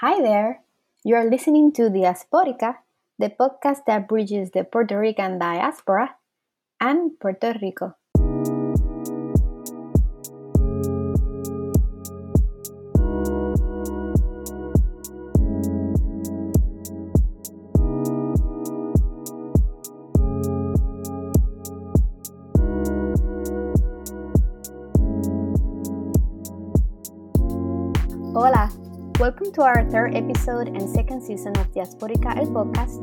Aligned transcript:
Hi 0.00 0.18
there. 0.22 0.62
You 1.04 1.16
are 1.16 1.28
listening 1.28 1.72
to 1.72 1.90
Diasporica, 1.92 2.76
the 3.18 3.28
podcast 3.28 3.84
that 3.86 4.08
bridges 4.08 4.50
the 4.50 4.64
Puerto 4.64 4.98
Rican 4.98 5.38
diaspora 5.38 6.16
and 6.80 7.20
Puerto 7.20 7.52
Rico. 7.60 7.99
Welcome 29.50 29.74
to 29.74 29.80
our 29.80 29.90
third 29.90 30.14
episode 30.14 30.68
and 30.68 30.88
second 30.88 31.20
season 31.22 31.50
of 31.58 31.66
Diasporica 31.72 32.36
El 32.38 32.46
Podcast, 32.54 33.00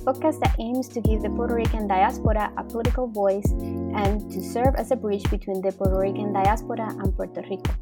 a 0.00 0.04
podcast 0.04 0.40
that 0.40 0.56
aims 0.58 0.88
to 0.88 0.98
give 1.00 1.20
the 1.20 1.28
Puerto 1.28 1.54
Rican 1.54 1.86
diaspora 1.86 2.50
a 2.56 2.64
political 2.64 3.06
voice 3.06 3.50
and 3.50 4.30
to 4.30 4.42
serve 4.42 4.76
as 4.76 4.92
a 4.92 4.96
bridge 4.96 5.28
between 5.30 5.60
the 5.60 5.70
Puerto 5.72 5.98
Rican 5.98 6.32
diaspora 6.32 6.88
and 6.88 7.14
Puerto 7.14 7.42
Rico. 7.42 7.74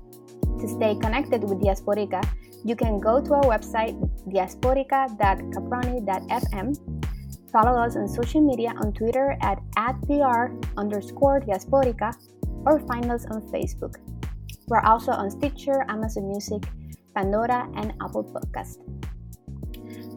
To 0.59 0.69
stay 0.69 0.97
connected 0.97 1.45
with 1.45 1.61
Diasporica, 1.61 2.29
you 2.65 2.75
can 2.75 2.99
go 2.99 3.21
to 3.21 3.35
our 3.35 3.45
website 3.45 3.95
diasporica.caproni.fm, 4.27 6.77
follow 7.53 7.81
us 7.81 7.95
on 7.97 8.09
social 8.09 8.41
media 8.41 8.75
on 8.79 8.93
Twitter 8.95 9.39
at, 9.43 9.63
at 9.77 9.95
PR 10.03 10.51
underscore 10.77 11.41
Diasporica, 11.41 12.13
or 12.67 12.81
find 12.81 13.13
us 13.13 13.27
on 13.27 13.43
Facebook. 13.53 13.95
We're 14.67 14.81
also 14.81 15.13
on 15.13 15.31
Stitcher, 15.31 15.85
Amazon 15.89 16.29
Music, 16.29 16.65
Pandora, 17.19 17.69
and 17.75 17.93
Apple 18.01 18.23
Podcast. 18.23 18.79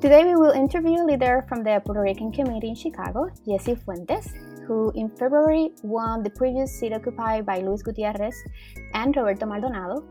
Today 0.01 0.23
we 0.23 0.35
will 0.35 0.51
interview 0.51 1.01
a 1.01 1.05
leader 1.09 1.43
from 1.49 1.63
the 1.63 1.81
Puerto 1.83 2.01
Rican 2.01 2.31
community 2.31 2.69
in 2.69 2.75
Chicago, 2.75 3.27
Jessie 3.43 3.73
Fuentes, 3.73 4.30
who 4.67 4.91
in 4.93 5.09
February 5.09 5.71
won 5.81 6.21
the 6.21 6.30
previous 6.30 6.71
seat 6.71 6.93
occupied 6.93 7.43
by 7.43 7.58
Luis 7.58 7.81
Gutierrez 7.81 8.35
and 8.93 9.16
Roberto 9.16 9.47
Maldonado, 9.47 10.08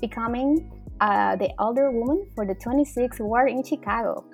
becoming 0.00 0.68
uh, 1.00 1.36
the 1.36 1.50
alderwoman 1.60 2.26
for 2.34 2.44
the 2.44 2.56
26th 2.56 3.20
ward 3.20 3.48
in 3.48 3.62
Chicago. 3.62 4.24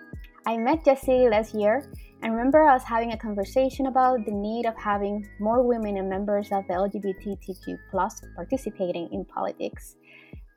I 0.46 0.56
met 0.56 0.86
Jessie 0.86 1.28
last 1.28 1.54
year 1.54 1.92
and 2.22 2.32
remember 2.32 2.66
us 2.66 2.84
having 2.84 3.12
a 3.12 3.18
conversation 3.18 3.84
about 3.86 4.24
the 4.24 4.32
need 4.32 4.64
of 4.64 4.74
having 4.76 5.28
more 5.40 5.62
women 5.62 5.98
and 5.98 6.08
members 6.08 6.48
of 6.52 6.66
the 6.68 6.72
LGBTQ 6.72 7.76
plus 7.90 8.22
participating 8.34 9.12
in 9.12 9.26
politics. 9.26 9.96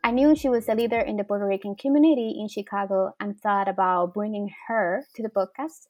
I 0.03 0.09
knew 0.09 0.35
she 0.35 0.49
was 0.49 0.67
a 0.67 0.73
leader 0.73 0.99
in 0.99 1.17
the 1.17 1.23
Puerto 1.23 1.45
Rican 1.45 1.75
community 1.75 2.35
in 2.39 2.47
Chicago 2.47 3.13
and 3.19 3.39
thought 3.39 3.67
about 3.67 4.15
bringing 4.15 4.49
her 4.67 5.05
to 5.15 5.21
the 5.21 5.29
podcast, 5.29 5.85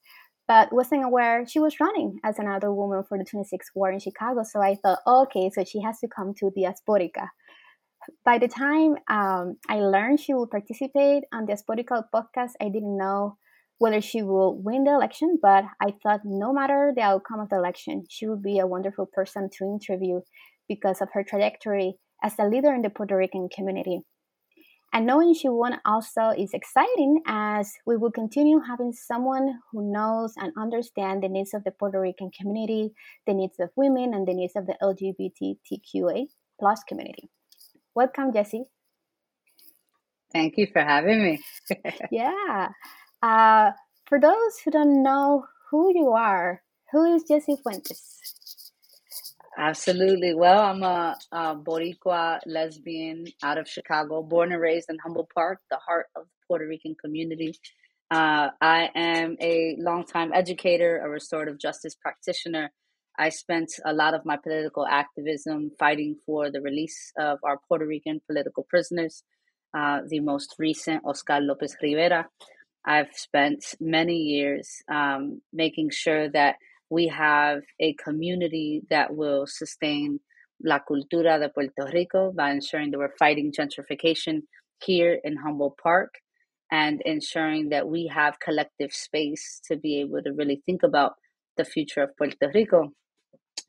but 0.49 0.73
wasn't 0.73 1.05
aware 1.05 1.45
she 1.47 1.59
was 1.59 1.79
running 1.79 2.19
as 2.25 2.37
another 2.37 2.73
woman 2.73 3.03
for 3.07 3.17
the 3.17 3.23
26th 3.23 3.71
ward 3.73 3.93
in 3.93 4.01
Chicago. 4.01 4.43
So 4.43 4.61
I 4.61 4.75
thought, 4.75 4.99
okay, 5.07 5.49
so 5.49 5.63
she 5.63 5.81
has 5.81 5.99
to 5.99 6.09
come 6.09 6.33
to 6.39 6.51
Diasporica. 6.51 7.29
By 8.25 8.37
the 8.37 8.49
time 8.49 8.97
um, 9.07 9.55
I 9.69 9.79
learned 9.79 10.19
she 10.19 10.33
would 10.33 10.51
participate 10.51 11.23
on 11.31 11.45
the 11.45 11.53
Diasporica 11.53 12.03
podcast, 12.13 12.51
I 12.59 12.65
didn't 12.65 12.97
know 12.97 13.37
whether 13.77 14.01
she 14.01 14.23
will 14.23 14.61
win 14.61 14.83
the 14.83 14.91
election, 14.91 15.39
but 15.41 15.63
I 15.81 15.95
thought 16.03 16.21
no 16.25 16.51
matter 16.51 16.91
the 16.93 17.01
outcome 17.01 17.39
of 17.39 17.47
the 17.49 17.55
election, 17.55 18.03
she 18.09 18.27
would 18.27 18.43
be 18.43 18.59
a 18.59 18.67
wonderful 18.67 19.05
person 19.05 19.49
to 19.57 19.63
interview 19.63 20.19
because 20.67 21.01
of 21.01 21.07
her 21.13 21.23
trajectory 21.23 21.95
as 22.23 22.33
a 22.39 22.47
leader 22.47 22.73
in 22.73 22.81
the 22.81 22.89
Puerto 22.89 23.15
Rican 23.15 23.49
community. 23.53 24.01
And 24.93 25.05
knowing 25.05 25.33
she 25.33 25.47
won 25.47 25.79
also 25.85 26.29
is 26.37 26.53
exciting 26.53 27.21
as 27.25 27.71
we 27.85 27.95
will 27.95 28.11
continue 28.11 28.59
having 28.59 28.91
someone 28.91 29.59
who 29.71 29.89
knows 29.89 30.33
and 30.35 30.51
understands 30.57 31.21
the 31.21 31.29
needs 31.29 31.53
of 31.53 31.63
the 31.63 31.71
Puerto 31.71 31.99
Rican 31.99 32.29
community, 32.37 32.91
the 33.25 33.33
needs 33.33 33.57
of 33.59 33.69
women, 33.77 34.13
and 34.13 34.27
the 34.27 34.33
needs 34.33 34.53
of 34.57 34.67
the 34.67 34.75
LGBTQA 34.83 36.27
plus 36.59 36.83
community. 36.83 37.29
Welcome, 37.95 38.33
Jessie. 38.33 38.65
Thank 40.33 40.57
you 40.57 40.67
for 40.71 40.81
having 40.81 41.23
me. 41.23 41.41
yeah. 42.11 42.69
Uh, 43.21 43.71
for 44.07 44.19
those 44.19 44.59
who 44.63 44.71
don't 44.71 45.03
know 45.03 45.45
who 45.69 45.91
you 45.95 46.09
are, 46.09 46.61
who 46.91 47.15
is 47.15 47.23
Jessie 47.23 47.57
Fuentes? 47.63 48.40
Absolutely. 49.57 50.33
Well, 50.33 50.61
I'm 50.61 50.81
a, 50.83 51.15
a 51.31 51.55
Boricua 51.55 52.39
lesbian 52.45 53.25
out 53.43 53.57
of 53.57 53.67
Chicago, 53.67 54.23
born 54.23 54.51
and 54.53 54.61
raised 54.61 54.89
in 54.89 54.97
Humboldt 54.99 55.29
Park, 55.35 55.59
the 55.69 55.77
heart 55.77 56.07
of 56.15 56.23
the 56.23 56.29
Puerto 56.47 56.65
Rican 56.65 56.95
community. 57.03 57.53
Uh, 58.09 58.49
I 58.61 58.89
am 58.95 59.37
a 59.41 59.75
longtime 59.77 60.31
educator, 60.33 60.99
a 60.99 61.09
restorative 61.09 61.59
justice 61.59 61.95
practitioner. 61.95 62.71
I 63.19 63.29
spent 63.29 63.71
a 63.85 63.93
lot 63.93 64.13
of 64.13 64.25
my 64.25 64.37
political 64.37 64.85
activism 64.87 65.71
fighting 65.77 66.15
for 66.25 66.49
the 66.49 66.61
release 66.61 67.11
of 67.17 67.39
our 67.43 67.59
Puerto 67.67 67.85
Rican 67.85 68.21
political 68.25 68.65
prisoners, 68.69 69.23
uh, 69.77 69.99
the 70.07 70.21
most 70.21 70.55
recent, 70.59 71.03
Oscar 71.05 71.39
Lopez 71.41 71.75
Rivera. 71.81 72.27
I've 72.85 73.13
spent 73.13 73.75
many 73.79 74.15
years 74.15 74.81
um, 74.89 75.41
making 75.53 75.91
sure 75.91 76.29
that 76.29 76.55
we 76.91 77.07
have 77.07 77.61
a 77.79 77.93
community 77.93 78.83
that 78.89 79.15
will 79.15 79.47
sustain 79.47 80.19
la 80.63 80.79
cultura 80.79 81.39
de 81.39 81.49
Puerto 81.49 81.89
Rico 81.91 82.31
by 82.35 82.51
ensuring 82.51 82.91
that 82.91 82.97
we're 82.99 83.15
fighting 83.17 83.51
gentrification 83.51 84.41
here 84.83 85.17
in 85.23 85.37
Humboldt 85.37 85.77
Park 85.81 86.15
and 86.69 87.01
ensuring 87.05 87.69
that 87.69 87.87
we 87.87 88.11
have 88.13 88.39
collective 88.39 88.91
space 88.91 89.61
to 89.69 89.77
be 89.77 90.01
able 90.01 90.21
to 90.21 90.31
really 90.33 90.61
think 90.65 90.83
about 90.83 91.13
the 91.57 91.65
future 91.65 92.03
of 92.03 92.15
Puerto 92.17 92.51
Rico. 92.53 92.91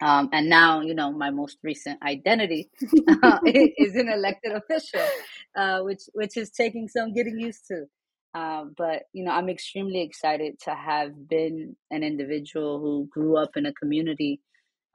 Um, 0.00 0.28
and 0.32 0.48
now, 0.48 0.80
you 0.80 0.94
know, 0.94 1.12
my 1.12 1.30
most 1.30 1.58
recent 1.62 2.02
identity 2.02 2.70
uh, 3.22 3.38
is 3.46 3.94
an 3.94 4.08
elected 4.08 4.52
official, 4.52 5.06
uh, 5.56 5.80
which 5.82 6.02
which 6.12 6.36
is 6.36 6.50
taking 6.50 6.88
some 6.88 7.12
getting 7.12 7.38
used 7.38 7.66
to. 7.68 7.84
Uh, 8.34 8.64
but 8.76 9.02
you 9.12 9.24
know, 9.24 9.30
I'm 9.30 9.50
extremely 9.50 10.00
excited 10.00 10.58
to 10.64 10.74
have 10.74 11.28
been 11.28 11.76
an 11.90 12.02
individual 12.02 12.80
who 12.80 13.08
grew 13.12 13.36
up 13.36 13.50
in 13.56 13.66
a 13.66 13.74
community 13.74 14.40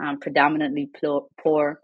um, 0.03 0.19
predominantly 0.19 0.89
poor. 1.41 1.79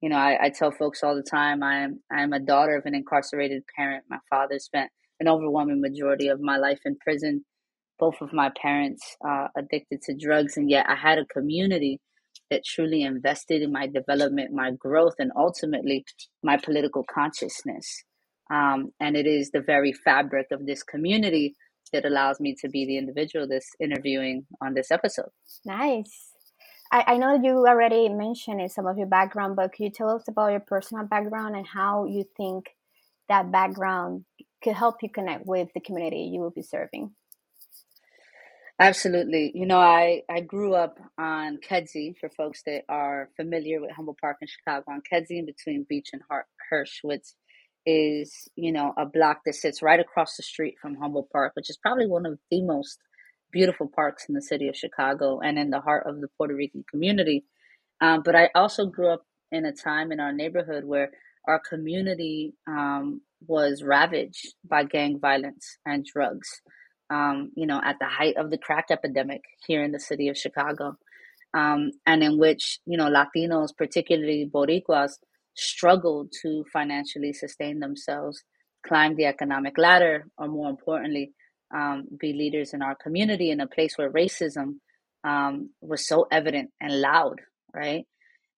You 0.00 0.10
know, 0.10 0.16
I, 0.16 0.46
I, 0.46 0.50
tell 0.50 0.70
folks 0.70 1.02
all 1.02 1.16
the 1.16 1.22
time 1.28 1.62
I 1.62 1.78
am 1.80 2.00
I 2.12 2.22
am 2.22 2.32
a 2.32 2.40
daughter 2.40 2.76
of 2.76 2.86
an 2.86 2.94
incarcerated 2.94 3.64
parent. 3.76 4.04
My 4.08 4.18
father 4.30 4.58
spent 4.58 4.90
an 5.18 5.28
overwhelming 5.28 5.80
majority 5.80 6.28
of 6.28 6.40
my 6.40 6.56
life 6.56 6.80
in 6.84 6.96
prison. 6.96 7.44
Both 7.98 8.20
of 8.20 8.32
my 8.32 8.50
parents 8.60 9.16
uh, 9.26 9.48
addicted 9.56 10.02
to 10.02 10.14
drugs, 10.14 10.56
and 10.56 10.70
yet 10.70 10.86
I 10.88 10.94
had 10.94 11.18
a 11.18 11.26
community 11.26 12.00
that 12.50 12.64
truly 12.64 13.02
invested 13.02 13.62
in 13.62 13.72
my 13.72 13.86
development, 13.86 14.52
my 14.52 14.70
growth, 14.78 15.14
and 15.18 15.32
ultimately 15.36 16.04
my 16.42 16.56
political 16.56 17.04
consciousness. 17.12 18.04
Um, 18.50 18.92
and 19.00 19.16
it 19.16 19.26
is 19.26 19.50
the 19.50 19.60
very 19.60 19.92
fabric 19.92 20.46
of 20.52 20.66
this 20.66 20.82
community 20.82 21.54
that 21.92 22.04
allows 22.04 22.40
me 22.40 22.54
to 22.60 22.68
be 22.68 22.86
the 22.86 22.98
individual 22.98 23.46
that's 23.48 23.70
interviewing 23.80 24.46
on 24.60 24.74
this 24.74 24.90
episode. 24.90 25.30
Nice. 25.64 26.30
I, 26.90 27.04
I 27.06 27.16
know 27.18 27.38
you 27.42 27.66
already 27.66 28.08
mentioned 28.08 28.70
some 28.70 28.86
of 28.86 28.96
your 28.96 29.06
background, 29.06 29.56
but 29.56 29.72
could 29.72 29.84
you 29.84 29.90
tell 29.90 30.10
us 30.10 30.24
about 30.28 30.50
your 30.50 30.60
personal 30.60 31.04
background 31.04 31.56
and 31.56 31.66
how 31.66 32.06
you 32.06 32.24
think 32.36 32.66
that 33.28 33.52
background 33.52 34.24
could 34.62 34.74
help 34.74 34.96
you 35.02 35.10
connect 35.10 35.46
with 35.46 35.68
the 35.74 35.80
community 35.80 36.30
you 36.32 36.40
will 36.40 36.50
be 36.50 36.62
serving? 36.62 37.12
Absolutely. 38.80 39.50
You 39.54 39.66
know, 39.66 39.80
I, 39.80 40.22
I 40.30 40.40
grew 40.40 40.74
up 40.74 40.98
on 41.18 41.58
Kedzie, 41.58 42.14
for 42.20 42.30
folks 42.30 42.62
that 42.64 42.84
are 42.88 43.28
familiar 43.36 43.80
with 43.80 43.90
Humboldt 43.90 44.20
Park 44.20 44.36
in 44.40 44.46
Chicago, 44.46 44.84
on 44.88 45.02
Kedzie 45.02 45.40
in 45.40 45.46
between 45.46 45.84
Beach 45.88 46.10
and 46.12 46.22
Hirsch, 46.70 47.00
which 47.02 47.24
is, 47.88 48.48
you 48.54 48.70
know, 48.70 48.92
a 48.98 49.06
block 49.06 49.40
that 49.46 49.54
sits 49.54 49.80
right 49.80 49.98
across 49.98 50.36
the 50.36 50.42
street 50.42 50.74
from 50.80 50.94
Humboldt 50.96 51.30
Park, 51.30 51.52
which 51.54 51.70
is 51.70 51.78
probably 51.78 52.06
one 52.06 52.26
of 52.26 52.38
the 52.50 52.60
most 52.60 52.98
beautiful 53.50 53.88
parks 53.88 54.26
in 54.28 54.34
the 54.34 54.42
city 54.42 54.68
of 54.68 54.76
Chicago 54.76 55.40
and 55.40 55.58
in 55.58 55.70
the 55.70 55.80
heart 55.80 56.06
of 56.06 56.20
the 56.20 56.28
Puerto 56.36 56.54
Rican 56.54 56.84
community. 56.90 57.46
Um, 58.02 58.22
but 58.22 58.36
I 58.36 58.50
also 58.54 58.84
grew 58.84 59.08
up 59.08 59.22
in 59.50 59.64
a 59.64 59.72
time 59.72 60.12
in 60.12 60.20
our 60.20 60.34
neighborhood 60.34 60.84
where 60.84 61.12
our 61.46 61.58
community 61.66 62.52
um, 62.66 63.22
was 63.46 63.82
ravaged 63.82 64.54
by 64.68 64.84
gang 64.84 65.18
violence 65.18 65.78
and 65.86 66.04
drugs. 66.04 66.60
Um, 67.08 67.52
you 67.54 67.66
know, 67.66 67.80
at 67.82 67.96
the 67.98 68.06
height 68.06 68.36
of 68.36 68.50
the 68.50 68.58
crack 68.58 68.88
epidemic 68.90 69.40
here 69.66 69.82
in 69.82 69.92
the 69.92 69.98
city 69.98 70.28
of 70.28 70.36
Chicago, 70.36 70.98
um, 71.54 71.92
and 72.04 72.22
in 72.22 72.38
which 72.38 72.80
you 72.84 72.98
know 72.98 73.08
Latinos, 73.08 73.74
particularly 73.74 74.50
Boricuas, 74.52 75.12
struggle 75.58 76.28
to 76.42 76.64
financially 76.72 77.32
sustain 77.32 77.80
themselves, 77.80 78.42
climb 78.86 79.16
the 79.16 79.26
economic 79.26 79.76
ladder, 79.78 80.26
or 80.38 80.48
more 80.48 80.70
importantly, 80.70 81.32
um, 81.74 82.06
be 82.18 82.32
leaders 82.32 82.72
in 82.72 82.82
our 82.82 82.94
community 82.94 83.50
in 83.50 83.60
a 83.60 83.66
place 83.66 83.94
where 83.96 84.10
racism 84.10 84.76
um, 85.24 85.70
was 85.80 86.06
so 86.06 86.26
evident 86.30 86.70
and 86.80 87.00
loud, 87.00 87.40
right? 87.74 88.04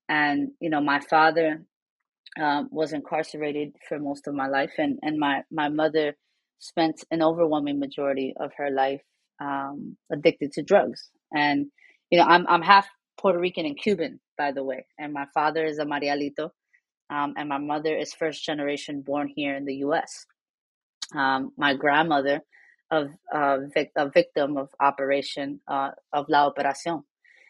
And 0.09 0.51
you 0.61 0.71
know, 0.71 0.81
my 0.81 1.01
father 1.01 1.65
um, 2.41 2.69
was 2.71 2.93
incarcerated 2.93 3.73
for 3.89 3.99
most 3.99 4.27
of 4.29 4.35
my 4.35 4.49
life, 4.49 4.73
and 4.79 4.99
and 5.03 5.19
my 5.19 5.43
my 5.51 5.69
mother 5.69 6.15
spent 6.59 7.03
an 7.11 7.23
overwhelming 7.23 7.81
majority 7.81 8.35
of 8.39 8.51
her 8.57 8.71
life 8.71 9.01
um, 9.41 9.97
addicted 10.13 10.53
to 10.53 10.63
drugs. 10.63 11.11
And 11.35 11.67
you 12.11 12.19
know, 12.19 12.27
I'm 12.27 12.47
I'm 12.49 12.63
half 12.63 12.89
Puerto 13.21 13.39
Rican 13.39 13.67
and 13.67 13.79
Cuban, 13.81 14.21
by 14.39 14.53
the 14.53 14.65
way, 14.65 14.87
and 14.99 15.13
my 15.13 15.27
father 15.35 15.65
is 15.65 15.79
a 15.79 15.85
Marielito, 15.85 16.51
um, 17.11 17.35
and 17.37 17.49
my 17.49 17.59
mother 17.59 17.97
is 17.97 18.15
first 18.15 18.45
generation 18.45 19.03
born 19.03 19.29
here 19.35 19.57
in 19.57 19.65
the 19.65 19.77
U.S. 19.77 20.27
Um, 21.15 21.53
my 21.57 21.75
grandmother, 21.75 22.41
of 22.91 23.09
uh, 23.33 23.59
a 23.97 24.11
victim 24.11 24.57
of 24.57 24.69
operation 24.81 25.61
uh, 25.69 25.91
of 26.13 26.27
La 26.29 26.51
Operación, 26.51 27.03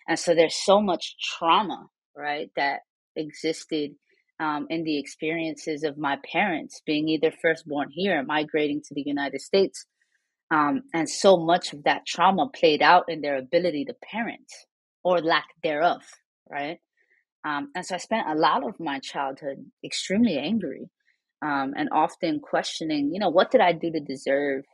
and 0.09 0.19
so 0.19 0.35
there's 0.35 0.57
so 0.57 0.81
much 0.81 1.17
trauma, 1.19 1.87
right, 2.17 2.51
that 2.57 2.81
existed 3.17 3.93
um, 4.39 4.67
in 4.71 4.85
the 4.85 4.99
experiences 4.99 5.85
of 5.85 5.99
my 5.99 6.19
parents 6.31 6.83
being 6.85 7.09
either 7.09 7.33
firstborn 7.43 7.89
here, 7.91 8.23
migrating 8.23 8.83
to 8.83 8.95
the 8.95 9.03
United 9.05 9.41
States, 9.41 9.87
um, 10.51 10.83
and 10.93 11.09
so 11.09 11.37
much 11.37 11.73
of 11.73 11.85
that 11.85 12.07
trauma 12.07 12.49
played 12.49 12.83
out 12.83 13.05
in 13.09 13.21
their 13.21 13.37
ability 13.37 13.85
to 13.85 13.95
parent 14.11 14.51
or 15.05 15.21
lack 15.21 15.47
thereof, 15.63 16.03
right? 16.51 16.79
Um, 17.45 17.71
and 17.75 17.85
so 17.85 17.95
I 17.95 17.99
spent 17.99 18.29
a 18.29 18.35
lot 18.35 18.67
of 18.67 18.79
my 18.79 18.99
childhood 18.99 19.65
extremely 19.85 20.39
angry 20.39 20.91
um, 21.43 21.73
and 21.77 21.89
often 21.93 22.41
questioning, 22.41 23.11
you 23.13 23.19
know, 23.19 23.31
what 23.31 23.51
did 23.51 23.61
I 23.61 23.73
do 23.73 23.91
to 23.91 24.01
deserve 24.01 24.65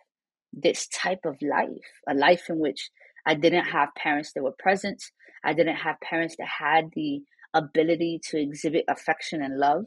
this 0.53 0.89
type 0.89 1.21
of 1.25 1.37
life? 1.43 1.87
A 2.09 2.15
life 2.15 2.45
in 2.49 2.59
which 2.59 2.91
I 3.25 3.35
didn't 3.35 3.67
have 3.67 3.91
parents 3.97 4.33
that 4.33 4.43
were 4.43 4.55
present. 4.59 5.03
I 5.45 5.53
didn't 5.53 5.77
have 5.77 6.01
parents 6.01 6.37
that 6.39 6.49
had 6.49 6.91
the 6.95 7.23
ability 7.55 8.21
to 8.31 8.41
exhibit 8.41 8.85
affection 8.89 9.43
and 9.43 9.59
love 9.59 9.87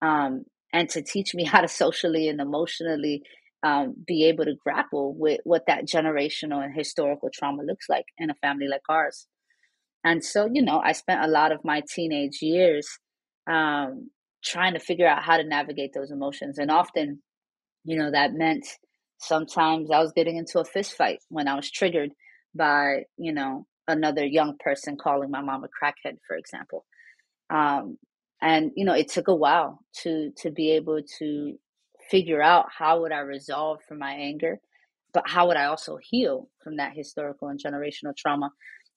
um, 0.00 0.44
and 0.72 0.88
to 0.90 1.02
teach 1.02 1.34
me 1.34 1.44
how 1.52 1.60
to 1.60 1.68
socially 1.68 2.28
and 2.28 2.40
emotionally 2.40 3.22
um, 3.64 3.94
be 4.06 4.24
able 4.26 4.44
to 4.44 4.54
grapple 4.64 5.14
with 5.16 5.40
what 5.44 5.66
that 5.66 5.86
generational 5.86 6.64
and 6.64 6.74
historical 6.74 7.30
trauma 7.32 7.62
looks 7.62 7.88
like 7.88 8.06
in 8.18 8.30
a 8.30 8.34
family 8.34 8.66
like 8.68 8.82
ours. 8.88 9.26
And 10.04 10.24
so, 10.24 10.48
you 10.52 10.62
know, 10.62 10.80
I 10.80 10.92
spent 10.92 11.24
a 11.24 11.28
lot 11.28 11.52
of 11.52 11.64
my 11.64 11.82
teenage 11.94 12.38
years 12.42 12.88
um, 13.50 14.10
trying 14.44 14.74
to 14.74 14.80
figure 14.80 15.06
out 15.06 15.22
how 15.22 15.36
to 15.36 15.44
navigate 15.44 15.92
those 15.94 16.10
emotions. 16.10 16.58
And 16.58 16.70
often, 16.70 17.22
you 17.84 17.98
know, 17.98 18.10
that 18.10 18.34
meant 18.34 18.66
sometimes 19.18 19.90
I 19.90 20.00
was 20.00 20.12
getting 20.14 20.36
into 20.36 20.60
a 20.60 20.64
fist 20.64 20.94
fight 20.94 21.20
when 21.28 21.48
I 21.48 21.54
was 21.54 21.70
triggered 21.70 22.10
by, 22.54 23.04
you 23.18 23.32
know, 23.32 23.66
another 23.88 24.24
young 24.24 24.56
person 24.60 24.96
calling 24.96 25.30
my 25.30 25.42
mom 25.42 25.64
a 25.64 25.68
crackhead, 25.68 26.18
for 26.26 26.36
example. 26.36 26.84
Um, 27.50 27.98
and 28.40 28.72
you 28.76 28.84
know, 28.84 28.94
it 28.94 29.08
took 29.10 29.28
a 29.28 29.34
while 29.34 29.80
to 30.02 30.32
to 30.38 30.50
be 30.50 30.72
able 30.72 31.00
to 31.18 31.54
figure 32.10 32.42
out 32.42 32.66
how 32.76 33.00
would 33.02 33.12
I 33.12 33.20
resolve 33.20 33.78
from 33.88 33.98
my 33.98 34.12
anger, 34.12 34.58
but 35.14 35.28
how 35.28 35.48
would 35.48 35.56
I 35.56 35.66
also 35.66 35.98
heal 36.02 36.48
from 36.62 36.76
that 36.76 36.94
historical 36.96 37.48
and 37.48 37.60
generational 37.62 38.16
trauma. 38.16 38.50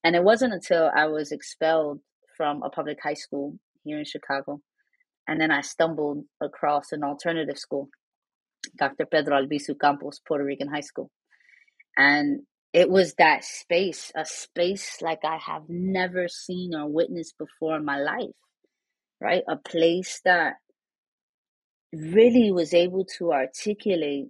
And 0.05 0.15
it 0.15 0.23
wasn't 0.23 0.53
until 0.53 0.91
I 0.95 1.07
was 1.07 1.31
expelled 1.31 1.99
from 2.37 2.61
a 2.61 2.69
public 2.69 2.99
high 3.01 3.15
school 3.15 3.57
here 3.83 3.97
in 3.97 4.05
Chicago, 4.05 4.61
and 5.27 5.41
then 5.41 5.49
I 5.49 5.61
stumbled 5.61 6.25
across 6.39 6.91
an 6.91 7.03
alternative 7.03 7.57
school, 7.57 7.89
Dr. 8.77 9.07
Pedro 9.07 9.41
Albizu 9.41 9.73
Campos 9.81 10.21
Puerto 10.27 10.45
Rican 10.45 10.67
High 10.67 10.81
School. 10.81 11.09
And 11.97 12.41
it 12.71 12.87
was 12.87 13.15
that 13.15 13.43
space, 13.43 14.11
a 14.15 14.25
space 14.25 15.01
like 15.01 15.25
I 15.25 15.37
have 15.37 15.63
never 15.69 16.27
seen 16.27 16.75
or 16.75 16.87
witnessed 16.87 17.39
before 17.39 17.77
in 17.77 17.83
my 17.83 17.97
life, 17.97 18.35
right? 19.19 19.41
A 19.49 19.55
place 19.55 20.21
that 20.23 20.57
really 21.91 22.51
was 22.51 22.75
able 22.75 23.05
to 23.17 23.33
articulate 23.33 24.27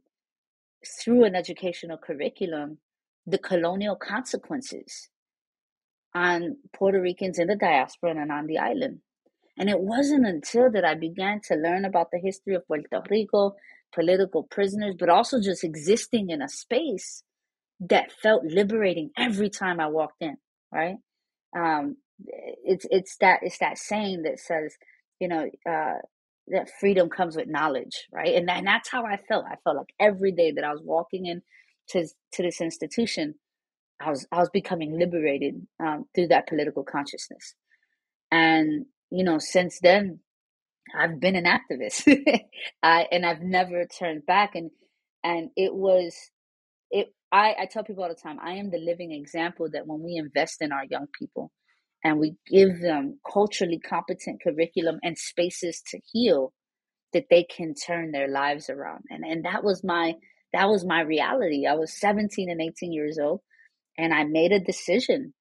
through 1.03 1.25
an 1.25 1.35
educational 1.35 1.97
curriculum 1.97 2.77
the 3.27 3.39
colonial 3.39 3.97
consequences 3.97 5.09
on 6.15 6.57
Puerto 6.75 7.01
Ricans 7.01 7.39
in 7.39 7.49
the 7.49 7.57
diaspora 7.57 8.11
and 8.11 8.31
on 8.33 8.47
the 8.47 8.59
island. 8.59 9.01
And 9.57 9.69
it 9.69 9.79
wasn't 9.79 10.27
until 10.27 10.71
that 10.71 10.85
I 10.85 10.95
began 10.95 11.41
to 11.47 11.55
learn 11.55 11.85
about 11.85 12.11
the 12.11 12.19
history 12.19 12.55
of 12.55 12.67
Puerto 12.67 13.03
Rico, 13.09 13.55
political 13.93 14.43
prisoners, 14.43 14.95
but 14.99 15.09
also 15.09 15.41
just 15.41 15.63
existing 15.63 16.31
in 16.31 16.41
a 16.41 16.49
space 16.49 17.23
that 17.81 18.11
felt 18.11 18.45
liberating 18.45 19.11
every 19.17 19.49
time 19.49 19.79
I 19.79 19.87
walked 19.87 20.21
in, 20.21 20.37
right? 20.73 20.97
Um, 21.57 21.97
it's 22.65 22.85
it's 22.91 23.17
that 23.21 23.41
it's 23.43 23.59
that 23.59 23.77
saying 23.77 24.23
that 24.23 24.39
says, 24.39 24.75
you 25.19 25.27
know, 25.29 25.49
uh, 25.69 25.99
that 26.49 26.69
freedom 26.79 27.09
comes 27.09 27.35
with 27.37 27.47
knowledge, 27.47 28.07
right? 28.13 28.35
And, 28.35 28.47
that, 28.49 28.59
and 28.59 28.67
that's 28.67 28.89
how 28.89 29.05
I 29.05 29.17
felt. 29.17 29.45
I 29.49 29.57
felt 29.63 29.77
like 29.77 29.93
every 29.99 30.31
day 30.31 30.51
that 30.53 30.63
I 30.63 30.71
was 30.71 30.81
walking 30.83 31.25
in 31.27 31.43
to 31.89 32.07
to 32.33 32.43
this 32.43 32.61
institution, 32.61 33.35
I 34.01 34.09
was 34.09 34.27
I 34.31 34.39
was 34.39 34.49
becoming 34.49 34.97
liberated 34.99 35.65
um, 35.79 36.05
through 36.15 36.27
that 36.29 36.47
political 36.47 36.83
consciousness, 36.83 37.55
and 38.31 38.85
you 39.11 39.23
know, 39.23 39.39
since 39.39 39.79
then, 39.81 40.19
I've 40.97 41.19
been 41.19 41.35
an 41.35 41.45
activist, 41.45 42.07
I 42.83 43.07
and 43.11 43.25
I've 43.25 43.41
never 43.41 43.85
turned 43.85 44.25
back, 44.25 44.55
and 44.55 44.71
and 45.23 45.49
it 45.55 45.73
was 45.73 46.15
it 46.91 47.13
I, 47.31 47.55
I 47.61 47.65
tell 47.65 47.83
people 47.83 48.03
all 48.03 48.09
the 48.09 48.15
time, 48.15 48.39
I 48.41 48.53
am 48.53 48.71
the 48.71 48.77
living 48.79 49.11
example 49.11 49.69
that 49.73 49.87
when 49.87 50.03
we 50.03 50.15
invest 50.15 50.61
in 50.61 50.71
our 50.71 50.85
young 50.85 51.07
people 51.17 51.51
and 52.03 52.19
we 52.19 52.35
give 52.47 52.81
them 52.81 53.19
culturally 53.31 53.79
competent 53.79 54.41
curriculum 54.41 54.99
and 55.03 55.17
spaces 55.17 55.81
to 55.91 55.99
heal, 56.11 56.53
that 57.13 57.25
they 57.29 57.43
can 57.43 57.73
turn 57.75 58.11
their 58.11 58.27
lives 58.29 58.69
around. 58.69 59.05
And 59.09 59.23
and 59.25 59.45
that 59.45 59.63
was 59.63 59.83
my 59.83 60.15
that 60.53 60.69
was 60.69 60.85
my 60.85 61.01
reality. 61.01 61.65
I 61.67 61.75
was 61.75 61.99
17 61.99 62.49
and 62.49 62.61
18 62.61 62.93
years 62.93 63.19
old 63.19 63.41
and 63.97 64.13
I 64.13 64.25
made 64.25 64.51
a 64.53 64.59
decision 64.59 65.33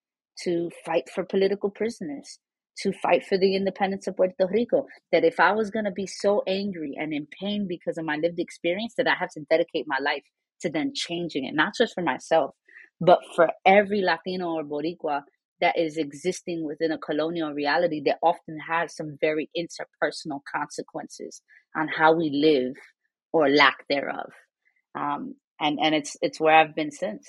to 0.45 0.71
fight 0.85 1.05
for 1.15 1.25
political 1.25 1.71
prisoners, 1.71 2.39
to 2.83 2.93
fight 2.93 3.25
for 3.27 3.39
the 3.39 3.57
independence 3.57 4.07
of 4.07 4.17
Puerto 4.17 4.49
Rico. 4.51 4.87
That 5.13 5.25
if 5.25 5.41
I 5.41 5.53
was 5.53 5.71
going 5.71 5.87
to 5.87 5.93
be 5.93 6.07
so 6.07 6.43
angry 6.47 6.95
and 6.99 7.13
in 7.15 7.27
pain 7.41 7.67
because 7.69 7.99
of 7.99 8.05
my 8.07 8.17
lived 8.17 8.41
experience, 8.41 8.95
that 8.99 9.09
I 9.09 9.15
have 9.19 9.31
to 9.33 9.43
dedicate 9.51 9.87
my 9.89 9.99
life 10.03 10.25
to 10.63 10.71
then 10.71 10.93
changing 10.95 11.45
it, 11.45 11.55
not 11.55 11.75
just 11.79 11.95
for 11.95 12.03
myself, 12.03 12.53
but 13.01 13.21
for 13.37 13.51
every 13.67 14.03
Latino 14.03 14.49
or 14.53 14.65
Boricua 14.65 15.23
that 15.61 15.79
is 15.79 15.97
existing 15.99 16.65
within 16.65 16.93
a 16.93 16.99
colonial 16.99 17.53
reality 17.53 18.03
that 18.07 18.19
often 18.23 18.59
has 18.69 18.95
some 18.97 19.17
very 19.21 19.51
interpersonal 19.57 20.41
consequences 20.55 21.43
on 21.77 21.89
how 21.89 22.15
we 22.15 22.31
live 22.31 22.75
or 23.33 23.49
lack 23.49 23.87
thereof. 23.89 24.31
Um, 24.95 25.37
and 25.61 25.79
and 25.83 25.95
it's 25.95 26.17
it's 26.23 26.41
where 26.41 26.57
I've 26.57 26.75
been 26.77 26.93
since. 26.93 27.29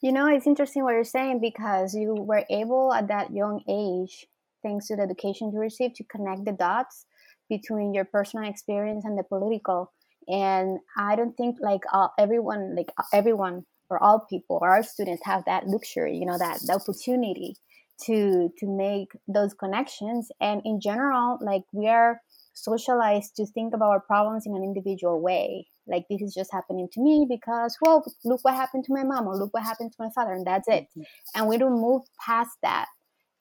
You 0.00 0.12
know, 0.12 0.26
it's 0.26 0.46
interesting 0.46 0.84
what 0.84 0.92
you're 0.92 1.04
saying 1.04 1.40
because 1.40 1.94
you 1.94 2.14
were 2.14 2.44
able 2.50 2.92
at 2.92 3.08
that 3.08 3.32
young 3.32 3.62
age, 3.68 4.26
thanks 4.62 4.88
to 4.88 4.96
the 4.96 5.02
education 5.02 5.50
you 5.52 5.58
received, 5.58 5.96
to 5.96 6.04
connect 6.04 6.44
the 6.44 6.52
dots 6.52 7.06
between 7.48 7.94
your 7.94 8.04
personal 8.04 8.48
experience 8.48 9.04
and 9.04 9.18
the 9.18 9.24
political. 9.24 9.92
And 10.26 10.78
i 10.96 11.16
don't 11.16 11.36
think 11.36 11.56
like 11.60 11.82
uh, 11.92 12.08
everyone 12.18 12.74
like 12.74 12.90
everyone 13.12 13.66
or 13.90 14.02
all 14.02 14.20
people 14.20 14.58
or 14.62 14.70
our 14.70 14.82
students 14.82 15.22
have 15.26 15.44
that 15.44 15.66
luxury 15.66 16.16
you 16.16 16.24
know 16.24 16.38
that 16.38 16.60
the 16.64 16.72
opportunity 16.72 17.54
to 18.02 18.52
to 18.58 18.66
make 18.66 19.12
those 19.28 19.54
connections. 19.54 20.30
And 20.40 20.62
in 20.64 20.80
general 20.80 21.38
like 21.40 21.62
we 21.72 21.88
are 21.88 22.20
socialized 22.52 23.36
to 23.36 23.46
think 23.46 23.74
about 23.74 23.90
our 23.90 24.00
problems 24.00 24.46
in 24.46 24.54
an 24.54 24.62
individual 24.62 25.20
way 25.20 25.66
like 25.86 26.04
this 26.08 26.22
is 26.22 26.34
just 26.34 26.52
happening 26.52 26.88
to 26.92 27.00
me 27.00 27.26
because 27.28 27.76
well 27.80 28.04
look 28.24 28.40
what 28.42 28.54
happened 28.54 28.84
to 28.84 28.92
my 28.92 29.02
mom 29.02 29.26
or 29.26 29.36
look 29.36 29.52
what 29.52 29.62
happened 29.62 29.92
to 29.92 29.96
my 29.98 30.10
father 30.14 30.32
and 30.32 30.46
that's 30.46 30.68
it 30.68 30.84
mm-hmm. 30.90 31.02
and 31.34 31.48
we 31.48 31.58
don't 31.58 31.80
move 31.80 32.02
past 32.24 32.56
that 32.62 32.86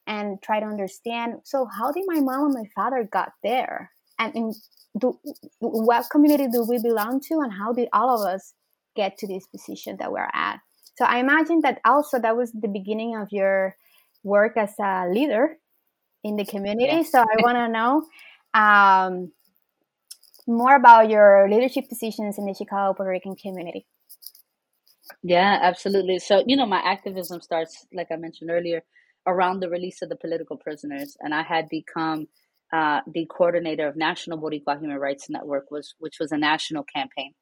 and 0.07 0.41
try 0.41 0.59
to 0.59 0.65
understand 0.65 1.35
so 1.43 1.65
how 1.65 1.91
did 1.91 2.03
my 2.07 2.19
mom 2.19 2.45
and 2.45 2.53
my 2.53 2.69
father 2.75 3.07
got 3.11 3.31
there 3.43 3.91
and 4.19 4.35
in 4.35 4.53
do, 4.99 5.17
what 5.59 6.05
community 6.11 6.47
do 6.47 6.63
we 6.63 6.77
belong 6.77 7.19
to 7.19 7.39
and 7.39 7.51
how 7.51 7.73
did 7.73 7.89
all 7.93 8.21
of 8.21 8.27
us 8.27 8.53
get 8.95 9.17
to 9.17 9.27
this 9.27 9.47
position 9.47 9.97
that 9.97 10.11
we're 10.11 10.29
at 10.33 10.59
so 10.97 11.05
i 11.05 11.19
imagine 11.19 11.61
that 11.61 11.79
also 11.85 12.19
that 12.19 12.35
was 12.35 12.51
the 12.51 12.67
beginning 12.67 13.15
of 13.15 13.31
your 13.31 13.75
work 14.23 14.55
as 14.57 14.73
a 14.79 15.07
leader 15.09 15.57
in 16.23 16.35
the 16.35 16.45
community 16.45 16.85
yes. 16.85 17.11
so 17.11 17.19
i 17.19 17.41
want 17.41 17.57
to 17.57 17.67
know 17.67 18.03
um, 18.53 19.31
more 20.47 20.75
about 20.75 21.09
your 21.09 21.47
leadership 21.49 21.89
positions 21.89 22.37
in 22.37 22.45
the 22.45 22.53
chicago 22.53 22.93
puerto 22.93 23.11
rican 23.11 23.35
community. 23.35 23.85
Yeah 25.23 25.59
absolutely. 25.61 26.19
So 26.19 26.43
you 26.47 26.57
know 26.57 26.65
my 26.65 26.79
activism 26.79 27.41
starts 27.41 27.85
like 27.93 28.07
i 28.11 28.15
mentioned 28.15 28.51
earlier 28.51 28.83
around 29.27 29.59
the 29.61 29.69
release 29.69 30.01
of 30.01 30.09
the 30.09 30.17
political 30.17 30.57
prisoners. 30.57 31.17
And 31.21 31.33
i 31.33 31.43
had 31.43 31.69
become 31.69 32.27
uh, 32.73 33.01
the 33.13 33.27
coordinator 33.27 33.87
of 33.87 33.95
National 33.95 34.39
Boricua 34.39 34.79
Human 34.79 34.97
Rights 34.97 35.29
Network, 35.29 35.69
was 35.69 35.93
which 35.99 36.17
was 36.19 36.31
a 36.31 36.37
national 36.37 36.83
campaign. 36.83 37.33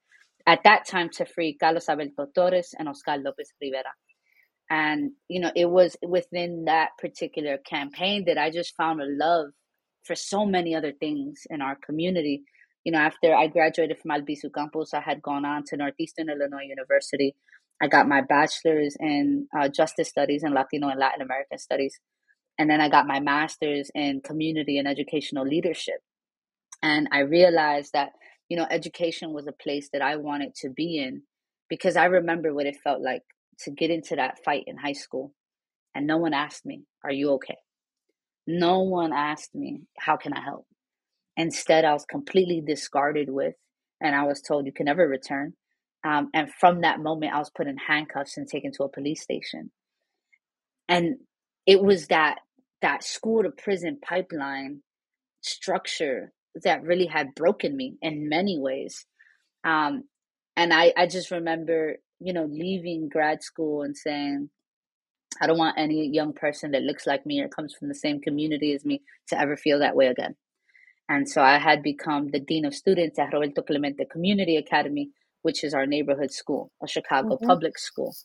At 0.46 0.64
that 0.66 0.86
time 0.86 1.10
to 1.14 1.26
free 1.26 1.56
Carlos 1.58 1.88
Alberto 1.88 2.28
Torres 2.36 2.74
and 2.78 2.90
Oscar 2.90 3.18
Lopez 3.18 3.54
Rivera. 3.62 3.94
And 4.70 5.12
you 5.30 5.40
know, 5.40 5.52
it 5.56 5.70
was 5.70 5.96
within 6.02 6.66
that 6.66 6.90
particular 7.00 7.58
campaign 7.58 8.26
that 8.28 8.38
I 8.38 8.52
just 8.52 8.76
found 8.76 9.02
a 9.02 9.06
love 9.08 9.48
for 10.04 10.16
so 10.16 10.46
many 10.46 10.76
other 10.76 10.92
things 10.92 11.44
in 11.50 11.62
our 11.62 11.78
community 11.86 12.44
you 12.84 12.92
know, 12.92 13.00
after 13.00 13.34
I 13.34 13.48
graduated 13.48 14.00
from 14.00 14.12
Albizu 14.12 14.54
Campos, 14.54 14.94
I 14.94 15.02
had 15.02 15.22
gone 15.22 15.46
on 15.46 15.64
to 15.66 15.78
Northeastern 15.78 16.30
Illinois 16.30 16.66
University. 16.68 17.36
I 17.82 17.88
got 17.88 18.08
my 18.08 18.22
bachelor's 18.22 18.96
in 19.00 19.48
uh, 19.58 19.68
justice 19.70 20.10
studies 20.10 20.44
and 20.44 20.54
Latino 20.54 20.88
and 20.88 21.00
Latin 21.00 21.22
American 21.22 21.58
studies. 21.58 22.00
And 22.58 22.70
then 22.70 22.82
I 22.82 22.90
got 22.90 23.08
my 23.08 23.20
master's 23.20 23.90
in 23.96 24.22
community 24.22 24.78
and 24.78 24.88
educational 24.88 25.46
leadership. 25.46 26.02
And 26.84 27.08
I 27.12 27.20
realized 27.20 27.94
that, 27.94 28.12
you 28.50 28.58
know, 28.58 28.68
education 28.70 29.34
was 29.34 29.48
a 29.48 29.52
place 29.52 29.90
that 29.94 30.02
I 30.02 30.16
wanted 30.18 30.56
to 30.58 30.70
be 30.70 30.98
in 30.98 31.24
because 31.70 31.96
I 31.96 32.06
remember 32.06 32.54
what 32.54 32.66
it 32.66 32.78
felt 32.84 33.02
like 33.02 33.24
to 33.60 33.72
get 33.72 33.92
into 33.92 34.16
that 34.16 34.44
fight 34.44 34.64
in 34.68 34.78
high 34.78 34.94
school. 34.94 35.34
And 35.94 36.08
no 36.08 36.18
one 36.18 36.34
asked 36.34 36.66
me, 36.66 36.84
Are 37.04 37.12
you 37.12 37.32
okay? 37.34 37.58
No 38.48 38.80
one 38.82 39.14
asked 39.14 39.54
me, 39.54 39.84
How 40.00 40.18
can 40.18 40.34
I 40.34 40.42
help? 40.42 40.66
Instead, 41.38 41.86
I 41.86 41.94
was 41.94 42.06
completely 42.06 42.62
discarded 42.66 43.30
with, 43.30 43.56
and 44.02 44.16
I 44.16 44.24
was 44.24 44.42
told, 44.42 44.66
You 44.66 44.74
can 44.74 44.86
never 44.86 45.08
return. 45.08 45.54
Um, 46.04 46.30
and 46.34 46.52
from 46.60 46.82
that 46.82 47.00
moment, 47.00 47.34
I 47.34 47.40
was 47.40 47.52
put 47.56 47.68
in 47.68 47.78
handcuffs 47.78 48.38
and 48.38 48.48
taken 48.48 48.72
to 48.74 48.84
a 48.84 48.90
police 48.90 49.22
station. 49.22 49.72
And 50.90 51.18
it 51.66 51.82
was 51.82 52.08
that 52.08 52.40
that 52.82 53.04
school 53.04 53.44
to 53.44 53.52
prison 53.52 54.00
pipeline 54.04 54.82
structure 55.42 56.32
that 56.64 56.84
really 56.84 57.06
had 57.06 57.36
broken 57.36 57.76
me 57.76 57.98
in 58.02 58.28
many 58.28 58.60
ways. 58.60 59.06
Um, 59.64 60.04
and 60.56 60.74
I, 60.74 60.94
I 60.98 61.08
just 61.08 61.32
remember, 61.32 61.98
you 62.20 62.34
know, 62.34 62.46
leaving 62.46 63.10
grad 63.10 63.44
school 63.44 63.84
and 63.84 63.96
saying, 63.96 64.50
I 65.42 65.48
don't 65.48 65.58
want 65.58 65.78
any 65.78 66.10
young 66.12 66.34
person 66.34 66.72
that 66.72 66.82
looks 66.82 67.08
like 67.08 67.26
me 67.26 67.42
or 67.42 67.48
comes 67.48 67.74
from 67.74 67.88
the 67.88 67.96
same 67.96 68.20
community 68.20 68.74
as 68.74 68.84
me 68.84 69.02
to 69.30 69.40
ever 69.40 69.56
feel 69.56 69.80
that 69.80 69.96
way 69.96 70.08
again. 70.08 70.36
And 71.14 71.28
so 71.28 71.42
I 71.42 71.58
had 71.58 71.84
become 71.84 72.30
the 72.30 72.40
Dean 72.40 72.64
of 72.64 72.74
Students 72.74 73.20
at 73.20 73.34
Roberto 73.34 73.62
Clemente 73.64 74.06
Community 74.10 74.56
Academy, 74.56 75.10
which 75.42 75.62
is 75.62 75.74
our 75.74 75.86
neighborhood 75.86 76.32
school, 76.32 76.72
a 76.82 76.88
Chicago 76.88 77.36
mm-hmm. 77.36 77.48
public 77.48 77.78
school. 77.78 78.16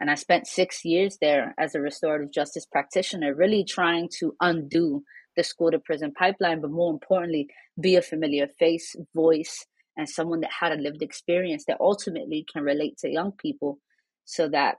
And 0.00 0.10
I 0.10 0.16
spent 0.16 0.48
six 0.48 0.84
years 0.84 1.16
there 1.20 1.54
as 1.58 1.76
a 1.76 1.80
restorative 1.80 2.32
justice 2.32 2.66
practitioner, 2.66 3.36
really 3.36 3.62
trying 3.62 4.08
to 4.18 4.34
undo 4.40 5.04
the 5.36 5.44
school 5.44 5.70
to 5.70 5.78
prison 5.78 6.12
pipeline, 6.12 6.60
but 6.60 6.72
more 6.72 6.92
importantly, 6.92 7.46
be 7.80 7.94
a 7.94 8.02
familiar 8.02 8.48
face, 8.48 8.96
voice, 9.14 9.64
and 9.96 10.08
someone 10.08 10.40
that 10.40 10.50
had 10.58 10.72
a 10.72 10.82
lived 10.82 11.02
experience 11.02 11.66
that 11.66 11.76
ultimately 11.78 12.44
can 12.52 12.64
relate 12.64 12.98
to 12.98 13.08
young 13.08 13.30
people 13.30 13.78
so 14.24 14.48
that 14.48 14.78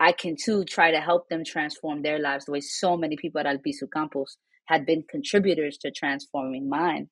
I 0.00 0.10
can 0.10 0.34
too 0.34 0.64
try 0.64 0.90
to 0.90 1.00
help 1.00 1.28
them 1.28 1.44
transform 1.44 2.02
their 2.02 2.18
lives 2.18 2.46
the 2.46 2.50
way 2.50 2.60
so 2.60 2.96
many 2.96 3.16
people 3.16 3.38
at 3.38 3.46
Albizu 3.46 3.86
Campos 3.92 4.36
had 4.66 4.86
been 4.86 5.04
contributors 5.08 5.78
to 5.78 5.90
transforming 5.90 6.68
mine. 6.68 7.08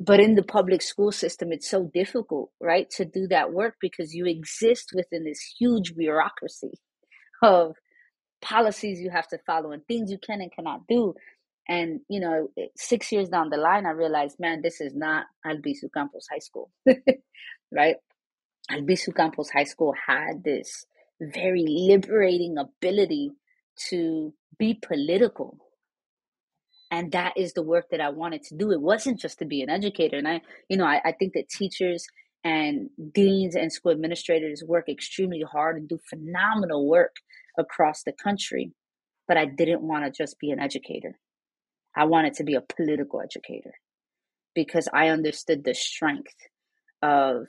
But 0.00 0.20
in 0.20 0.36
the 0.36 0.44
public 0.44 0.80
school 0.82 1.10
system, 1.10 1.52
it's 1.52 1.68
so 1.68 1.90
difficult, 1.92 2.50
right, 2.60 2.88
to 2.90 3.04
do 3.04 3.26
that 3.28 3.52
work 3.52 3.74
because 3.80 4.14
you 4.14 4.26
exist 4.26 4.92
within 4.94 5.24
this 5.24 5.40
huge 5.58 5.96
bureaucracy 5.96 6.78
of 7.42 7.74
policies 8.40 9.00
you 9.00 9.10
have 9.10 9.26
to 9.28 9.38
follow 9.44 9.72
and 9.72 9.84
things 9.86 10.10
you 10.10 10.18
can 10.18 10.40
and 10.40 10.52
cannot 10.52 10.86
do. 10.88 11.14
And, 11.68 12.00
you 12.08 12.20
know, 12.20 12.48
six 12.76 13.12
years 13.12 13.28
down 13.28 13.50
the 13.50 13.58
line, 13.58 13.86
I 13.86 13.90
realized, 13.90 14.36
man, 14.38 14.62
this 14.62 14.80
is 14.80 14.94
not 14.94 15.26
Albizu 15.44 15.92
Campos 15.92 16.26
High 16.30 16.38
School, 16.38 16.70
right? 17.72 17.96
Albizu 18.70 19.14
Campos 19.14 19.50
High 19.50 19.64
School 19.64 19.94
had 20.06 20.44
this 20.44 20.86
very 21.20 21.64
liberating 21.66 22.56
ability 22.56 23.32
to 23.90 24.32
be 24.58 24.74
political 24.74 25.58
and 26.90 27.12
that 27.12 27.34
is 27.36 27.52
the 27.52 27.62
work 27.62 27.86
that 27.90 28.00
i 28.00 28.08
wanted 28.08 28.42
to 28.42 28.54
do. 28.54 28.72
It 28.72 28.80
wasn't 28.80 29.20
just 29.20 29.38
to 29.38 29.44
be 29.44 29.62
an 29.62 29.70
educator 29.70 30.16
and 30.16 30.28
i 30.28 30.40
you 30.68 30.76
know 30.76 30.84
i, 30.86 31.00
I 31.04 31.12
think 31.12 31.34
that 31.34 31.48
teachers 31.48 32.06
and 32.44 32.88
deans 33.12 33.56
and 33.56 33.72
school 33.72 33.92
administrators 33.92 34.62
work 34.64 34.88
extremely 34.88 35.42
hard 35.42 35.76
and 35.76 35.88
do 35.88 35.98
phenomenal 36.08 36.88
work 36.88 37.16
across 37.58 38.02
the 38.02 38.12
country 38.12 38.72
but 39.26 39.36
i 39.36 39.44
didn't 39.44 39.82
want 39.82 40.04
to 40.04 40.10
just 40.10 40.38
be 40.38 40.50
an 40.50 40.60
educator. 40.60 41.18
I 41.96 42.04
wanted 42.04 42.34
to 42.34 42.44
be 42.44 42.54
a 42.54 42.60
political 42.60 43.20
educator 43.20 43.74
because 44.54 44.88
i 44.92 45.08
understood 45.08 45.64
the 45.64 45.74
strength 45.74 46.34
of 47.02 47.46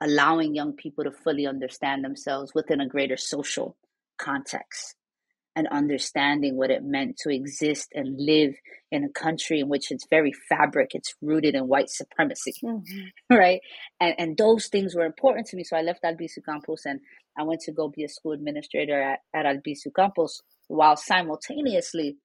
allowing 0.00 0.54
young 0.54 0.74
people 0.74 1.04
to 1.04 1.10
fully 1.10 1.46
understand 1.46 2.04
themselves 2.04 2.52
within 2.54 2.80
a 2.80 2.88
greater 2.88 3.16
social 3.16 3.76
context 4.16 4.94
and 5.56 5.66
understanding 5.68 6.56
what 6.56 6.70
it 6.70 6.84
meant 6.84 7.16
to 7.16 7.30
exist 7.30 7.88
and 7.92 8.16
live 8.18 8.54
in 8.90 9.04
a 9.04 9.08
country 9.08 9.60
in 9.60 9.68
which 9.68 9.90
its 9.90 10.06
very 10.08 10.32
fabric 10.48 10.90
it's 10.94 11.14
rooted 11.20 11.54
in 11.54 11.66
white 11.66 11.90
supremacy 11.90 12.54
mm-hmm. 12.62 13.06
right 13.34 13.60
and 14.00 14.14
and 14.18 14.36
those 14.36 14.68
things 14.68 14.94
were 14.94 15.04
important 15.04 15.46
to 15.46 15.56
me 15.56 15.64
so 15.64 15.76
i 15.76 15.82
left 15.82 16.04
albizu 16.04 16.44
campos 16.44 16.82
and 16.84 17.00
i 17.36 17.42
went 17.42 17.60
to 17.60 17.72
go 17.72 17.88
be 17.88 18.04
a 18.04 18.08
school 18.08 18.32
administrator 18.32 19.00
at, 19.00 19.20
at 19.34 19.46
albizu 19.46 19.94
campos 19.94 20.42
while 20.68 20.96
simultaneously 20.96 22.16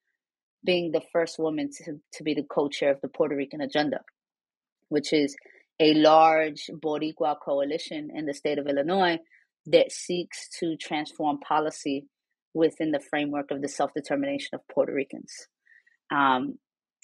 being 0.66 0.92
the 0.92 1.02
first 1.12 1.38
woman 1.40 1.70
to, 1.70 2.00
to 2.14 2.24
be 2.24 2.34
the 2.34 2.44
co-chair 2.44 2.92
of 2.92 3.02
the 3.02 3.08
puerto 3.08 3.36
rican 3.36 3.62
agenda 3.62 4.00
which 4.90 5.12
is 5.12 5.36
a 5.80 5.94
large 5.96 6.70
boricua 6.82 7.36
coalition 7.44 8.10
in 8.14 8.26
the 8.26 8.34
state 8.34 8.60
of 8.60 8.68
illinois 8.68 9.18
that 9.66 9.92
seeks 9.92 10.50
to 10.60 10.76
transform 10.76 11.40
policy 11.40 12.06
within 12.54 12.92
the 12.92 13.00
framework 13.00 13.52
of 13.52 13.62
the 13.62 13.68
self 13.68 13.92
determination 13.94 14.50
of 14.54 14.62
Puerto 14.74 14.94
Ricans. 14.94 15.48
Um, 16.14 16.58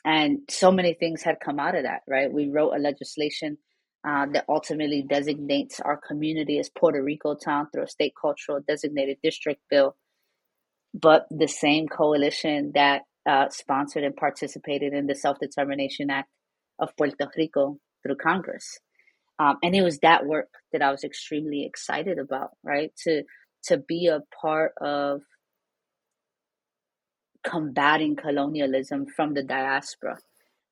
and 0.06 0.40
so 0.50 0.72
many 0.72 0.94
things 0.94 1.24
had 1.24 1.40
come 1.44 1.60
out 1.60 1.76
of 1.76 1.84
that, 1.84 2.02
right? 2.08 2.32
We 2.32 2.50
wrote 2.50 2.74
a 2.74 2.80
legislation 2.80 3.58
uh, 4.08 4.28
that 4.34 4.46
ultimately 4.48 5.06
designates 5.08 5.80
our 5.82 5.98
community 5.98 6.58
as 6.58 6.70
Puerto 6.70 7.04
Rico 7.04 7.36
town 7.36 7.68
through 7.72 7.84
a 7.84 7.88
state 7.88 8.14
cultural 8.20 8.62
designated 8.66 9.18
district 9.22 9.62
bill. 9.70 9.96
But 10.94 11.26
the 11.30 11.48
same 11.48 11.88
coalition 11.88 12.72
that 12.76 13.02
uh, 13.30 13.50
sponsored 13.50 14.04
and 14.04 14.16
participated 14.16 14.94
in 14.94 15.06
the 15.06 15.16
Self 15.16 15.38
Determination 15.40 16.10
Act 16.10 16.30
of 16.80 16.96
Puerto 16.98 17.16
Rico 17.38 17.78
through 18.04 18.16
Congress. 18.16 18.80
Um, 19.38 19.58
and 19.64 19.76
it 19.76 19.82
was 19.82 20.00
that 20.00 20.26
work 20.26 20.50
that 20.74 20.82
I 20.82 20.92
was 20.92 21.04
extremely 21.04 21.66
excited 21.66 22.20
about, 22.20 22.52
right? 22.64 22.92
To 23.04 23.24
to 23.66 23.78
be 23.78 24.08
a 24.08 24.22
part 24.42 24.72
of 24.82 25.22
combating 27.44 28.16
colonialism 28.16 29.06
from 29.06 29.34
the 29.34 29.44
diaspora, 29.44 30.18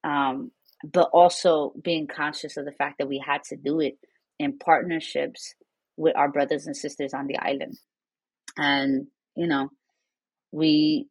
um, 0.04 0.52
but 0.84 1.10
also 1.14 1.74
being 1.84 2.08
conscious 2.08 2.58
of 2.58 2.66
the 2.66 2.72
fact 2.72 2.98
that 3.00 3.08
we 3.08 3.24
had 3.26 3.44
to 3.44 3.56
do 3.56 3.80
it 3.80 3.98
in 4.40 4.58
partnerships 4.58 5.56
with 5.96 6.16
our 6.16 6.30
brothers 6.30 6.68
and 6.68 6.76
sisters 6.76 7.14
on 7.14 7.28
the 7.28 7.38
island. 7.38 7.78
And, 8.58 9.08
you 9.36 9.48
know, 9.48 9.70
we 10.52 11.08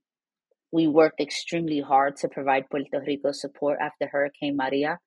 we 0.73 0.87
worked 0.87 1.21
extremely 1.21 1.81
hard 1.81 2.17
to 2.17 2.29
provide 2.29 2.69
Puerto 2.69 3.01
Rico 3.07 3.33
support 3.33 3.79
after 3.81 4.07
Hurricane 4.07 4.57
Maria. 4.57 4.99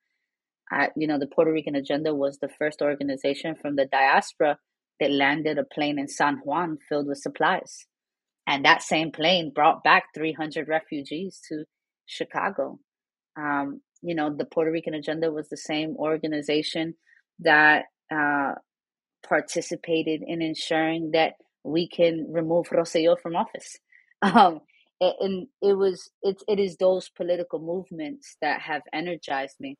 Uh, 0.71 0.87
you 0.95 1.05
know, 1.05 1.19
the 1.19 1.27
Puerto 1.27 1.51
Rican 1.51 1.75
Agenda 1.75 2.15
was 2.15 2.37
the 2.37 2.49
first 2.57 2.81
organization 2.81 3.55
from 3.55 3.75
the 3.75 3.85
diaspora 3.85 4.57
that 4.99 5.11
landed 5.11 5.57
a 5.57 5.63
plane 5.63 5.99
in 5.99 6.07
San 6.07 6.37
Juan 6.43 6.77
filled 6.87 7.07
with 7.07 7.17
supplies. 7.17 7.85
And 8.49 8.65
that 8.65 8.81
same 8.81 9.11
plane 9.11 9.51
brought 9.53 9.83
back 9.83 10.05
300 10.15 10.67
refugees 10.67 11.39
to 11.49 11.65
Chicago. 12.07 12.79
Um, 13.37 13.81
you 14.01 14.15
know, 14.15 14.35
the 14.35 14.45
Puerto 14.45 14.71
Rican 14.71 14.95
Agenda 14.95 15.31
was 15.31 15.49
the 15.49 15.57
same 15.57 15.95
organization 15.97 16.95
that 17.41 17.85
uh, 18.11 18.53
participated 19.27 20.23
in 20.25 20.41
ensuring 20.41 21.11
that 21.13 21.33
we 21.63 21.87
can 21.87 22.25
remove 22.31 22.69
Rosselló 22.69 23.15
from 23.21 23.35
office. 23.35 23.77
Um, 24.21 24.59
and 24.99 25.47
it 25.61 25.77
was 25.77 26.11
it, 26.21 26.43
it 26.45 26.59
is 26.59 26.75
those 26.75 27.07
political 27.07 27.59
movements 27.59 28.35
that 28.41 28.59
have 28.59 28.81
energized 28.91 29.55
me 29.61 29.77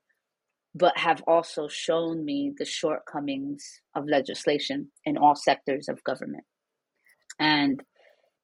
but 0.73 0.97
have 0.97 1.21
also 1.27 1.67
shown 1.67 2.23
me 2.23 2.53
the 2.57 2.63
shortcomings 2.63 3.81
of 3.95 4.05
legislation 4.07 4.91
in 5.03 5.17
all 5.17 5.35
sectors 5.35 5.89
of 5.89 6.01
government 6.05 6.45
and 7.38 7.81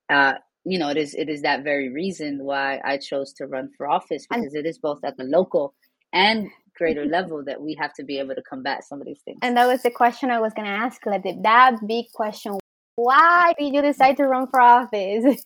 uh, 0.09 0.33
you 0.65 0.79
know, 0.79 0.89
it 0.89 0.97
is 0.97 1.13
it 1.13 1.29
is 1.29 1.43
that 1.43 1.63
very 1.63 1.89
reason 1.89 2.43
why 2.43 2.81
I 2.83 2.97
chose 2.97 3.33
to 3.33 3.45
run 3.45 3.69
for 3.77 3.87
office 3.87 4.25
because 4.29 4.53
and, 4.53 4.65
it 4.65 4.67
is 4.67 4.79
both 4.79 5.03
at 5.03 5.15
the 5.17 5.23
local 5.23 5.75
and 6.11 6.49
greater 6.75 7.05
level 7.05 7.43
that 7.45 7.61
we 7.61 7.75
have 7.79 7.93
to 7.93 8.03
be 8.03 8.19
able 8.19 8.35
to 8.35 8.41
combat 8.41 8.83
some 8.83 8.99
of 8.99 9.05
these 9.05 9.21
things. 9.23 9.39
And 9.41 9.55
that 9.57 9.67
was 9.67 9.83
the 9.83 9.91
question 9.91 10.31
I 10.31 10.39
was 10.39 10.53
going 10.53 10.65
to 10.65 10.71
ask, 10.71 11.05
like 11.05 11.23
that 11.23 11.75
big 11.87 12.05
question: 12.13 12.57
Why 12.95 13.53
did 13.59 13.73
you 13.73 13.81
decide 13.81 14.17
to 14.17 14.23
run 14.23 14.47
for 14.49 14.59
office? 14.59 15.43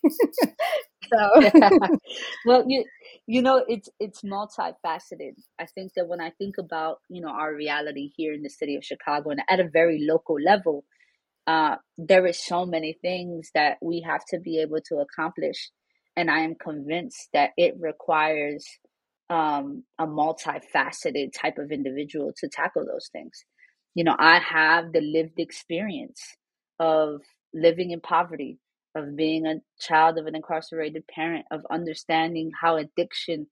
so, 1.12 1.40
yeah. 1.40 1.70
well, 2.46 2.64
you 2.66 2.84
you 3.26 3.42
know, 3.42 3.62
it's 3.68 3.90
it's 4.00 4.22
multifaceted. 4.22 5.34
I 5.58 5.66
think 5.66 5.92
that 5.96 6.08
when 6.08 6.20
I 6.20 6.30
think 6.30 6.56
about 6.58 6.98
you 7.10 7.20
know 7.20 7.30
our 7.30 7.54
reality 7.54 8.10
here 8.16 8.32
in 8.32 8.42
the 8.42 8.50
city 8.50 8.74
of 8.76 8.84
Chicago 8.84 9.30
and 9.30 9.42
at 9.50 9.60
a 9.60 9.68
very 9.68 10.06
local 10.08 10.36
level 10.40 10.84
uh, 11.46 11.76
there 11.98 12.26
is 12.26 12.38
so 12.44 12.66
many 12.66 12.96
things 13.02 13.50
that 13.54 13.76
we 13.82 14.02
have 14.06 14.24
to 14.28 14.38
be 14.38 14.60
able 14.60 14.80
to 14.88 14.96
accomplish 14.96 15.70
and 16.16 16.30
i 16.30 16.40
am 16.40 16.54
convinced 16.54 17.28
that 17.32 17.50
it 17.56 17.74
requires 17.78 18.66
um, 19.30 19.84
a 19.98 20.06
multifaceted 20.06 21.32
type 21.32 21.58
of 21.58 21.70
individual 21.70 22.32
to 22.38 22.48
tackle 22.48 22.84
those 22.84 23.08
things. 23.12 23.44
You 23.94 24.04
know, 24.04 24.16
I 24.18 24.40
have 24.40 24.92
the 24.92 25.00
lived 25.00 25.38
experience 25.38 26.20
of 26.80 27.20
living 27.54 27.92
in 27.92 28.00
poverty, 28.00 28.58
of 28.96 29.16
being 29.16 29.46
a 29.46 29.56
child 29.80 30.18
of 30.18 30.26
an 30.26 30.34
incarcerated 30.34 31.04
parent, 31.06 31.46
of 31.52 31.62
understanding 31.70 32.50
how 32.60 32.76
addiction 32.76 33.46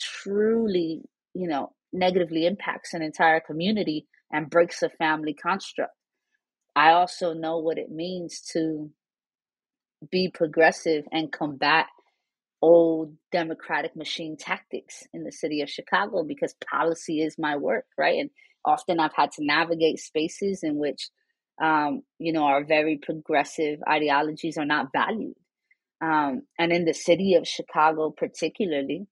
truly, 0.00 1.02
you 1.34 1.48
know, 1.48 1.72
negatively 1.92 2.46
impacts 2.46 2.92
an 2.92 3.02
entire 3.02 3.40
community 3.40 4.06
and 4.30 4.50
breaks 4.50 4.82
a 4.82 4.90
family 4.90 5.34
construct. 5.34 5.95
I 6.76 6.92
also 6.92 7.32
know 7.32 7.58
what 7.58 7.78
it 7.78 7.90
means 7.90 8.42
to 8.52 8.90
be 10.10 10.30
progressive 10.32 11.04
and 11.10 11.32
combat 11.32 11.86
old 12.60 13.14
democratic 13.32 13.96
machine 13.96 14.36
tactics 14.36 15.04
in 15.14 15.24
the 15.24 15.32
city 15.32 15.62
of 15.62 15.70
Chicago 15.70 16.22
because 16.22 16.54
policy 16.70 17.20
is 17.22 17.38
my 17.38 17.56
work, 17.56 17.86
right? 17.96 18.18
And 18.18 18.30
often 18.64 19.00
I've 19.00 19.14
had 19.14 19.32
to 19.32 19.44
navigate 19.44 20.00
spaces 20.00 20.62
in 20.62 20.76
which, 20.76 21.08
um, 21.62 22.02
you 22.18 22.32
know, 22.32 22.44
our 22.44 22.64
very 22.64 22.98
progressive 22.98 23.78
ideologies 23.88 24.58
are 24.58 24.66
not 24.66 24.92
valued. 24.92 25.36
Um, 26.02 26.42
and 26.58 26.72
in 26.72 26.84
the 26.84 26.92
city 26.94 27.34
of 27.34 27.48
Chicago, 27.48 28.10
particularly, 28.10 29.06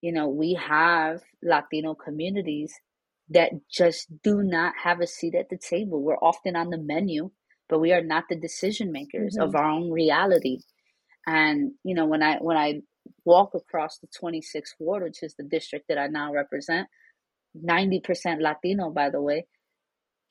you 0.00 0.12
know, 0.12 0.28
we 0.28 0.54
have 0.54 1.22
Latino 1.42 1.94
communities 1.94 2.72
that 3.32 3.50
just 3.70 4.08
do 4.22 4.42
not 4.42 4.74
have 4.82 5.00
a 5.00 5.06
seat 5.06 5.34
at 5.34 5.48
the 5.48 5.58
table. 5.58 6.02
We're 6.02 6.16
often 6.16 6.56
on 6.56 6.70
the 6.70 6.78
menu, 6.78 7.30
but 7.68 7.80
we 7.80 7.92
are 7.92 8.02
not 8.02 8.24
the 8.28 8.36
decision 8.36 8.92
makers 8.92 9.36
mm-hmm. 9.36 9.48
of 9.48 9.54
our 9.54 9.68
own 9.68 9.90
reality. 9.90 10.58
And 11.26 11.72
you 11.84 11.94
know, 11.94 12.06
when 12.06 12.22
I 12.22 12.38
when 12.38 12.56
I 12.56 12.80
walk 13.24 13.54
across 13.54 13.98
the 13.98 14.08
26th 14.08 14.74
ward, 14.78 15.02
which 15.02 15.22
is 15.22 15.34
the 15.34 15.44
district 15.44 15.86
that 15.88 15.98
I 15.98 16.06
now 16.06 16.32
represent, 16.32 16.88
90% 17.56 18.40
Latino, 18.40 18.90
by 18.90 19.10
the 19.10 19.20
way, 19.20 19.46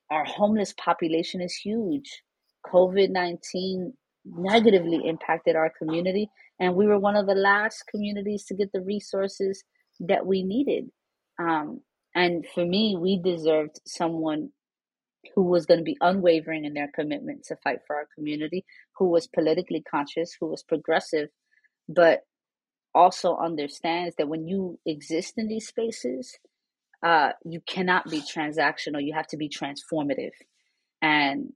our 0.09 0.25
homeless 0.25 0.73
population 0.73 1.41
is 1.41 1.53
huge. 1.53 2.23
COVID 2.65 3.09
19 3.09 3.93
negatively 4.25 5.01
impacted 5.05 5.55
our 5.55 5.71
community, 5.77 6.29
and 6.59 6.75
we 6.75 6.85
were 6.85 6.99
one 6.99 7.15
of 7.15 7.25
the 7.25 7.35
last 7.35 7.83
communities 7.89 8.45
to 8.45 8.55
get 8.55 8.71
the 8.71 8.81
resources 8.81 9.63
that 9.99 10.25
we 10.25 10.43
needed. 10.43 10.89
Um, 11.39 11.81
and 12.15 12.45
for 12.53 12.65
me, 12.65 12.95
we 12.99 13.19
deserved 13.21 13.79
someone 13.85 14.49
who 15.35 15.43
was 15.43 15.65
going 15.65 15.79
to 15.79 15.83
be 15.83 15.97
unwavering 16.01 16.65
in 16.65 16.73
their 16.73 16.89
commitment 16.93 17.43
to 17.45 17.55
fight 17.57 17.79
for 17.85 17.95
our 17.95 18.07
community, 18.15 18.65
who 18.97 19.09
was 19.09 19.27
politically 19.27 19.83
conscious, 19.89 20.35
who 20.39 20.47
was 20.47 20.63
progressive, 20.63 21.29
but 21.87 22.21
also 22.93 23.37
understands 23.37 24.15
that 24.17 24.27
when 24.27 24.47
you 24.47 24.79
exist 24.85 25.35
in 25.37 25.47
these 25.47 25.67
spaces, 25.67 26.37
uh, 27.03 27.31
you 27.45 27.61
cannot 27.67 28.09
be 28.09 28.21
transactional. 28.21 29.03
You 29.03 29.13
have 29.13 29.27
to 29.27 29.37
be 29.37 29.49
transformative. 29.49 30.31
And 31.01 31.53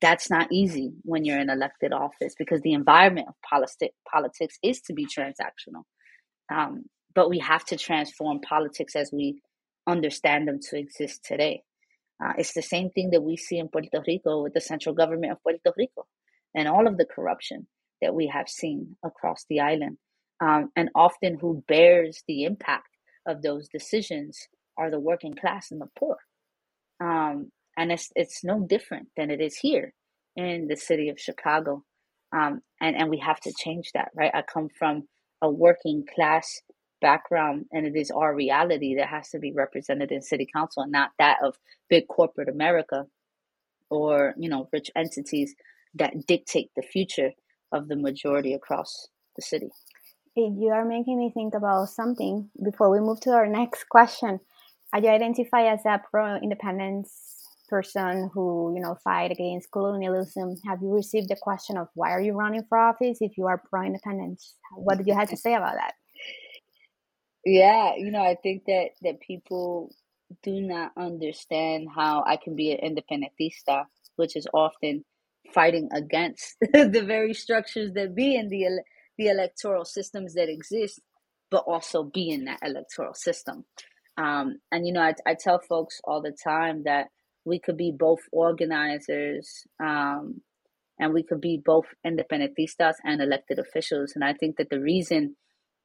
that's 0.00 0.30
not 0.30 0.52
easy 0.52 0.92
when 1.02 1.24
you're 1.24 1.40
in 1.40 1.50
elected 1.50 1.92
office 1.92 2.34
because 2.38 2.60
the 2.62 2.72
environment 2.74 3.28
of 3.28 3.34
politi- 3.52 3.90
politics 4.10 4.58
is 4.62 4.80
to 4.82 4.94
be 4.94 5.06
transactional. 5.06 5.84
Um, 6.52 6.84
but 7.14 7.30
we 7.30 7.38
have 7.38 7.64
to 7.66 7.76
transform 7.76 8.40
politics 8.40 8.96
as 8.96 9.10
we 9.12 9.40
understand 9.86 10.46
them 10.46 10.58
to 10.70 10.78
exist 10.78 11.24
today. 11.24 11.62
Uh, 12.22 12.34
it's 12.36 12.52
the 12.52 12.62
same 12.62 12.90
thing 12.90 13.10
that 13.10 13.22
we 13.22 13.36
see 13.36 13.58
in 13.58 13.68
Puerto 13.68 14.02
Rico 14.06 14.42
with 14.42 14.52
the 14.52 14.60
central 14.60 14.94
government 14.94 15.32
of 15.32 15.42
Puerto 15.42 15.72
Rico 15.76 16.06
and 16.54 16.68
all 16.68 16.86
of 16.86 16.96
the 16.96 17.06
corruption 17.06 17.66
that 18.02 18.14
we 18.14 18.26
have 18.26 18.48
seen 18.48 18.96
across 19.04 19.44
the 19.48 19.60
island. 19.60 19.96
Um, 20.42 20.70
and 20.76 20.90
often, 20.94 21.38
who 21.38 21.62
bears 21.68 22.22
the 22.26 22.44
impact 22.44 22.88
of 23.26 23.42
those 23.42 23.68
decisions 23.68 24.38
are 24.78 24.90
the 24.90 24.98
working 24.98 25.34
class 25.34 25.70
and 25.70 25.80
the 25.80 25.88
poor. 25.98 26.16
Um, 27.02 27.50
and 27.76 27.92
it's 27.92 28.10
it's 28.14 28.42
no 28.42 28.66
different 28.66 29.08
than 29.16 29.30
it 29.30 29.40
is 29.40 29.56
here 29.56 29.92
in 30.36 30.66
the 30.68 30.76
city 30.76 31.08
of 31.10 31.20
Chicago. 31.20 31.84
Um, 32.34 32.60
and 32.80 32.96
and 32.96 33.10
we 33.10 33.18
have 33.18 33.40
to 33.40 33.52
change 33.52 33.90
that, 33.92 34.10
right? 34.14 34.30
I 34.32 34.42
come 34.42 34.68
from 34.78 35.08
a 35.42 35.50
working 35.50 36.04
class 36.14 36.60
background 37.00 37.66
and 37.72 37.86
it 37.86 37.96
is 37.96 38.10
our 38.10 38.34
reality 38.34 38.96
that 38.96 39.08
has 39.08 39.28
to 39.30 39.38
be 39.38 39.52
represented 39.52 40.12
in 40.12 40.22
city 40.22 40.46
council 40.54 40.82
and 40.82 40.92
not 40.92 41.10
that 41.18 41.38
of 41.42 41.56
big 41.88 42.06
corporate 42.08 42.48
America 42.48 43.04
or 43.90 44.34
you 44.38 44.48
know 44.48 44.68
rich 44.72 44.90
entities 44.96 45.54
that 45.94 46.26
dictate 46.26 46.70
the 46.76 46.82
future 46.82 47.32
of 47.72 47.88
the 47.88 47.96
majority 47.96 48.54
across 48.54 49.08
the 49.36 49.42
city. 49.42 49.68
You 50.36 50.70
are 50.72 50.84
making 50.84 51.18
me 51.18 51.32
think 51.34 51.54
about 51.54 51.88
something 51.88 52.50
before 52.62 52.90
we 52.90 53.00
move 53.00 53.20
to 53.22 53.30
our 53.30 53.46
next 53.46 53.88
question. 53.88 54.38
Are 54.92 55.00
you 55.00 55.08
identify 55.08 55.62
as 55.64 55.80
a 55.84 56.00
pro-independence 56.10 57.36
person 57.68 58.30
who 58.32 58.72
you 58.74 58.82
know 58.82 58.96
fight 59.02 59.30
against 59.30 59.70
colonialism? 59.72 60.56
Have 60.66 60.80
you 60.82 60.94
received 60.94 61.28
the 61.28 61.36
question 61.40 61.76
of 61.76 61.88
why 61.94 62.10
are 62.10 62.20
you 62.20 62.34
running 62.34 62.64
for 62.68 62.78
office 62.78 63.18
if 63.20 63.36
you 63.36 63.46
are 63.46 63.62
pro-independence? 63.70 64.54
What 64.74 64.98
did 64.98 65.06
you 65.06 65.14
have 65.14 65.30
to 65.30 65.36
say 65.36 65.54
about 65.54 65.74
that? 65.74 65.94
Yeah, 67.44 67.94
you 67.96 68.10
know, 68.10 68.22
I 68.22 68.36
think 68.42 68.64
that 68.66 68.90
that 69.02 69.20
people 69.20 69.90
do 70.42 70.60
not 70.60 70.92
understand 70.96 71.88
how 71.94 72.22
I 72.26 72.36
can 72.36 72.54
be 72.54 72.72
an 72.72 72.94
independentista, 72.96 73.84
which 74.16 74.36
is 74.36 74.46
often 74.52 75.04
fighting 75.54 75.88
against 75.92 76.56
the 76.60 77.02
very 77.06 77.34
structures 77.34 77.92
that 77.94 78.14
be 78.14 78.36
in 78.36 78.48
the 78.48 78.82
the 79.18 79.28
electoral 79.28 79.84
systems 79.84 80.34
that 80.34 80.48
exist, 80.50 81.00
but 81.50 81.64
also 81.66 82.04
be 82.04 82.30
in 82.30 82.44
that 82.44 82.60
electoral 82.62 83.14
system. 83.14 83.64
Um, 84.18 84.58
and 84.70 84.86
you 84.86 84.92
know, 84.92 85.02
I, 85.02 85.14
I 85.26 85.34
tell 85.34 85.60
folks 85.60 86.00
all 86.04 86.20
the 86.22 86.32
time 86.44 86.82
that 86.84 87.06
we 87.44 87.58
could 87.58 87.76
be 87.78 87.90
both 87.98 88.20
organizers 88.32 89.66
um, 89.82 90.42
and 90.98 91.14
we 91.14 91.22
could 91.22 91.40
be 91.40 91.60
both 91.64 91.86
independentistas 92.06 92.94
and 93.04 93.22
elected 93.22 93.58
officials. 93.58 94.12
And 94.14 94.24
I 94.24 94.34
think 94.34 94.56
that 94.58 94.70
the 94.70 94.80
reason 94.80 95.36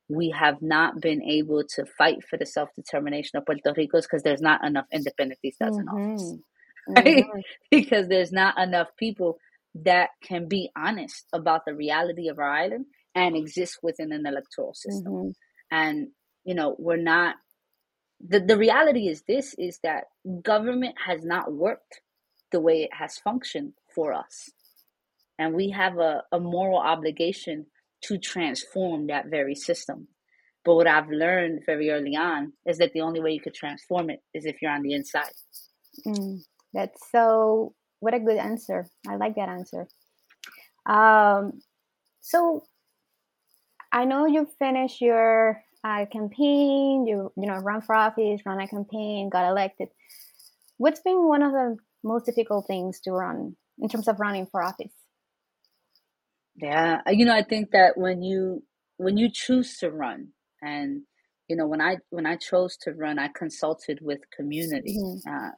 we 0.08 0.30
have 0.30 0.62
not 0.62 1.02
been 1.02 1.22
able 1.24 1.64
to 1.76 1.86
fight 1.98 2.18
for 2.30 2.38
the 2.38 2.46
self 2.46 2.70
determination 2.76 3.38
of 3.38 3.46
Puerto 3.46 3.74
Rico 3.76 4.02
because 4.02 4.24
there's 4.24 4.42
not 4.42 4.64
enough 4.66 4.86
independentistas 4.94 5.72
mm-hmm. 5.72 5.80
in 5.80 6.14
office. 6.14 6.34
Right? 6.88 7.26
Mm-hmm. 7.26 7.40
because 7.72 8.10
there's 8.10 8.32
not 8.32 8.60
enough 8.60 8.90
people 9.00 9.40
that 9.86 10.10
can 10.24 10.48
be 10.48 10.70
honest 10.78 11.26
about 11.34 11.62
the 11.66 11.74
reality 11.74 12.28
of 12.28 12.38
our 12.38 12.48
island 12.48 12.86
and 13.16 13.36
exist 13.36 13.80
within 13.82 14.12
an 14.12 14.28
electoral 14.28 14.76
system. 14.76 15.12
Mm-hmm. 15.12 15.30
And, 15.72 16.10
you 16.44 16.54
know, 16.54 16.76
we're 16.78 16.98
not 16.98 17.38
the, 18.22 18.40
the 18.40 18.58
reality 18.58 19.08
is 19.08 19.24
this 19.28 19.56
is 19.58 19.80
that 19.84 20.06
government 20.42 20.96
has 21.06 21.24
not 21.24 21.52
worked 21.52 22.02
the 22.52 22.60
way 22.60 22.84
it 22.84 22.92
has 22.94 23.18
functioned 23.18 23.74
for 23.94 24.14
us. 24.14 24.50
And 25.38 25.54
we 25.54 25.72
have 25.72 25.98
a, 25.98 26.24
a 26.32 26.40
moral 26.40 26.80
obligation 26.80 27.66
to 28.08 28.18
transform 28.18 29.08
that 29.08 29.28
very 29.28 29.56
system. 29.56 30.08
But 30.64 30.76
what 30.76 30.88
I've 30.88 31.10
learned 31.10 31.62
very 31.66 31.92
early 31.92 32.16
on 32.16 32.54
is 32.66 32.80
that 32.80 32.94
the 32.94 33.02
only 33.02 33.22
way 33.22 33.32
you 33.32 33.42
could 33.42 33.54
transform 33.54 34.10
it 34.10 34.22
is 34.34 34.46
if 34.46 34.62
you're 34.62 34.72
on 34.72 34.82
the 34.82 34.94
inside. 34.94 35.32
Mm, 36.06 36.42
that's 36.74 37.00
so, 37.12 37.74
what 38.00 38.16
a 38.16 38.20
good 38.20 38.38
answer. 38.38 38.88
I 39.08 39.16
like 39.18 39.36
that 39.36 39.50
answer. 39.50 39.88
Um, 40.86 41.62
so 42.22 42.64
I 43.92 44.06
know 44.06 44.26
you 44.26 44.48
finished 44.60 45.02
your 45.02 45.64
uh, 45.84 46.06
campaign, 46.12 47.06
you, 47.08 47.32
you 47.38 47.48
know, 47.48 47.58
run 47.58 47.82
for 47.82 47.96
office, 47.96 48.42
run 48.46 48.60
a 48.60 48.68
campaign, 48.68 49.30
got 49.30 49.50
elected. 49.50 49.90
What's 50.78 51.00
been 51.00 51.28
one 51.28 51.44
of 51.44 51.52
the 51.52 51.78
most 52.04 52.26
difficult 52.26 52.66
things 52.66 53.00
to 53.02 53.12
run 53.12 53.56
in 53.80 53.88
terms 53.88 54.08
of 54.08 54.20
running 54.20 54.48
for 54.48 54.64
office? 54.64 54.92
Yeah, 56.56 57.02
you 57.08 57.26
know, 57.26 57.36
I 57.36 57.44
think 57.44 57.72
that 57.72 57.98
when 57.98 58.22
you 58.22 58.64
when 58.98 59.18
you 59.18 59.30
choose 59.32 59.78
to 59.80 59.92
run, 59.92 60.30
and 60.62 61.02
you 61.48 61.56
know, 61.56 61.68
when 61.68 61.82
I 61.82 61.98
when 62.10 62.26
I 62.26 62.38
chose 62.38 62.78
to 62.82 62.92
run, 62.92 63.20
I 63.20 63.30
consulted 63.36 64.00
with 64.02 64.20
community. 64.36 64.98
Mm-hmm. 64.98 65.30
Uh, 65.30 65.50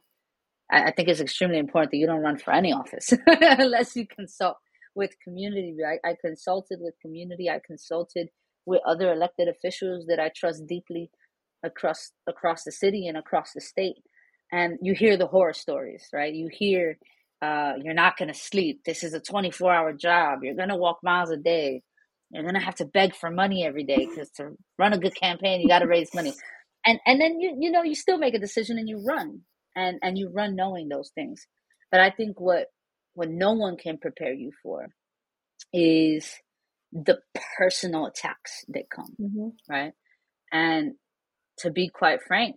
I, 0.71 0.89
I, 0.89 0.91
think 0.91 1.07
it's 1.07 1.21
extremely 1.21 1.59
important 1.59 1.91
that 1.91 1.97
you 1.97 2.07
don't 2.07 2.21
run 2.21 2.37
for 2.37 2.51
any 2.51 2.73
office 2.73 3.13
unless 3.27 3.95
you 3.95 4.05
consult 4.07 4.57
with 4.95 5.11
community. 5.23 5.75
I, 5.85 6.07
I 6.07 6.15
consulted 6.19 6.79
with 6.81 6.95
community. 7.01 7.49
I 7.49 7.61
consulted 7.65 8.29
with 8.65 8.81
other 8.85 9.13
elected 9.13 9.47
officials 9.47 10.05
that 10.07 10.19
I 10.19 10.29
trust 10.35 10.67
deeply 10.67 11.09
across 11.63 12.11
across 12.27 12.63
the 12.63 12.71
city 12.71 13.07
and 13.07 13.17
across 13.17 13.53
the 13.53 13.61
state. 13.61 13.97
And 14.51 14.77
you 14.81 14.93
hear 14.93 15.17
the 15.17 15.27
horror 15.27 15.53
stories, 15.53 16.07
right? 16.13 16.33
You 16.33 16.49
hear 16.51 16.97
uh, 17.41 17.73
you're 17.83 17.93
not 17.95 18.17
going 18.17 18.29
to 18.29 18.33
sleep. 18.39 18.81
This 18.85 19.03
is 19.03 19.13
a 19.13 19.19
24 19.21 19.73
hour 19.73 19.93
job. 19.93 20.39
You're 20.43 20.55
going 20.55 20.69
to 20.69 20.75
walk 20.77 20.99
miles 21.03 21.31
a 21.31 21.37
day. 21.37 21.83
You're 22.31 22.43
going 22.43 22.55
to 22.55 22.61
have 22.61 22.75
to 22.75 22.85
beg 22.85 23.15
for 23.15 23.31
money 23.31 23.65
every 23.65 23.83
day 23.85 24.07
because 24.07 24.29
to 24.37 24.51
run 24.79 24.93
a 24.93 24.99
good 24.99 25.15
campaign, 25.15 25.61
you 25.61 25.67
got 25.69 25.79
to 25.79 25.87
raise 25.87 26.13
money. 26.13 26.35
And, 26.85 26.99
and 27.05 27.21
then, 27.21 27.39
you, 27.39 27.57
you 27.59 27.71
know, 27.71 27.83
you 27.83 27.95
still 27.95 28.17
make 28.19 28.35
a 28.35 28.39
decision 28.39 28.77
and 28.79 28.89
you 28.89 29.03
run 29.05 29.41
and, 29.75 29.99
and 30.03 30.17
you 30.17 30.31
run 30.33 30.55
knowing 30.55 30.89
those 30.89 31.11
things. 31.15 31.47
But 31.91 32.01
I 32.01 32.11
think 32.11 32.39
what, 32.39 32.67
what 33.15 33.29
no 33.29 33.53
one 33.53 33.77
can 33.77 33.97
prepare 33.97 34.33
you 34.33 34.51
for 34.63 34.87
is 35.73 36.29
the 36.91 37.19
personal 37.57 38.05
attacks 38.07 38.65
that 38.69 38.89
come, 38.93 39.17
mm-hmm. 39.21 39.49
right? 39.69 39.93
And 40.51 40.93
to 41.59 41.71
be 41.71 41.89
quite 41.89 42.21
frank, 42.27 42.55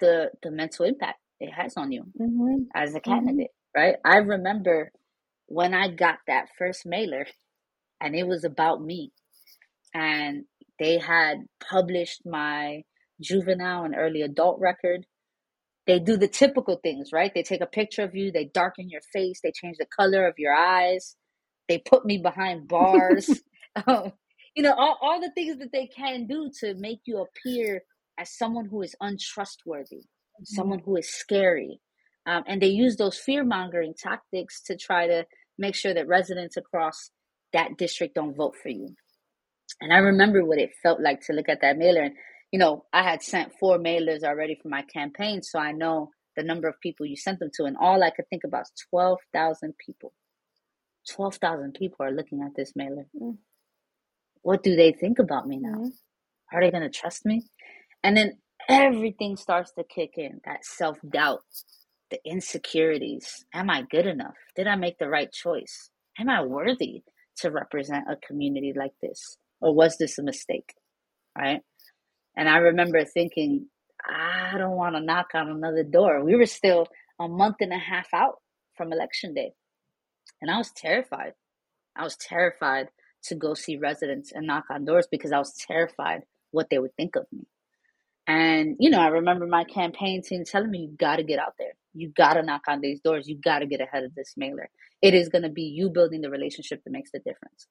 the 0.00 0.30
the 0.42 0.50
mental 0.50 0.84
impact 0.86 1.18
it 1.40 1.52
has 1.52 1.74
on 1.76 1.92
you 1.92 2.04
Mm-hmm. 2.20 2.64
as 2.74 2.94
a 2.94 3.00
Mm-hmm. 3.08 3.26
candidate, 3.26 3.50
right? 3.76 3.96
I 4.04 4.18
remember 4.18 4.92
when 5.46 5.74
I 5.74 5.88
got 5.90 6.18
that 6.28 6.48
first 6.58 6.86
mailer 6.86 7.26
and 8.00 8.16
it 8.16 8.26
was 8.26 8.44
about 8.44 8.82
me 8.82 9.12
and 9.94 10.44
they 10.78 10.98
had 10.98 11.38
published 11.70 12.22
my 12.26 12.82
juvenile 13.20 13.84
and 13.84 13.94
early 13.96 14.22
adult 14.22 14.60
record. 14.60 15.06
They 15.86 16.00
do 16.00 16.16
the 16.16 16.28
typical 16.28 16.78
things, 16.82 17.10
right? 17.12 17.32
They 17.34 17.42
take 17.44 17.60
a 17.62 17.66
picture 17.66 18.02
of 18.04 18.14
you, 18.14 18.32
they 18.32 18.46
darken 18.46 18.90
your 18.90 19.02
face, 19.12 19.40
they 19.42 19.52
change 19.52 19.78
the 19.78 19.86
color 19.86 20.26
of 20.26 20.34
your 20.38 20.54
eyes, 20.54 21.16
they 21.68 21.78
put 21.78 22.04
me 22.04 22.18
behind 22.18 22.68
bars. 22.68 23.40
um, 23.86 24.12
you 24.56 24.62
know, 24.62 24.74
all, 24.74 24.98
all 25.02 25.20
the 25.20 25.32
things 25.34 25.58
that 25.58 25.72
they 25.72 25.86
can 25.86 26.26
do 26.26 26.50
to 26.60 26.74
make 26.74 27.00
you 27.06 27.18
appear 27.24 27.82
as 28.18 28.30
someone 28.36 28.66
who 28.66 28.82
is 28.82 28.94
untrustworthy, 29.00 30.02
someone 30.44 30.80
who 30.80 30.96
is 30.96 31.08
scary. 31.12 31.80
Um, 32.26 32.44
and 32.46 32.60
they 32.60 32.68
use 32.68 32.96
those 32.96 33.18
fear 33.18 33.44
mongering 33.44 33.94
tactics 33.96 34.62
to 34.64 34.76
try 34.76 35.06
to 35.06 35.26
make 35.58 35.74
sure 35.74 35.94
that 35.94 36.08
residents 36.08 36.56
across 36.56 37.10
that 37.52 37.76
district 37.78 38.14
don't 38.14 38.36
vote 38.36 38.54
for 38.62 38.68
you. 38.70 38.94
And 39.80 39.92
I 39.92 39.98
remember 39.98 40.44
what 40.44 40.58
it 40.58 40.72
felt 40.82 41.00
like 41.00 41.20
to 41.26 41.32
look 41.32 41.48
at 41.48 41.60
that 41.62 41.78
mailer. 41.78 42.02
And, 42.02 42.14
you 42.52 42.58
know, 42.58 42.84
I 42.92 43.02
had 43.02 43.22
sent 43.22 43.52
four 43.60 43.78
mailers 43.78 44.24
already 44.24 44.58
for 44.62 44.68
my 44.68 44.82
campaign, 44.82 45.42
so 45.42 45.58
I 45.58 45.72
know 45.72 46.10
the 46.36 46.42
number 46.42 46.68
of 46.68 46.80
people 46.82 47.06
you 47.06 47.16
sent 47.16 47.40
them 47.40 47.50
to. 47.54 47.64
And 47.64 47.76
all 47.78 48.02
I 48.02 48.10
could 48.10 48.28
think 48.30 48.44
about 48.44 48.62
is 48.62 48.72
12,000 48.90 49.74
people. 49.84 50.12
12,000 51.10 51.74
people 51.74 52.04
are 52.06 52.12
looking 52.12 52.42
at 52.42 52.52
this 52.56 52.72
mailer. 52.76 53.06
Mm. 53.20 53.38
What 54.42 54.62
do 54.62 54.76
they 54.76 54.92
think 54.92 55.18
about 55.18 55.46
me 55.48 55.58
now? 55.58 55.78
Mhm. 55.78 55.92
Are 56.52 56.60
they 56.62 56.70
going 56.70 56.82
to 56.84 56.90
trust 56.90 57.26
me? 57.26 57.44
And 58.02 58.16
then 58.16 58.38
everything 58.68 59.36
starts 59.36 59.72
to 59.74 59.84
kick 59.84 60.18
in 60.18 60.40
that 60.44 60.64
self 60.64 60.98
doubt, 61.08 61.44
the 62.10 62.18
insecurities. 62.24 63.44
Am 63.52 63.70
I 63.70 63.82
good 63.82 64.06
enough? 64.06 64.36
Did 64.54 64.66
I 64.66 64.76
make 64.76 64.98
the 64.98 65.08
right 65.08 65.30
choice? 65.32 65.90
Am 66.18 66.28
I 66.28 66.42
worthy 66.44 67.02
to 67.38 67.50
represent 67.50 68.06
a 68.10 68.16
community 68.16 68.72
like 68.76 68.94
this? 69.02 69.36
Or 69.60 69.74
was 69.74 69.96
this 69.98 70.18
a 70.18 70.22
mistake? 70.22 70.74
Right. 71.36 71.60
And 72.36 72.48
I 72.48 72.58
remember 72.58 73.04
thinking, 73.04 73.66
I 74.06 74.56
don't 74.58 74.76
want 74.76 74.94
to 74.94 75.00
knock 75.00 75.28
on 75.34 75.48
another 75.48 75.82
door. 75.82 76.22
We 76.24 76.36
were 76.36 76.46
still 76.46 76.86
a 77.18 77.28
month 77.28 77.56
and 77.60 77.72
a 77.72 77.78
half 77.78 78.08
out 78.14 78.36
from 78.76 78.92
election 78.92 79.34
day. 79.34 79.52
And 80.40 80.50
I 80.50 80.58
was 80.58 80.70
terrified. 80.70 81.32
I 81.96 82.04
was 82.04 82.16
terrified 82.16 82.88
to 83.24 83.34
go 83.34 83.54
see 83.54 83.76
residents 83.76 84.32
and 84.32 84.46
knock 84.46 84.64
on 84.70 84.84
doors 84.84 85.08
because 85.10 85.32
I 85.32 85.38
was 85.38 85.54
terrified 85.66 86.22
what 86.50 86.68
they 86.70 86.78
would 86.78 86.94
think 86.96 87.16
of 87.16 87.26
me. 87.32 87.46
And, 88.26 88.76
you 88.78 88.90
know, 88.90 89.00
I 89.00 89.08
remember 89.08 89.46
my 89.46 89.64
campaign 89.64 90.22
team 90.22 90.44
telling 90.44 90.70
me, 90.70 90.88
you 90.90 90.96
got 90.96 91.16
to 91.16 91.22
get 91.22 91.38
out 91.38 91.54
there. 91.58 91.72
You 91.96 92.12
got 92.16 92.34
to 92.34 92.42
knock 92.42 92.62
on 92.68 92.80
these 92.80 93.00
doors. 93.00 93.28
You 93.28 93.38
got 93.38 93.60
to 93.60 93.66
get 93.66 93.80
ahead 93.80 94.04
of 94.04 94.14
this 94.14 94.34
mailer. 94.36 94.68
It 95.02 95.14
is 95.14 95.28
going 95.28 95.42
to 95.42 95.48
be 95.48 95.62
you 95.62 95.90
building 95.90 96.20
the 96.20 96.30
relationship 96.30 96.82
that 96.84 96.90
makes 96.90 97.10
the 97.12 97.18
difference. 97.18 97.66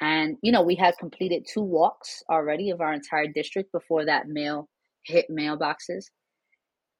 And, 0.00 0.36
you 0.42 0.52
know, 0.52 0.62
we 0.62 0.74
had 0.74 0.98
completed 0.98 1.46
two 1.48 1.62
walks 1.62 2.22
already 2.28 2.70
of 2.70 2.80
our 2.80 2.92
entire 2.92 3.26
district 3.26 3.72
before 3.72 4.06
that 4.06 4.28
mail 4.28 4.68
hit 5.04 5.26
mailboxes. 5.30 6.06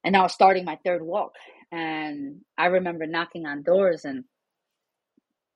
And 0.04 0.16
I 0.16 0.22
was 0.22 0.32
starting 0.32 0.64
my 0.64 0.78
third 0.84 1.02
walk. 1.02 1.32
And 1.72 2.42
I 2.56 2.66
remember 2.66 3.06
knocking 3.06 3.46
on 3.46 3.62
doors 3.62 4.04
and 4.04 4.24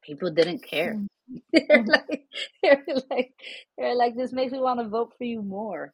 people 0.02 0.30
didn't 0.30 0.64
care. 0.64 0.94
Mm. 0.94 1.06
they're 1.52 1.84
like, 1.84 2.24
they're 2.62 2.84
like, 3.10 3.32
they're 3.76 3.94
like, 3.94 4.16
this 4.16 4.32
makes 4.32 4.52
me 4.52 4.58
want 4.58 4.80
to 4.80 4.88
vote 4.88 5.12
for 5.18 5.24
you 5.24 5.42
more. 5.42 5.92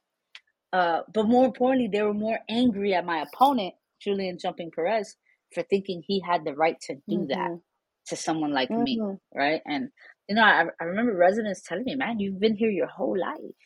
Uh, 0.72 1.02
but 1.12 1.28
more 1.28 1.44
importantly, 1.44 1.88
they 1.88 2.02
were 2.02 2.14
more 2.14 2.38
angry 2.48 2.94
at 2.94 3.06
my 3.06 3.22
opponent, 3.22 3.74
Julian 4.04 4.38
Jumping 4.38 4.72
Perez, 4.72 5.16
for 5.54 5.64
thinking 5.64 6.02
he 6.06 6.20
had 6.20 6.44
the 6.44 6.54
right 6.54 6.80
to 6.82 6.96
do 7.10 7.26
that 7.28 7.52
Mhm. 7.52 7.62
to 8.08 8.16
someone 8.16 8.52
like 8.52 8.76
me, 8.76 9.02
Mhm. 9.02 9.20
right? 9.34 9.62
And 9.66 9.90
you 10.28 10.36
know, 10.36 10.42
I, 10.44 10.66
I 10.80 10.84
remember 10.84 11.16
residents 11.16 11.62
telling 11.62 11.84
me, 11.84 11.96
"Man, 11.96 12.20
you've 12.20 12.40
been 12.40 12.56
here 12.56 12.70
your 12.70 12.88
whole 12.88 13.18
life. 13.18 13.56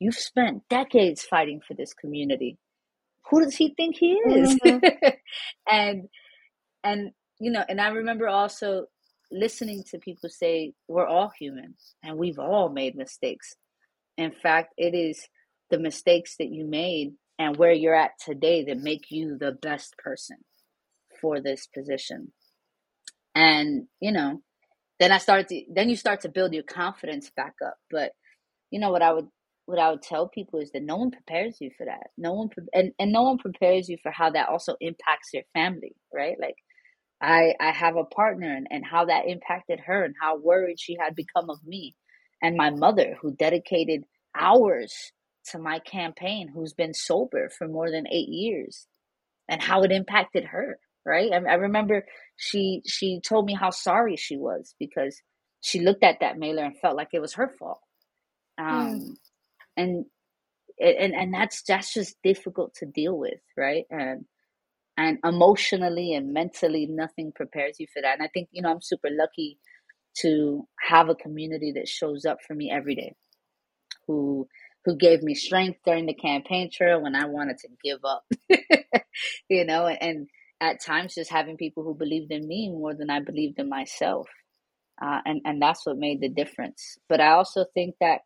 You've 0.00 0.16
spent 0.16 0.68
decades 0.68 1.22
fighting 1.24 1.60
for 1.66 1.74
this 1.74 1.94
community. 1.94 2.58
Who 3.30 3.42
does 3.44 3.56
he 3.56 3.74
think 3.76 3.96
he 3.98 4.12
is?" 4.14 4.58
Mhm. 4.60 4.82
and 5.70 6.08
and 6.84 7.12
you 7.40 7.50
know, 7.52 7.64
and 7.68 7.80
I 7.80 7.88
remember 7.88 8.28
also 8.28 8.86
listening 9.32 9.84
to 9.90 9.98
people 9.98 10.30
say, 10.30 10.74
"We're 10.88 11.06
all 11.06 11.30
human, 11.38 11.76
and 12.02 12.18
we've 12.18 12.38
all 12.38 12.70
made 12.70 12.96
mistakes." 12.96 13.56
In 14.18 14.32
fact, 14.32 14.74
it 14.78 14.94
is 14.94 15.28
the 15.70 15.78
mistakes 15.78 16.36
that 16.38 16.50
you 16.50 16.66
made 16.66 17.14
and 17.38 17.56
where 17.56 17.72
you're 17.72 17.94
at 17.94 18.12
today 18.24 18.64
that 18.64 18.78
make 18.78 19.10
you 19.10 19.36
the 19.38 19.52
best 19.52 19.96
person 19.98 20.38
for 21.20 21.40
this 21.40 21.66
position. 21.66 22.32
And, 23.34 23.86
you 24.00 24.12
know, 24.12 24.40
then 24.98 25.12
I 25.12 25.18
started 25.18 25.48
to 25.48 25.62
then 25.72 25.90
you 25.90 25.96
start 25.96 26.22
to 26.22 26.28
build 26.28 26.54
your 26.54 26.62
confidence 26.62 27.30
back 27.36 27.54
up. 27.64 27.76
But 27.90 28.12
you 28.70 28.80
know 28.80 28.90
what 28.90 29.02
I 29.02 29.12
would 29.12 29.28
what 29.66 29.78
I 29.78 29.90
would 29.90 30.02
tell 30.02 30.28
people 30.28 30.60
is 30.60 30.70
that 30.72 30.82
no 30.82 30.96
one 30.96 31.10
prepares 31.10 31.58
you 31.60 31.70
for 31.76 31.86
that. 31.86 32.08
No 32.16 32.34
one 32.34 32.48
and 32.72 32.92
and 32.98 33.12
no 33.12 33.22
one 33.24 33.38
prepares 33.38 33.88
you 33.88 33.98
for 34.02 34.12
how 34.12 34.30
that 34.30 34.48
also 34.48 34.76
impacts 34.80 35.30
your 35.34 35.44
family, 35.54 35.96
right? 36.14 36.36
Like 36.40 36.56
I 37.20 37.54
I 37.60 37.72
have 37.72 37.96
a 37.96 38.04
partner 38.04 38.54
and, 38.54 38.68
and 38.70 38.84
how 38.84 39.06
that 39.06 39.26
impacted 39.28 39.80
her 39.86 40.04
and 40.04 40.14
how 40.20 40.38
worried 40.38 40.80
she 40.80 40.96
had 41.00 41.14
become 41.16 41.50
of 41.50 41.58
me. 41.64 41.96
And 42.42 42.56
my 42.56 42.70
mother 42.70 43.16
who 43.20 43.34
dedicated 43.34 44.04
hours 44.34 45.12
to 45.50 45.58
my 45.58 45.78
campaign 45.80 46.48
who's 46.48 46.72
been 46.72 46.94
sober 46.94 47.48
for 47.48 47.68
more 47.68 47.90
than 47.90 48.06
8 48.06 48.28
years 48.28 48.86
and 49.48 49.62
how 49.62 49.82
it 49.82 49.92
impacted 49.92 50.44
her, 50.44 50.78
right? 51.04 51.32
I, 51.32 51.36
I 51.36 51.54
remember 51.54 52.06
she 52.36 52.82
she 52.86 53.20
told 53.20 53.46
me 53.46 53.54
how 53.54 53.70
sorry 53.70 54.16
she 54.16 54.36
was 54.36 54.74
because 54.78 55.20
she 55.60 55.80
looked 55.80 56.04
at 56.04 56.20
that 56.20 56.38
mailer 56.38 56.64
and 56.64 56.78
felt 56.78 56.96
like 56.96 57.08
it 57.12 57.20
was 57.20 57.34
her 57.34 57.48
fault. 57.58 57.80
Mm. 58.58 58.64
Um 58.66 59.16
and 59.76 60.06
and 60.78 61.14
and 61.14 61.34
that's 61.34 61.62
that's 61.62 61.92
just 61.94 62.16
difficult 62.22 62.74
to 62.76 62.86
deal 62.86 63.16
with, 63.16 63.40
right? 63.56 63.84
And 63.90 64.26
and 64.96 65.18
emotionally 65.24 66.14
and 66.14 66.32
mentally 66.32 66.86
nothing 66.86 67.32
prepares 67.34 67.78
you 67.78 67.86
for 67.92 68.02
that. 68.02 68.14
And 68.14 68.22
I 68.22 68.28
think, 68.32 68.48
you 68.50 68.62
know, 68.62 68.70
I'm 68.70 68.80
super 68.80 69.08
lucky 69.10 69.58
to 70.20 70.66
have 70.80 71.08
a 71.08 71.14
community 71.14 71.72
that 71.76 71.88
shows 71.88 72.24
up 72.24 72.38
for 72.46 72.54
me 72.54 72.70
every 72.70 72.94
day. 72.94 73.14
Who 74.06 74.48
who 74.86 74.96
gave 74.96 75.20
me 75.20 75.34
strength 75.34 75.80
during 75.84 76.06
the 76.06 76.14
campaign 76.14 76.70
trail 76.72 77.02
when 77.02 77.16
I 77.16 77.26
wanted 77.26 77.58
to 77.58 77.68
give 77.84 77.98
up. 78.04 78.24
you 79.50 79.64
know, 79.64 79.88
and 79.88 80.28
at 80.60 80.80
times 80.80 81.16
just 81.16 81.30
having 81.30 81.56
people 81.56 81.82
who 81.82 81.92
believed 81.92 82.30
in 82.30 82.46
me 82.46 82.70
more 82.70 82.94
than 82.94 83.10
I 83.10 83.20
believed 83.20 83.58
in 83.58 83.68
myself. 83.68 84.28
Uh, 85.02 85.20
and, 85.26 85.40
and 85.44 85.60
that's 85.60 85.84
what 85.84 85.98
made 85.98 86.20
the 86.20 86.28
difference. 86.28 86.96
But 87.08 87.20
I 87.20 87.32
also 87.32 87.66
think 87.74 87.96
that, 88.00 88.20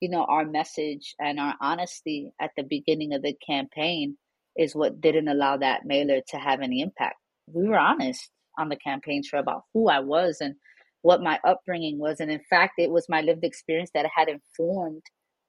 you 0.00 0.08
know, 0.08 0.24
our 0.24 0.46
message 0.46 1.14
and 1.20 1.38
our 1.38 1.54
honesty 1.60 2.32
at 2.40 2.50
the 2.56 2.64
beginning 2.64 3.12
of 3.12 3.22
the 3.22 3.34
campaign 3.46 4.16
is 4.56 4.74
what 4.74 5.02
didn't 5.02 5.28
allow 5.28 5.58
that 5.58 5.84
mailer 5.84 6.22
to 6.28 6.38
have 6.38 6.62
any 6.62 6.80
impact. 6.80 7.16
We 7.46 7.68
were 7.68 7.78
honest 7.78 8.30
on 8.58 8.70
the 8.70 8.76
campaign 8.76 9.22
trail 9.22 9.42
about 9.42 9.64
who 9.74 9.90
I 9.90 10.00
was 10.00 10.38
and 10.40 10.54
what 11.02 11.22
my 11.22 11.38
upbringing 11.46 11.98
was. 11.98 12.20
And 12.20 12.30
in 12.30 12.40
fact, 12.48 12.74
it 12.78 12.90
was 12.90 13.06
my 13.06 13.20
lived 13.20 13.44
experience 13.44 13.90
that 13.92 14.06
had 14.16 14.28
informed 14.28 15.02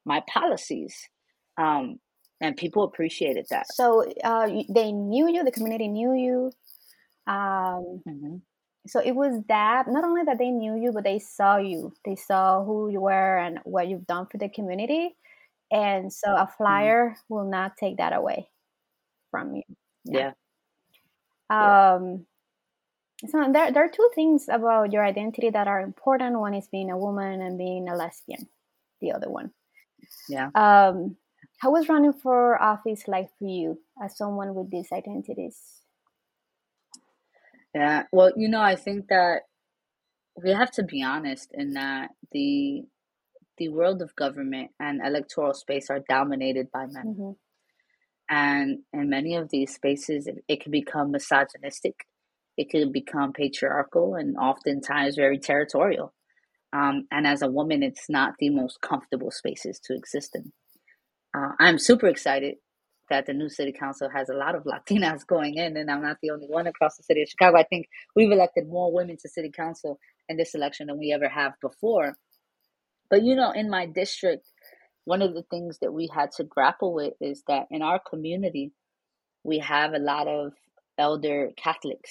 my 0.04 0.22
policies. 0.28 0.96
Um, 1.56 1.98
and 2.40 2.56
people 2.56 2.84
appreciated 2.84 3.46
that. 3.50 3.66
So 3.72 4.04
uh, 4.22 4.48
they 4.68 4.92
knew 4.92 5.28
you, 5.28 5.42
the 5.42 5.50
community 5.50 5.88
knew 5.88 6.14
you. 6.14 6.52
Um, 7.26 8.02
hmm 8.06 8.36
so 8.88 9.00
it 9.00 9.14
was 9.14 9.42
that 9.48 9.86
not 9.88 10.04
only 10.04 10.24
that 10.24 10.38
they 10.38 10.50
knew 10.50 10.74
you, 10.76 10.92
but 10.92 11.04
they 11.04 11.18
saw 11.18 11.58
you. 11.58 11.92
They 12.04 12.16
saw 12.16 12.64
who 12.64 12.88
you 12.90 13.00
were 13.00 13.38
and 13.38 13.58
what 13.64 13.88
you've 13.88 14.06
done 14.06 14.26
for 14.30 14.38
the 14.38 14.48
community. 14.48 15.16
And 15.70 16.12
so 16.12 16.34
a 16.34 16.46
flyer 16.46 17.16
will 17.28 17.44
not 17.44 17.76
take 17.76 17.98
that 17.98 18.14
away 18.14 18.48
from 19.30 19.56
you. 19.56 19.62
Yeah. 20.04 20.32
Yeah. 21.50 21.94
Um, 21.94 22.26
so 23.26 23.50
there, 23.52 23.72
there 23.72 23.84
are 23.84 23.90
two 23.90 24.08
things 24.14 24.46
about 24.48 24.92
your 24.92 25.04
identity 25.04 25.50
that 25.50 25.68
are 25.68 25.80
important. 25.80 26.38
One 26.38 26.54
is 26.54 26.68
being 26.68 26.90
a 26.90 26.96
woman 26.96 27.42
and 27.42 27.58
being 27.58 27.88
a 27.88 27.96
lesbian. 27.96 28.48
The 29.00 29.12
other 29.12 29.28
one. 29.28 29.52
Yeah. 30.28 30.50
Um, 30.54 31.16
how 31.58 31.72
was 31.72 31.88
running 31.88 32.12
for 32.12 32.60
office 32.62 33.08
like 33.08 33.30
for 33.38 33.48
you 33.48 33.80
as 34.02 34.16
someone 34.16 34.54
with 34.54 34.70
these 34.70 34.92
identities? 34.92 35.82
Yeah. 37.74 38.04
Well, 38.12 38.32
you 38.36 38.48
know, 38.48 38.60
I 38.60 38.76
think 38.76 39.08
that 39.08 39.42
we 40.42 40.50
have 40.50 40.70
to 40.72 40.82
be 40.82 41.02
honest 41.02 41.50
in 41.52 41.74
that 41.74 42.10
the 42.32 42.84
the 43.58 43.68
world 43.68 44.02
of 44.02 44.14
government 44.16 44.70
and 44.80 45.00
electoral 45.04 45.54
space 45.54 45.90
are 45.90 46.00
dominated 46.08 46.70
by 46.72 46.86
men. 46.86 47.14
hmm 47.16 47.32
And 48.30 48.80
in 48.92 49.10
many 49.10 49.34
of 49.36 49.48
these 49.50 49.74
spaces, 49.74 50.26
it, 50.26 50.44
it 50.48 50.60
can 50.60 50.70
become 50.72 51.10
misogynistic, 51.10 52.06
it 52.56 52.70
can 52.70 52.92
become 52.92 53.32
patriarchal, 53.32 54.14
and 54.14 54.36
oftentimes 54.36 55.16
very 55.16 55.38
territorial. 55.38 56.14
Um, 56.72 57.06
and 57.12 57.26
as 57.26 57.42
a 57.42 57.48
woman, 57.50 57.82
it's 57.82 58.10
not 58.10 58.34
the 58.38 58.50
most 58.50 58.80
comfortable 58.82 59.30
spaces 59.30 59.80
to 59.84 59.94
exist 59.94 60.36
in. 60.36 60.52
Uh, 61.36 61.52
I'm 61.60 61.78
super 61.78 62.08
excited 62.08 62.56
that 63.10 63.26
the 63.26 63.32
new 63.34 63.48
city 63.48 63.72
council 63.72 64.08
has 64.14 64.28
a 64.28 64.34
lot 64.34 64.54
of 64.54 64.64
Latinas 64.64 65.26
going 65.28 65.56
in, 65.56 65.76
and 65.76 65.90
I'm 65.90 66.02
not 66.02 66.18
the 66.22 66.30
only 66.30 66.46
one 66.46 66.66
across 66.66 66.96
the 66.96 67.02
city 67.04 67.22
of 67.22 67.28
Chicago. 67.28 67.58
I 67.58 67.64
think 67.64 67.86
we've 68.16 68.32
elected 68.32 68.68
more 68.68 68.92
women 68.92 69.16
to 69.22 69.28
city 69.28 69.50
council 69.54 69.98
in 70.28 70.36
this 70.36 70.54
election 70.54 70.88
than 70.88 70.98
we 70.98 71.12
ever 71.12 71.28
have 71.28 71.52
before. 71.62 72.16
But 73.10 73.22
you 73.24 73.36
know, 73.36 73.52
in 73.52 73.70
my 73.70 73.86
district, 73.86 74.46
one 75.04 75.22
of 75.22 75.34
the 75.34 75.44
things 75.50 75.78
that 75.82 75.92
we 75.92 76.08
had 76.14 76.32
to 76.38 76.44
grapple 76.44 76.94
with 76.94 77.14
is 77.20 77.42
that 77.48 77.66
in 77.70 77.82
our 77.82 78.00
community, 78.08 78.72
we 79.44 79.58
have 79.60 79.94
a 79.94 79.98
lot 80.00 80.28
of 80.28 80.52
elder 80.98 81.50
Catholics 81.56 82.10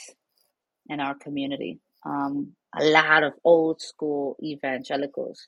in 0.89 1.01
our 1.01 1.15
community, 1.15 1.79
um, 2.05 2.53
a 2.75 2.83
lot 2.83 3.23
of 3.23 3.33
old 3.43 3.81
school 3.81 4.35
evangelicals. 4.43 5.47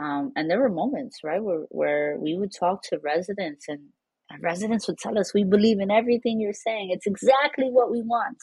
Um, 0.00 0.32
and 0.36 0.50
there 0.50 0.60
were 0.60 0.70
moments, 0.70 1.18
right, 1.22 1.42
where, 1.42 1.64
where 1.68 2.16
we 2.18 2.36
would 2.36 2.52
talk 2.52 2.82
to 2.84 2.98
residents 3.02 3.66
and, 3.68 3.80
and 4.30 4.42
residents 4.42 4.86
would 4.88 4.98
tell 4.98 5.18
us, 5.18 5.34
We 5.34 5.44
believe 5.44 5.80
in 5.80 5.90
everything 5.90 6.40
you're 6.40 6.52
saying. 6.54 6.90
It's 6.90 7.06
exactly 7.06 7.66
what 7.66 7.90
we 7.90 8.02
want. 8.02 8.38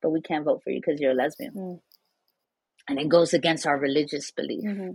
But 0.00 0.10
we 0.10 0.20
can't 0.20 0.44
vote 0.44 0.62
for 0.62 0.70
you 0.70 0.80
because 0.84 1.00
you're 1.00 1.12
a 1.12 1.14
lesbian. 1.14 1.54
Mm. 1.54 1.80
And 2.88 2.98
it 2.98 3.08
goes 3.08 3.32
against 3.32 3.66
our 3.66 3.78
religious 3.78 4.30
belief. 4.30 4.64
Mm-hmm. 4.64 4.90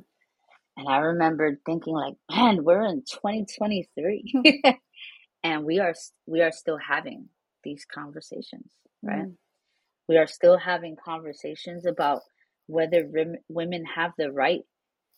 And 0.78 0.88
I 0.88 0.98
remember 0.98 1.58
thinking, 1.66 1.94
like, 1.94 2.16
man, 2.30 2.64
we're 2.64 2.86
in 2.86 3.04
2023. 3.10 4.54
and 5.44 5.64
we 5.64 5.80
are 5.80 5.94
we 6.26 6.42
are 6.42 6.52
still 6.52 6.78
having 6.78 7.30
these 7.64 7.86
conversations, 7.86 8.72
right? 9.02 9.26
Mm. 9.26 9.36
We 10.08 10.18
are 10.18 10.28
still 10.28 10.58
having 10.58 10.96
conversations 11.04 11.86
about 11.86 12.22
whether 12.68 13.10
women 13.50 13.86
have 13.86 14.12
the 14.18 14.32
right 14.32 14.62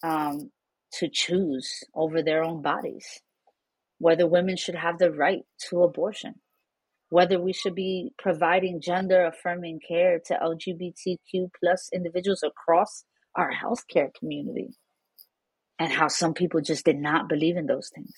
um, 0.03 0.51
to 0.93 1.09
choose 1.11 1.83
over 1.95 2.21
their 2.21 2.43
own 2.43 2.61
bodies, 2.61 3.05
whether 3.99 4.27
women 4.27 4.55
should 4.57 4.75
have 4.75 4.97
the 4.97 5.11
right 5.11 5.41
to 5.69 5.83
abortion, 5.83 6.35
whether 7.09 7.39
we 7.39 7.53
should 7.53 7.75
be 7.75 8.11
providing 8.17 8.81
gender 8.81 9.25
affirming 9.25 9.79
care 9.87 10.19
to 10.25 10.35
LGBTQ 10.35 11.49
plus 11.59 11.89
individuals 11.93 12.43
across 12.43 13.03
our 13.35 13.51
healthcare 13.51 14.09
community, 14.17 14.69
and 15.79 15.91
how 15.91 16.07
some 16.07 16.33
people 16.33 16.61
just 16.61 16.85
did 16.85 16.97
not 16.97 17.29
believe 17.29 17.57
in 17.57 17.67
those 17.67 17.89
things 17.93 18.13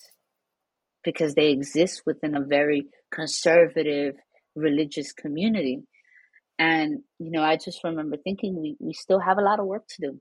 because 1.04 1.34
they 1.34 1.50
exist 1.50 2.02
within 2.06 2.34
a 2.36 2.44
very 2.44 2.86
conservative 3.12 4.14
religious 4.54 5.12
community. 5.12 5.80
And, 6.58 7.00
you 7.18 7.30
know, 7.30 7.42
I 7.42 7.56
just 7.56 7.82
remember 7.84 8.16
thinking 8.16 8.60
we, 8.60 8.76
we 8.78 8.92
still 8.92 9.18
have 9.20 9.38
a 9.38 9.42
lot 9.42 9.60
of 9.60 9.66
work 9.66 9.86
to 9.88 10.10
do 10.10 10.20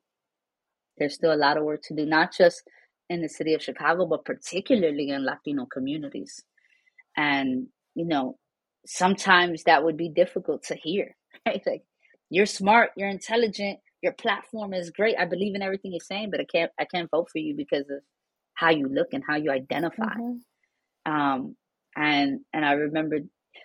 there's 0.98 1.16
still 1.16 1.34
a 1.34 1.36
lot 1.36 1.58
of 1.58 1.64
work 1.64 1.82
to 1.84 1.96
do, 1.96 2.06
not 2.06 2.32
just 2.32 2.62
in 3.10 3.22
the 3.22 3.30
city 3.30 3.54
of 3.54 3.62
Chicago, 3.62 4.06
but 4.06 4.24
particularly 4.24 5.10
in 5.10 5.26
Latino 5.26 5.66
communities. 5.66 6.44
And, 7.18 7.68
you 7.96 8.06
know, 8.06 8.38
sometimes 8.86 9.64
that 9.64 9.84
would 9.84 9.98
be 9.98 10.10
difficult 10.10 10.64
to 10.64 10.76
hear, 10.76 11.16
right? 11.46 11.62
Like, 11.66 11.82
you're 12.30 12.46
smart, 12.46 12.92
you're 12.96 13.10
intelligent, 13.10 13.80
your 14.02 14.14
platform 14.14 14.74
is 14.74 14.92
great. 14.92 15.16
I 15.20 15.26
believe 15.26 15.56
in 15.56 15.64
everything 15.64 15.92
you're 15.92 16.00
saying, 16.02 16.30
but 16.32 16.40
I 16.40 16.46
can't 16.46 16.72
I 16.80 16.86
can't 16.86 17.10
vote 17.12 17.30
for 17.32 17.40
you 17.40 17.56
because 17.56 17.90
of 17.90 18.00
how 18.54 18.70
you 18.70 18.88
look 18.88 19.10
and 19.12 19.24
how 19.28 19.36
you 19.36 19.52
identify. 19.52 20.16
Mm-hmm. 20.16 21.12
Um, 21.12 21.56
and 21.96 22.40
and 22.54 22.66
I 22.66 22.74
remember 22.74 23.20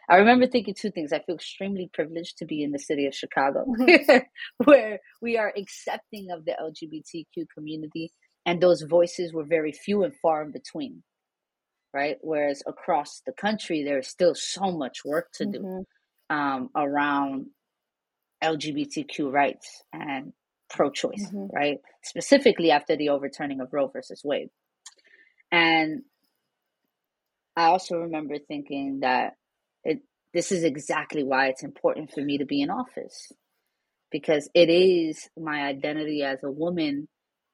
I 0.08 0.16
remember 0.16 0.46
thinking 0.46 0.74
two 0.74 0.90
things. 0.90 1.12
I 1.12 1.20
feel 1.20 1.34
extremely 1.34 1.90
privileged 1.92 2.38
to 2.38 2.44
be 2.44 2.62
in 2.62 2.70
the 2.70 2.78
city 2.78 3.06
of 3.06 3.14
Chicago, 3.14 3.64
where 4.64 5.00
we 5.20 5.36
are 5.36 5.52
accepting 5.56 6.28
of 6.30 6.44
the 6.44 6.52
LGBTQ 6.60 7.46
community, 7.54 8.12
and 8.44 8.60
those 8.60 8.82
voices 8.82 9.32
were 9.32 9.44
very 9.44 9.72
few 9.72 10.04
and 10.04 10.14
far 10.22 10.42
in 10.42 10.52
between, 10.52 11.02
right? 11.92 12.16
Whereas 12.20 12.62
across 12.66 13.22
the 13.26 13.32
country, 13.32 13.82
there's 13.82 14.08
still 14.08 14.34
so 14.34 14.70
much 14.70 15.04
work 15.04 15.32
to 15.34 15.46
do 15.46 15.58
mm-hmm. 15.58 16.36
um, 16.36 16.70
around 16.76 17.46
LGBTQ 18.42 19.32
rights 19.32 19.82
and 19.92 20.32
pro-choice, 20.70 21.26
mm-hmm. 21.26 21.54
right? 21.54 21.78
Specifically 22.04 22.70
after 22.70 22.96
the 22.96 23.08
overturning 23.08 23.60
of 23.60 23.72
Roe 23.72 23.88
versus 23.88 24.22
Wade, 24.24 24.50
and 25.50 26.02
I 27.56 27.64
also 27.66 27.96
remember 27.96 28.36
thinking 28.38 29.00
that 29.00 29.34
it, 29.86 30.00
this 30.34 30.52
is 30.52 30.64
exactly 30.64 31.24
why 31.24 31.48
it's 31.48 31.62
important 31.62 32.12
for 32.12 32.20
me 32.20 32.38
to 32.38 32.44
be 32.44 32.60
in 32.62 32.70
office 32.70 33.32
because 34.10 34.48
it 34.54 34.68
is 34.68 35.28
my 35.38 35.62
identity 35.62 36.22
as 36.22 36.42
a 36.42 36.50
woman 36.50 37.08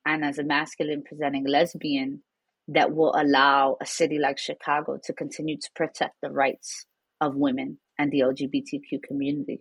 and 0.07 0.25
as 0.25 0.39
a 0.39 0.45
masculine 0.45 1.03
presenting 1.05 1.47
lesbian 1.47 2.23
that 2.69 2.95
will 2.95 3.15
allow 3.17 3.77
a 3.81 3.87
city 3.87 4.19
like 4.19 4.39
Chicago 4.39 4.99
to 5.05 5.13
continue 5.13 5.57
to 5.59 5.71
protect 5.75 6.15
the 6.23 6.31
rights 6.31 6.87
of 7.21 7.37
women 7.37 7.79
and 7.99 8.11
the 8.11 8.21
LGBTQ 8.21 9.03
community. 9.03 9.61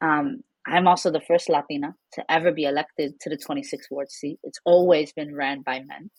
Um, 0.00 0.42
I'm 0.66 0.88
also 0.88 1.10
the 1.10 1.20
first 1.20 1.48
Latina 1.48 1.94
to 2.14 2.24
ever 2.30 2.52
be 2.52 2.64
elected 2.64 3.20
to 3.20 3.30
the 3.30 3.38
26th 3.38 3.90
ward 3.90 4.10
seat. 4.10 4.38
It's 4.42 4.60
always 4.64 5.12
been 5.12 5.34
ran 5.34 5.62
by 5.62 5.80
men. 5.80 6.10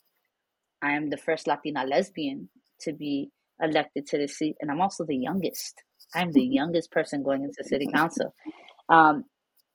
I 0.81 0.93
am 0.93 1.09
the 1.09 1.17
first 1.17 1.47
Latina 1.47 1.85
lesbian 1.85 2.49
to 2.81 2.93
be 2.93 3.31
elected 3.61 4.07
to 4.07 4.17
the 4.17 4.27
seat, 4.27 4.55
and 4.59 4.71
I'm 4.71 4.81
also 4.81 5.05
the 5.05 5.15
youngest. 5.15 5.81
I'm 6.15 6.31
the 6.31 6.45
youngest 6.45 6.91
person 6.91 7.23
going 7.23 7.43
into 7.43 7.67
city 7.67 7.87
council, 7.93 8.33
um, 8.89 9.25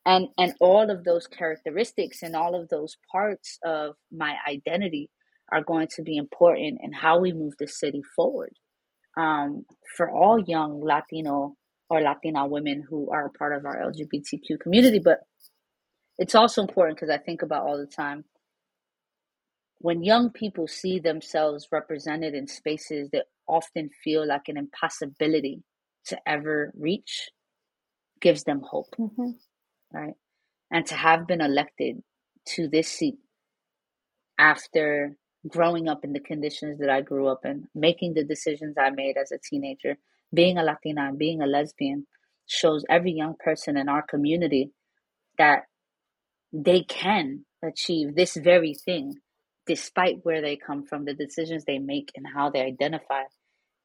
and 0.07 0.29
and 0.38 0.55
all 0.61 0.90
of 0.90 1.05
those 1.05 1.27
characteristics 1.27 2.23
and 2.23 2.35
all 2.37 2.61
of 2.61 2.68
those 2.68 2.97
parts 3.11 3.59
of 3.64 3.95
my 4.11 4.37
identity 4.49 5.11
are 5.53 5.62
going 5.62 5.88
to 5.97 6.03
be 6.03 6.16
important 6.16 6.79
in 6.83 6.92
how 6.92 7.21
we 7.21 7.33
move 7.33 7.55
the 7.59 7.68
city 7.68 8.03
forward. 8.16 8.53
Um, 9.18 9.66
for 9.97 10.11
all 10.11 10.40
young 10.40 10.81
Latino 10.83 11.55
or 11.90 12.01
Latina 12.01 12.47
women 12.47 12.83
who 12.88 13.11
are 13.11 13.27
a 13.27 13.31
part 13.31 13.55
of 13.55 13.66
our 13.66 13.77
LGBTQ 13.77 14.59
community, 14.59 14.99
but 14.99 15.18
it's 16.18 16.35
also 16.35 16.62
important 16.62 16.97
because 16.97 17.11
I 17.11 17.18
think 17.18 17.42
about 17.42 17.66
all 17.66 17.77
the 17.77 17.87
time 17.87 18.25
when 19.83 20.03
young 20.03 20.31
people 20.31 20.68
see 20.68 21.01
themselves 21.01 21.68
represented 21.73 22.35
in 22.35 22.47
spaces 22.47 23.11
that 23.12 23.27
often 23.48 23.90
feel 24.02 24.26
like 24.26 24.48
an 24.48 24.57
impossibility 24.57 25.62
to 26.07 26.18
ever 26.26 26.72
reach 26.76 27.31
gives 28.20 28.44
them 28.44 28.61
hope 28.61 28.94
mm-hmm. 28.98 29.31
right 29.92 30.14
and 30.70 30.87
to 30.87 30.94
have 30.94 31.26
been 31.26 31.40
elected 31.40 32.02
to 32.46 32.68
this 32.68 32.88
seat 32.88 33.16
after 34.38 35.16
growing 35.48 35.88
up 35.88 36.05
in 36.05 36.12
the 36.12 36.20
conditions 36.20 36.78
that 36.78 36.90
i 36.90 37.00
grew 37.00 37.28
up 37.28 37.44
in 37.44 37.68
making 37.74 38.14
the 38.14 38.24
decisions 38.24 38.76
i 38.78 38.90
made 38.90 39.16
as 39.16 39.33
a 39.33 39.38
teenager 39.38 39.96
being 40.33 40.57
a 40.57 40.62
latina 40.62 41.09
and 41.09 41.18
being 41.18 41.42
a 41.42 41.46
lesbian 41.46 42.07
shows 42.46 42.85
every 42.88 43.12
young 43.12 43.35
person 43.38 43.76
in 43.76 43.88
our 43.88 44.02
community 44.02 44.70
that 45.38 45.62
they 46.52 46.83
can 46.83 47.44
achieve 47.62 48.14
this 48.14 48.37
very 48.37 48.74
thing 48.74 49.14
despite 49.66 50.18
where 50.22 50.40
they 50.40 50.57
come 50.57 50.85
from, 50.85 51.05
the 51.05 51.14
decisions 51.14 51.64
they 51.64 51.79
make, 51.79 52.11
and 52.16 52.27
how 52.27 52.51
they 52.51 52.61
identify. 52.61 53.22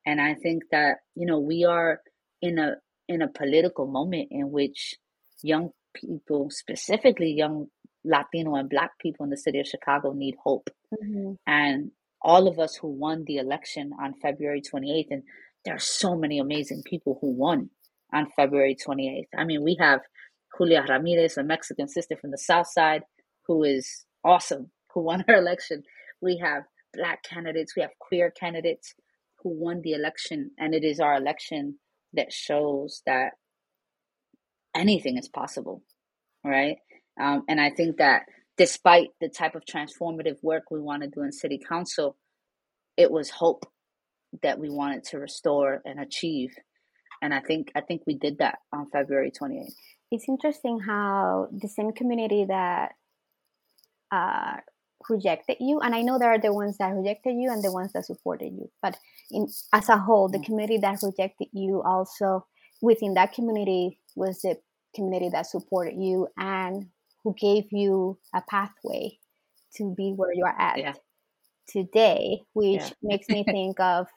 And 0.06 0.22
I 0.22 0.36
think 0.36 0.64
that 0.72 0.98
you 1.16 1.26
know 1.26 1.40
we 1.40 1.66
are 1.66 2.02
in 2.42 2.60
a 2.60 2.76
in 3.08 3.22
a 3.22 3.28
political 3.28 3.88
moment 3.88 4.30
in 4.32 4.52
which 4.52 4.96
young 5.44 5.70
people, 5.94 6.50
specifically 6.50 7.32
young 7.32 7.68
Latino 8.04 8.56
and 8.56 8.70
Black 8.70 8.92
people 9.00 9.26
in 9.26 9.30
the 9.30 9.38
city 9.38 9.60
of 9.60 9.68
Chicago, 9.68 10.14
need 10.14 10.36
hope. 10.44 10.70
Mm-hmm. 10.94 11.34
And 11.46 11.92
all 12.22 12.48
of 12.48 12.60
us 12.60 12.76
who 12.76 12.88
won 12.88 13.24
the 13.26 13.38
election 13.38 13.92
on 14.02 14.14
February 14.22 14.62
28th, 14.62 15.08
and 15.12 15.24
there 15.66 15.76
are 15.76 15.80
so 15.80 16.16
many 16.16 16.40
amazing 16.40 16.84
people 16.86 17.18
who 17.22 17.32
won 17.32 17.70
on 18.14 18.28
February 18.36 18.76
28th. 18.76 19.28
I 19.38 19.46
mean, 19.46 19.64
we 19.64 19.78
have 19.80 20.02
Julia 20.58 20.84
Ramirez, 20.88 21.38
a 21.38 21.44
Mexican 21.44 21.88
sister 21.88 22.16
from 22.20 22.32
the 22.32 22.38
South 22.38 22.68
Side, 22.68 23.04
who 23.46 23.64
is 23.64 24.06
awesome 24.24 24.72
who 24.98 25.04
won 25.04 25.24
our 25.28 25.36
election. 25.36 25.84
We 26.22 26.40
have 26.44 26.64
black 26.92 27.22
candidates, 27.24 27.76
we 27.76 27.84
have 27.84 27.92
queer 28.00 28.32
candidates 28.32 28.96
who 29.44 29.52
won 29.52 29.82
the 29.84 29.94
election, 29.94 30.52
and 30.58 30.74
it 30.74 30.84
is 30.84 31.00
our 31.00 31.16
election 31.16 31.78
that 32.14 32.34
shows 32.34 33.04
that 33.06 33.34
anything 34.76 35.20
is 35.20 35.30
possible, 35.30 35.84
right? 36.44 36.78
Um, 37.22 37.44
and 37.48 37.62
I 37.62 37.70
think 37.70 37.98
that 37.98 38.24
despite 38.58 39.10
the 39.22 39.30
type 39.30 39.54
of 39.54 39.66
transformative 39.66 40.38
work 40.42 40.64
we 40.72 40.82
want 40.82 41.04
to 41.04 41.10
do 41.10 41.22
in 41.22 41.32
city 41.32 41.60
council, 41.70 42.18
it 42.98 43.12
was 43.12 43.30
hope 43.30 43.66
that 44.42 44.58
we 44.58 44.70
wanted 44.70 45.04
to 45.04 45.20
restore 45.20 45.80
and 45.86 46.00
achieve. 46.00 46.50
And 47.22 47.36
I 47.36 47.42
think 47.42 47.72
I 47.76 47.82
think 47.82 48.02
we 48.08 48.16
did 48.16 48.40
that 48.40 48.58
on 48.74 48.90
February 48.90 49.32
28th. 49.32 49.74
It's 50.10 50.26
interesting 50.28 50.80
how 50.80 51.50
the 51.52 51.68
same 51.68 51.92
community 51.92 52.46
that 52.48 52.94
uh, 54.12 54.58
rejected 55.10 55.58
you 55.60 55.80
and 55.80 55.94
i 55.96 56.02
know 56.02 56.18
there 56.18 56.32
are 56.32 56.40
the 56.40 56.54
ones 56.54 56.78
that 56.78 56.94
rejected 56.94 57.36
you 57.36 57.52
and 57.52 57.64
the 57.64 57.72
ones 57.72 57.94
that 57.94 58.06
supported 58.06 58.52
you 58.52 58.70
but 58.82 58.98
in 59.32 59.48
as 59.74 59.90
a 59.90 59.98
whole 59.98 60.28
the 60.28 60.38
mm. 60.38 60.46
community 60.46 60.78
that 60.78 61.00
rejected 61.04 61.48
you 61.54 61.82
also 61.84 62.46
within 62.82 63.14
that 63.14 63.34
community 63.34 64.00
was 64.16 64.42
the 64.42 64.58
community 64.96 65.30
that 65.30 65.46
supported 65.46 65.96
you 65.96 66.28
and 66.38 66.88
who 67.24 67.34
gave 67.40 67.66
you 67.72 68.18
a 68.34 68.42
pathway 68.50 69.16
to 69.74 69.94
be 69.96 70.12
where 70.12 70.34
you're 70.34 70.48
at 70.60 70.78
yeah. 70.78 70.94
today 71.68 72.42
which 72.54 72.82
yeah. 72.82 72.90
makes 73.02 73.30
me 73.30 73.44
think 73.48 73.80
of 73.80 74.08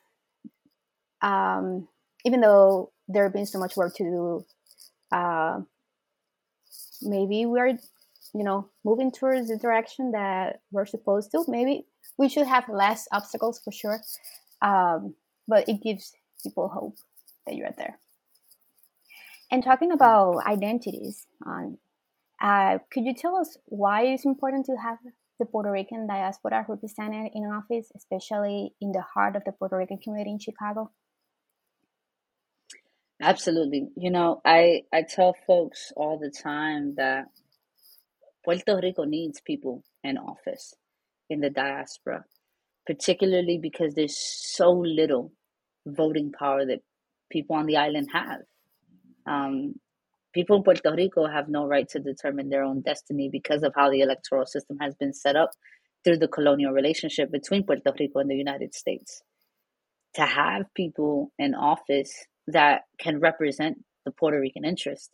um, 1.22 1.86
even 2.24 2.40
though 2.40 2.92
there 3.08 3.24
has 3.24 3.32
been 3.32 3.46
so 3.46 3.58
much 3.58 3.76
work 3.76 3.94
to 3.96 4.04
do, 4.04 4.46
uh, 5.12 5.60
maybe 7.02 7.46
we're, 7.46 7.78
you 8.34 8.44
know, 8.44 8.68
moving 8.84 9.10
towards 9.10 9.48
the 9.48 9.56
direction 9.56 10.12
that 10.12 10.60
we're 10.70 10.86
supposed 10.86 11.30
to. 11.32 11.44
Maybe 11.48 11.86
we 12.18 12.28
should 12.28 12.46
have 12.46 12.68
less 12.68 13.08
obstacles 13.12 13.60
for 13.62 13.72
sure, 13.72 14.00
um, 14.62 15.14
but 15.48 15.68
it 15.68 15.82
gives 15.82 16.12
people 16.42 16.68
hope 16.68 16.96
that 17.46 17.56
you're 17.56 17.74
there. 17.76 17.98
And 19.50 19.64
talking 19.64 19.90
about 19.90 20.46
identities, 20.46 21.26
um, 21.44 21.78
uh, 22.40 22.78
could 22.92 23.04
you 23.04 23.14
tell 23.14 23.36
us 23.36 23.56
why 23.66 24.04
it's 24.06 24.24
important 24.24 24.66
to 24.66 24.76
have 24.76 24.98
the 25.38 25.46
Puerto 25.46 25.70
Rican 25.72 26.06
diaspora 26.06 26.64
represented 26.68 27.32
in 27.34 27.44
office, 27.44 27.90
especially 27.96 28.74
in 28.80 28.92
the 28.92 29.02
heart 29.02 29.34
of 29.36 29.42
the 29.44 29.52
Puerto 29.52 29.76
Rican 29.76 29.98
community 29.98 30.30
in 30.30 30.38
Chicago? 30.38 30.90
Absolutely. 33.20 33.88
You 33.96 34.10
know, 34.10 34.40
I 34.44 34.84
I 34.92 35.02
tell 35.02 35.34
folks 35.46 35.92
all 35.96 36.18
the 36.18 36.30
time 36.30 36.94
that 36.96 37.26
Puerto 38.44 38.80
Rico 38.82 39.04
needs 39.04 39.40
people 39.40 39.82
in 40.02 40.16
office 40.16 40.74
in 41.28 41.40
the 41.40 41.50
diaspora, 41.50 42.24
particularly 42.86 43.58
because 43.58 43.94
there's 43.94 44.18
so 44.18 44.70
little 44.70 45.32
voting 45.86 46.32
power 46.32 46.64
that 46.64 46.80
people 47.30 47.56
on 47.56 47.66
the 47.66 47.76
island 47.76 48.08
have. 48.12 48.40
Um, 49.26 49.74
people 50.32 50.56
in 50.56 50.62
Puerto 50.62 50.92
Rico 50.94 51.26
have 51.26 51.48
no 51.48 51.66
right 51.66 51.88
to 51.90 52.00
determine 52.00 52.48
their 52.48 52.64
own 52.64 52.80
destiny 52.80 53.28
because 53.30 53.62
of 53.62 53.72
how 53.76 53.90
the 53.90 54.00
electoral 54.00 54.46
system 54.46 54.78
has 54.80 54.94
been 54.96 55.12
set 55.12 55.36
up 55.36 55.50
through 56.04 56.18
the 56.18 56.28
colonial 56.28 56.72
relationship 56.72 57.30
between 57.30 57.64
Puerto 57.64 57.92
Rico 57.98 58.20
and 58.20 58.30
the 58.30 58.36
United 58.36 58.74
States. 58.74 59.22
To 60.14 60.22
have 60.22 60.64
people 60.74 61.30
in 61.38 61.54
office 61.54 62.12
that 62.46 62.82
can 62.98 63.20
represent 63.20 63.84
the 64.04 64.10
Puerto 64.10 64.40
Rican 64.40 64.64
interest 64.64 65.10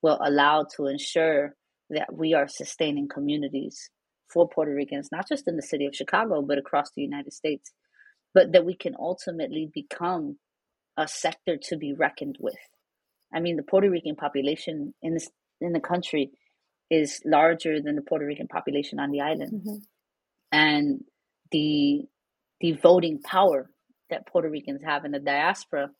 will 0.00 0.18
allow 0.22 0.66
to 0.76 0.86
ensure 0.86 1.54
that 1.92 2.12
we 2.12 2.34
are 2.34 2.48
sustaining 2.48 3.08
communities 3.08 3.90
for 4.28 4.48
Puerto 4.48 4.74
Ricans, 4.74 5.10
not 5.12 5.28
just 5.28 5.46
in 5.46 5.56
the 5.56 5.62
city 5.62 5.86
of 5.86 5.94
Chicago, 5.94 6.42
but 6.42 6.58
across 6.58 6.90
the 6.94 7.02
United 7.02 7.32
States, 7.32 7.70
but 8.34 8.52
that 8.52 8.64
we 8.64 8.74
can 8.74 8.94
ultimately 8.98 9.70
become 9.72 10.38
a 10.96 11.06
sector 11.06 11.56
to 11.56 11.76
be 11.76 11.94
reckoned 11.94 12.36
with 12.40 12.56
I 13.32 13.40
mean, 13.40 13.56
the 13.56 13.62
Puerto 13.62 13.88
Rican 13.90 14.16
population 14.16 14.94
in 15.02 15.14
this 15.14 15.28
in 15.60 15.72
the 15.72 15.80
country 15.80 16.32
is 16.90 17.20
larger 17.24 17.80
than 17.80 17.96
the 17.96 18.02
Puerto 18.02 18.26
Rican 18.26 18.48
population 18.48 18.98
on 19.00 19.10
the 19.10 19.20
island, 19.20 19.52
mm-hmm. 19.52 19.76
and 20.50 21.04
the 21.50 22.02
the 22.60 22.72
voting 22.72 23.20
power 23.22 23.70
that 24.10 24.26
Puerto 24.26 24.50
Ricans 24.50 24.82
have 24.84 25.04
in 25.04 25.12
the 25.12 25.18
diaspora 25.18 25.90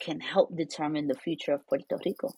can 0.00 0.20
help 0.20 0.54
determine 0.56 1.08
the 1.08 1.14
future 1.14 1.52
of 1.52 1.66
Puerto 1.66 1.98
Rico. 2.04 2.30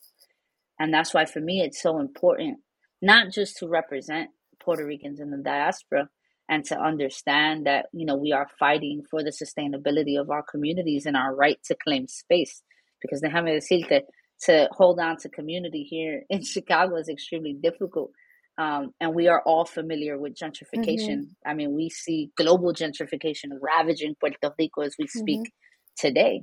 And 0.79 0.93
that's 0.93 1.13
why, 1.13 1.25
for 1.25 1.39
me, 1.39 1.61
it's 1.61 1.81
so 1.81 1.99
important 1.99 2.59
not 3.01 3.31
just 3.31 3.57
to 3.57 3.67
represent 3.67 4.29
Puerto 4.63 4.85
Ricans 4.85 5.19
in 5.19 5.31
the 5.31 5.37
diaspora 5.37 6.07
and 6.47 6.63
to 6.65 6.79
understand 6.79 7.65
that, 7.65 7.87
you 7.93 8.05
know, 8.05 8.15
we 8.15 8.31
are 8.31 8.47
fighting 8.59 9.03
for 9.09 9.23
the 9.23 9.31
sustainability 9.31 10.19
of 10.19 10.29
our 10.29 10.43
communities 10.43 11.05
and 11.05 11.15
our 11.15 11.35
right 11.35 11.57
to 11.65 11.75
claim 11.75 12.07
space. 12.07 12.61
Because 13.01 13.21
déjame 13.21 13.55
decirte, 13.55 14.01
to 14.45 14.67
hold 14.71 14.99
on 14.99 15.17
to 15.17 15.29
community 15.29 15.83
here 15.83 16.23
in 16.29 16.43
Chicago 16.43 16.97
is 16.97 17.09
extremely 17.09 17.53
difficult. 17.53 18.11
Um, 18.57 18.91
and 18.99 19.15
we 19.15 19.27
are 19.27 19.41
all 19.45 19.65
familiar 19.65 20.19
with 20.19 20.35
gentrification. 20.35 21.19
Mm-hmm. 21.19 21.47
I 21.49 21.53
mean, 21.53 21.73
we 21.73 21.89
see 21.89 22.31
global 22.37 22.73
gentrification 22.73 23.49
ravaging 23.59 24.15
Puerto 24.19 24.53
Rico 24.59 24.81
as 24.81 24.95
we 24.99 25.07
speak 25.07 25.39
mm-hmm. 25.39 26.07
today. 26.07 26.41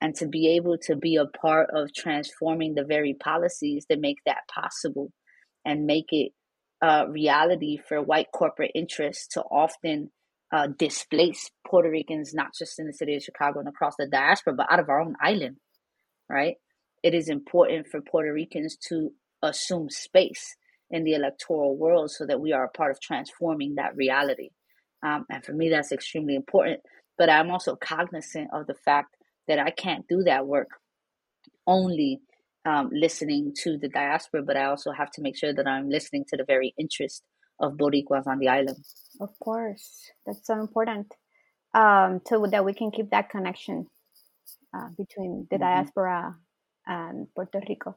And 0.00 0.14
to 0.16 0.28
be 0.28 0.56
able 0.56 0.78
to 0.82 0.96
be 0.96 1.16
a 1.16 1.26
part 1.26 1.70
of 1.74 1.92
transforming 1.92 2.74
the 2.74 2.84
very 2.84 3.14
policies 3.14 3.84
that 3.88 4.00
make 4.00 4.18
that 4.26 4.42
possible 4.54 5.12
and 5.64 5.86
make 5.86 6.06
it 6.10 6.32
a 6.82 7.08
reality 7.08 7.78
for 7.88 8.02
white 8.02 8.28
corporate 8.32 8.72
interests 8.74 9.28
to 9.28 9.42
often 9.42 10.10
uh, 10.52 10.68
displace 10.78 11.50
Puerto 11.66 11.90
Ricans, 11.90 12.34
not 12.34 12.48
just 12.56 12.78
in 12.78 12.86
the 12.86 12.92
city 12.92 13.16
of 13.16 13.22
Chicago 13.22 13.60
and 13.60 13.68
across 13.68 13.94
the 13.98 14.06
diaspora, 14.06 14.54
but 14.54 14.66
out 14.70 14.80
of 14.80 14.88
our 14.88 15.00
own 15.00 15.16
island, 15.20 15.56
right? 16.28 16.56
it 17.04 17.12
is 17.12 17.28
important 17.28 17.86
for 17.86 18.00
Puerto 18.00 18.32
Ricans 18.32 18.78
to 18.88 19.12
assume 19.42 19.90
space 19.90 20.56
in 20.90 21.04
the 21.04 21.12
electoral 21.12 21.76
world 21.76 22.10
so 22.10 22.24
that 22.26 22.40
we 22.40 22.52
are 22.52 22.64
a 22.64 22.70
part 22.70 22.90
of 22.90 23.00
transforming 23.00 23.74
that 23.74 23.94
reality. 23.94 24.48
Um, 25.04 25.26
and 25.30 25.44
for 25.44 25.52
me, 25.52 25.68
that's 25.68 25.92
extremely 25.92 26.34
important. 26.34 26.80
But 27.18 27.28
I'm 27.28 27.50
also 27.50 27.76
cognizant 27.76 28.48
of 28.54 28.66
the 28.66 28.74
fact 28.74 29.16
that 29.48 29.58
I 29.58 29.70
can't 29.70 30.08
do 30.08 30.22
that 30.24 30.46
work 30.46 30.70
only 31.66 32.20
um, 32.64 32.90
listening 32.92 33.52
to 33.62 33.78
the 33.78 33.88
diaspora, 33.88 34.42
but 34.42 34.56
I 34.56 34.66
also 34.66 34.92
have 34.92 35.10
to 35.12 35.22
make 35.22 35.36
sure 35.36 35.52
that 35.52 35.66
I'm 35.66 35.88
listening 35.88 36.24
to 36.28 36.36
the 36.36 36.44
very 36.44 36.74
interest 36.78 37.22
of 37.60 37.74
Boricuas 37.74 38.26
on 38.26 38.38
the 38.38 38.48
island. 38.48 38.84
Of 39.20 39.38
course, 39.38 40.10
that's 40.26 40.46
so 40.46 40.58
important. 40.58 41.12
Um, 41.74 42.20
so 42.26 42.46
that 42.46 42.64
we 42.64 42.72
can 42.72 42.92
keep 42.92 43.10
that 43.10 43.30
connection 43.30 43.88
uh, 44.72 44.88
between 44.96 45.48
the 45.50 45.56
mm-hmm. 45.56 45.64
diaspora 45.64 46.36
and 46.86 47.26
Puerto 47.34 47.60
Rico. 47.68 47.96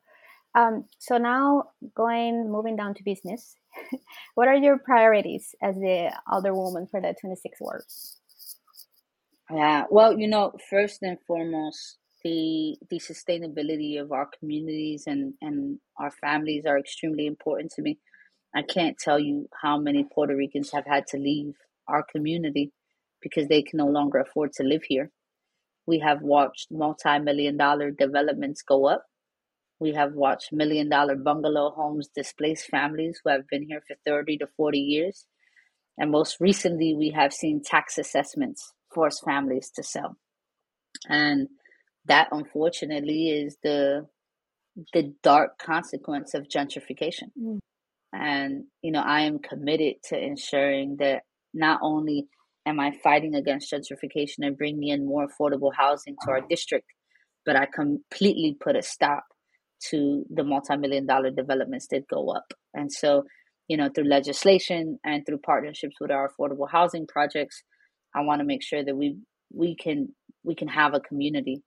Um, 0.56 0.86
so 0.98 1.18
now 1.18 1.70
going 1.96 2.52
moving 2.52 2.76
down 2.76 2.96
to 2.96 3.04
business, 3.04 3.56
what 4.36 4.48
are 4.48 4.56
your 4.56 4.80
priorities 4.80 5.54
as 5.62 5.76
the 5.76 6.12
alderwoman 6.28 6.90
for 6.90 7.00
the 7.00 7.14
26 7.22 7.58
ward? 7.62 7.84
Yeah, 9.52 9.86
well, 9.90 10.18
you 10.18 10.28
know, 10.28 10.54
first 10.70 11.04
and 11.04 11.18
foremost, 11.28 11.98
the 12.28 12.78
the 12.90 13.00
sustainability 13.00 14.02
of 14.02 14.12
our 14.12 14.28
communities 14.38 15.04
and 15.08 15.34
and 15.42 15.80
our 15.98 16.12
families 16.12 16.66
are 16.66 16.78
extremely 16.78 17.26
important 17.26 17.72
to 17.74 17.82
me. 17.82 18.00
I 18.56 18.64
can't 18.64 18.98
tell 18.98 19.20
you 19.20 19.48
how 19.62 19.78
many 19.78 20.04
Puerto 20.14 20.36
Ricans 20.36 20.72
have 20.72 20.86
had 20.86 21.08
to 21.08 21.18
leave 21.18 21.54
our 21.88 22.04
community 22.04 22.72
because 23.22 23.48
they 23.48 23.62
can 23.62 23.78
no 23.78 23.88
longer 23.88 24.20
afford 24.20 24.54
to 24.54 24.64
live 24.64 24.84
here. 24.84 25.12
We 25.86 26.00
have 26.00 26.22
watched 26.22 26.68
multi 26.72 27.18
million 27.20 27.58
dollar 27.58 27.92
developments 27.92 28.62
go 28.62 28.88
up. 28.88 29.04
We 29.80 29.94
have 29.94 30.14
watched 30.14 30.52
million 30.52 30.90
dollar 30.90 31.16
bungalow 31.16 31.72
homes 31.72 32.10
displace 32.14 32.66
families 32.66 33.22
who 33.24 33.30
have 33.30 33.48
been 33.48 33.64
here 33.64 33.84
for 33.88 33.96
30 34.06 34.40
to 34.40 34.48
40 34.58 34.80
years. 34.80 35.26
And 35.98 36.12
most 36.12 36.38
recently, 36.40 36.94
we 36.94 37.12
have 37.12 37.34
seen 37.34 37.62
tax 37.64 37.98
assessments 37.98 38.74
force 38.94 39.20
families 39.20 39.72
to 39.76 39.84
sell. 39.84 40.18
And 41.10 41.48
that 42.08 42.30
unfortunately 42.32 43.30
is 43.30 43.58
the 43.64 44.08
the 44.94 45.14
dark 45.24 45.58
consequence 45.58 46.34
of 46.34 46.48
gentrification. 46.48 47.32
Mm. 47.40 47.60
And 48.14 48.66
you 48.82 48.92
know, 48.92 49.02
I 49.02 49.22
am 49.22 49.40
committed 49.40 49.96
to 50.06 50.18
ensuring 50.18 50.98
that 51.00 51.24
not 51.54 51.80
only 51.82 52.28
am 52.66 52.80
I 52.80 52.92
fighting 53.04 53.36
against 53.36 53.72
gentrification 53.72 54.40
and 54.40 54.58
bringing 54.58 54.90
in 54.90 55.06
more 55.06 55.28
affordable 55.28 55.72
housing 55.76 56.16
to 56.24 56.32
our 56.32 56.42
district? 56.42 56.86
But 57.46 57.56
I 57.56 57.66
completely 57.66 58.58
put 58.60 58.76
a 58.76 58.82
stop 58.82 59.24
to 59.90 60.26
the 60.30 60.44
multi-million 60.44 61.06
dollar 61.06 61.32
developments 61.32 61.88
that 61.92 62.08
go 62.08 62.30
up. 62.30 62.54
And 62.74 62.92
so, 62.92 63.24
you 63.68 63.78
know, 63.78 63.90
through 63.94 64.10
legislation 64.10 65.00
and 65.06 65.26
through 65.26 65.40
partnerships 65.40 65.96
with 66.02 66.12
our 66.12 66.30
affordable 66.30 66.70
housing 66.70 67.08
projects, 67.08 67.64
I 68.16 68.22
want 68.22 68.40
to 68.40 68.46
make 68.46 68.64
sure 68.64 68.84
that 68.84 68.96
we 68.96 69.18
we 69.54 69.76
can 69.76 70.10
we 70.44 70.56
can 70.56 70.68
have 70.68 70.94
a 70.94 71.00
community 71.00 71.62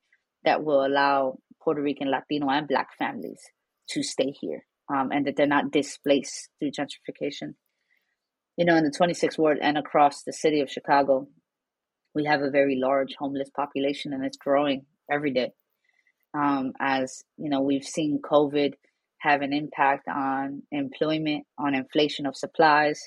that 0.44 0.64
will 0.64 0.84
allow 0.84 1.38
Puerto 1.62 1.82
Rican, 1.82 2.10
Latino, 2.10 2.48
and 2.48 2.66
Black 2.66 2.96
families 2.98 3.40
to 3.90 4.02
stay 4.02 4.32
here, 4.40 4.64
um, 4.92 5.10
and 5.12 5.26
that 5.26 5.36
they're 5.36 5.46
not 5.46 5.70
displaced 5.70 6.48
through 6.58 6.70
gentrification 6.70 7.54
you 8.60 8.66
know, 8.66 8.76
in 8.76 8.84
the 8.84 8.90
26th 8.90 9.38
ward 9.38 9.58
and 9.62 9.78
across 9.78 10.22
the 10.22 10.34
city 10.34 10.60
of 10.60 10.70
Chicago, 10.70 11.26
we 12.14 12.26
have 12.26 12.42
a 12.42 12.50
very 12.50 12.76
large 12.76 13.14
homeless 13.18 13.48
population 13.48 14.12
and 14.12 14.22
it's 14.22 14.36
growing 14.36 14.84
every 15.10 15.32
day. 15.32 15.52
Um, 16.34 16.72
as 16.78 17.22
you 17.38 17.48
know, 17.48 17.62
we've 17.62 17.86
seen 17.86 18.20
COVID 18.22 18.74
have 19.20 19.40
an 19.40 19.54
impact 19.54 20.08
on 20.08 20.62
employment, 20.70 21.46
on 21.58 21.74
inflation 21.74 22.26
of 22.26 22.36
supplies, 22.36 23.00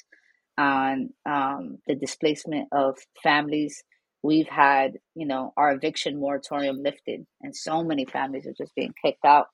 on 0.58 1.12
um, 1.28 1.78
the 1.86 1.94
displacement 1.94 2.70
of 2.72 2.98
families. 3.22 3.84
We've 4.24 4.48
had, 4.48 4.94
you 5.16 5.28
know, 5.28 5.54
our 5.58 5.74
eviction 5.74 6.18
moratorium 6.20 6.82
lifted, 6.82 7.26
and 7.42 7.56
so 7.56 7.84
many 7.84 8.06
families 8.06 8.48
are 8.48 8.54
just 8.58 8.74
being 8.74 8.94
kicked 9.04 9.26
out 9.26 9.48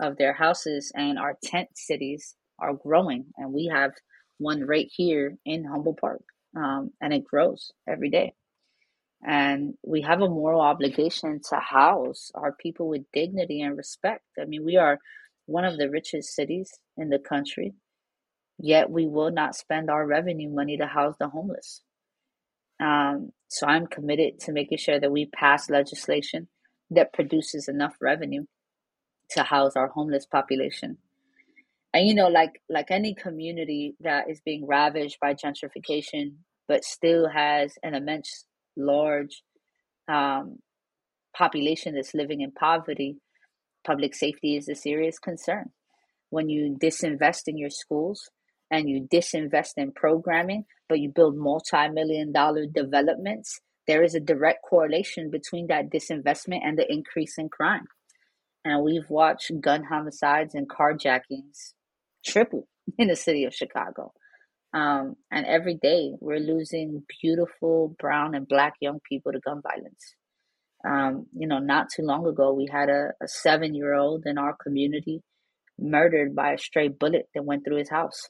of 0.00 0.16
their 0.16 0.32
houses, 0.32 0.90
and 0.94 1.18
our 1.18 1.36
tent 1.44 1.68
cities 1.74 2.34
are 2.58 2.72
growing, 2.72 3.26
and 3.36 3.52
we 3.52 3.66
have 3.66 3.92
one 4.38 4.64
right 4.64 4.88
here 4.90 5.36
in 5.44 5.64
Humboldt 5.64 6.00
Park, 6.00 6.22
um, 6.56 6.90
and 7.00 7.12
it 7.12 7.24
grows 7.24 7.70
every 7.86 8.10
day. 8.10 8.32
And 9.26 9.74
we 9.82 10.02
have 10.02 10.20
a 10.20 10.28
moral 10.28 10.60
obligation 10.60 11.40
to 11.50 11.56
house 11.56 12.30
our 12.34 12.52
people 12.52 12.88
with 12.88 13.10
dignity 13.12 13.62
and 13.62 13.76
respect. 13.76 14.24
I 14.40 14.44
mean, 14.44 14.64
we 14.64 14.76
are 14.76 14.98
one 15.46 15.64
of 15.64 15.78
the 15.78 15.90
richest 15.90 16.34
cities 16.34 16.70
in 16.96 17.10
the 17.10 17.18
country, 17.18 17.74
yet 18.58 18.90
we 18.90 19.06
will 19.06 19.30
not 19.30 19.54
spend 19.54 19.90
our 19.90 20.06
revenue 20.06 20.50
money 20.50 20.78
to 20.78 20.86
house 20.86 21.14
the 21.20 21.28
homeless. 21.28 21.82
Um, 22.80 23.30
So 23.54 23.68
I'm 23.68 23.86
committed 23.86 24.40
to 24.40 24.52
making 24.52 24.78
sure 24.78 24.98
that 24.98 25.12
we 25.12 25.26
pass 25.26 25.70
legislation 25.70 26.48
that 26.90 27.12
produces 27.12 27.68
enough 27.68 27.94
revenue 28.00 28.46
to 29.30 29.44
house 29.44 29.76
our 29.76 29.86
homeless 29.86 30.26
population. 30.26 30.98
And 31.92 32.08
you 32.08 32.16
know, 32.16 32.26
like 32.26 32.60
like 32.68 32.90
any 32.90 33.14
community 33.14 33.94
that 34.00 34.28
is 34.28 34.40
being 34.44 34.66
ravaged 34.66 35.18
by 35.20 35.34
gentrification, 35.34 36.38
but 36.66 36.82
still 36.82 37.28
has 37.28 37.74
an 37.84 37.94
immense, 37.94 38.44
large 38.76 39.44
um, 40.08 40.56
population 41.32 41.94
that's 41.94 42.12
living 42.12 42.40
in 42.40 42.50
poverty, 42.50 43.18
public 43.86 44.16
safety 44.16 44.56
is 44.56 44.68
a 44.68 44.74
serious 44.74 45.20
concern. 45.20 45.70
When 46.30 46.48
you 46.48 46.76
disinvest 46.76 47.42
in 47.46 47.56
your 47.56 47.70
schools 47.70 48.30
and 48.70 48.88
you 48.88 49.06
disinvest 49.10 49.72
in 49.76 49.92
programming, 49.92 50.64
but 50.88 51.00
you 51.00 51.10
build 51.14 51.36
multi 51.36 51.88
million 51.88 52.32
dollar 52.32 52.66
developments, 52.66 53.60
there 53.86 54.02
is 54.02 54.14
a 54.14 54.20
direct 54.20 54.60
correlation 54.68 55.30
between 55.30 55.66
that 55.68 55.90
disinvestment 55.90 56.60
and 56.64 56.78
the 56.78 56.90
increase 56.90 57.36
in 57.38 57.48
crime. 57.48 57.86
And 58.64 58.82
we've 58.82 59.08
watched 59.10 59.50
gun 59.60 59.84
homicides 59.84 60.54
and 60.54 60.68
carjackings 60.68 61.74
triple 62.24 62.66
in 62.98 63.08
the 63.08 63.16
city 63.16 63.44
of 63.44 63.54
Chicago. 63.54 64.12
Um, 64.72 65.14
and 65.30 65.46
every 65.46 65.74
day 65.74 66.12
we're 66.20 66.40
losing 66.40 67.04
beautiful 67.22 67.94
brown 67.98 68.34
and 68.34 68.48
black 68.48 68.74
young 68.80 68.98
people 69.08 69.32
to 69.32 69.38
gun 69.38 69.62
violence. 69.62 70.14
Um, 70.86 71.26
you 71.32 71.46
know, 71.46 71.60
not 71.60 71.88
too 71.94 72.02
long 72.02 72.26
ago, 72.26 72.52
we 72.52 72.68
had 72.70 72.88
a, 72.88 73.10
a 73.22 73.28
seven 73.28 73.74
year 73.74 73.94
old 73.94 74.24
in 74.26 74.36
our 74.36 74.56
community 74.62 75.22
murdered 75.78 76.34
by 76.34 76.52
a 76.52 76.58
stray 76.58 76.88
bullet 76.88 77.28
that 77.34 77.44
went 77.44 77.64
through 77.64 77.78
his 77.78 77.90
house. 77.90 78.28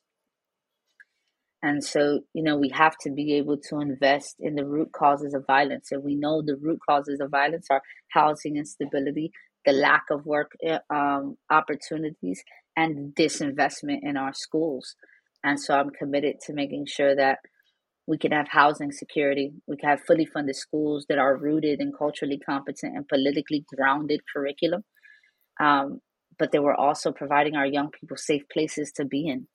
And 1.65 1.83
so, 1.83 2.21
you 2.35 2.43
know, 2.43 2.59
we 2.59 2.69
have 2.75 2.95
to 3.05 3.11
be 3.11 3.37
able 3.37 3.57
to 3.71 3.81
invest 3.81 4.37
in 4.39 4.55
the 4.55 4.67
root 4.67 4.93
causes 4.93 5.33
of 5.33 5.47
violence. 5.47 5.91
And 5.91 6.05
we 6.05 6.15
know 6.15 6.43
the 6.43 6.59
root 6.61 6.79
causes 6.87 7.21
of 7.21 7.31
violence 7.31 7.69
are 7.71 7.81
housing 8.11 8.59
instability, 8.59 9.33
the 9.65 9.73
lack 9.73 10.03
of 10.11 10.27
work 10.27 10.53
eh, 10.63 10.81
um, 10.91 11.39
opportunities, 11.51 12.45
and 12.77 13.15
disinvestment 13.15 14.01
in 14.03 14.19
our 14.19 14.35
schools. 14.35 14.95
And 15.43 15.59
so 15.59 15.75
I'm 15.75 15.89
committed 15.89 16.37
to 16.43 16.53
making 16.53 16.85
sure 16.87 17.17
that 17.17 17.39
we 18.07 18.19
can 18.19 18.33
have 18.33 18.49
housing 18.51 18.93
security. 18.93 19.55
We 19.67 19.79
can 19.79 19.89
have 19.89 20.03
fully 20.07 20.27
funded 20.27 20.57
schools 20.57 21.07
that 21.09 21.17
are 21.17 21.35
rooted 21.35 21.81
in 21.81 21.93
culturally 21.99 22.39
competent 22.45 22.95
and 22.95 23.09
politically 23.09 23.65
grounded 23.75 24.21
curriculum. 24.31 24.85
Um, 25.59 26.01
but 26.39 26.53
that 26.53 26.63
we're 26.63 26.75
also 26.75 27.11
providing 27.11 27.57
our 27.57 27.65
young 27.65 27.89
people 27.91 28.19
safe 28.19 28.43
places 28.53 28.93
to 28.97 29.07
be 29.07 29.29
in. 29.29 29.47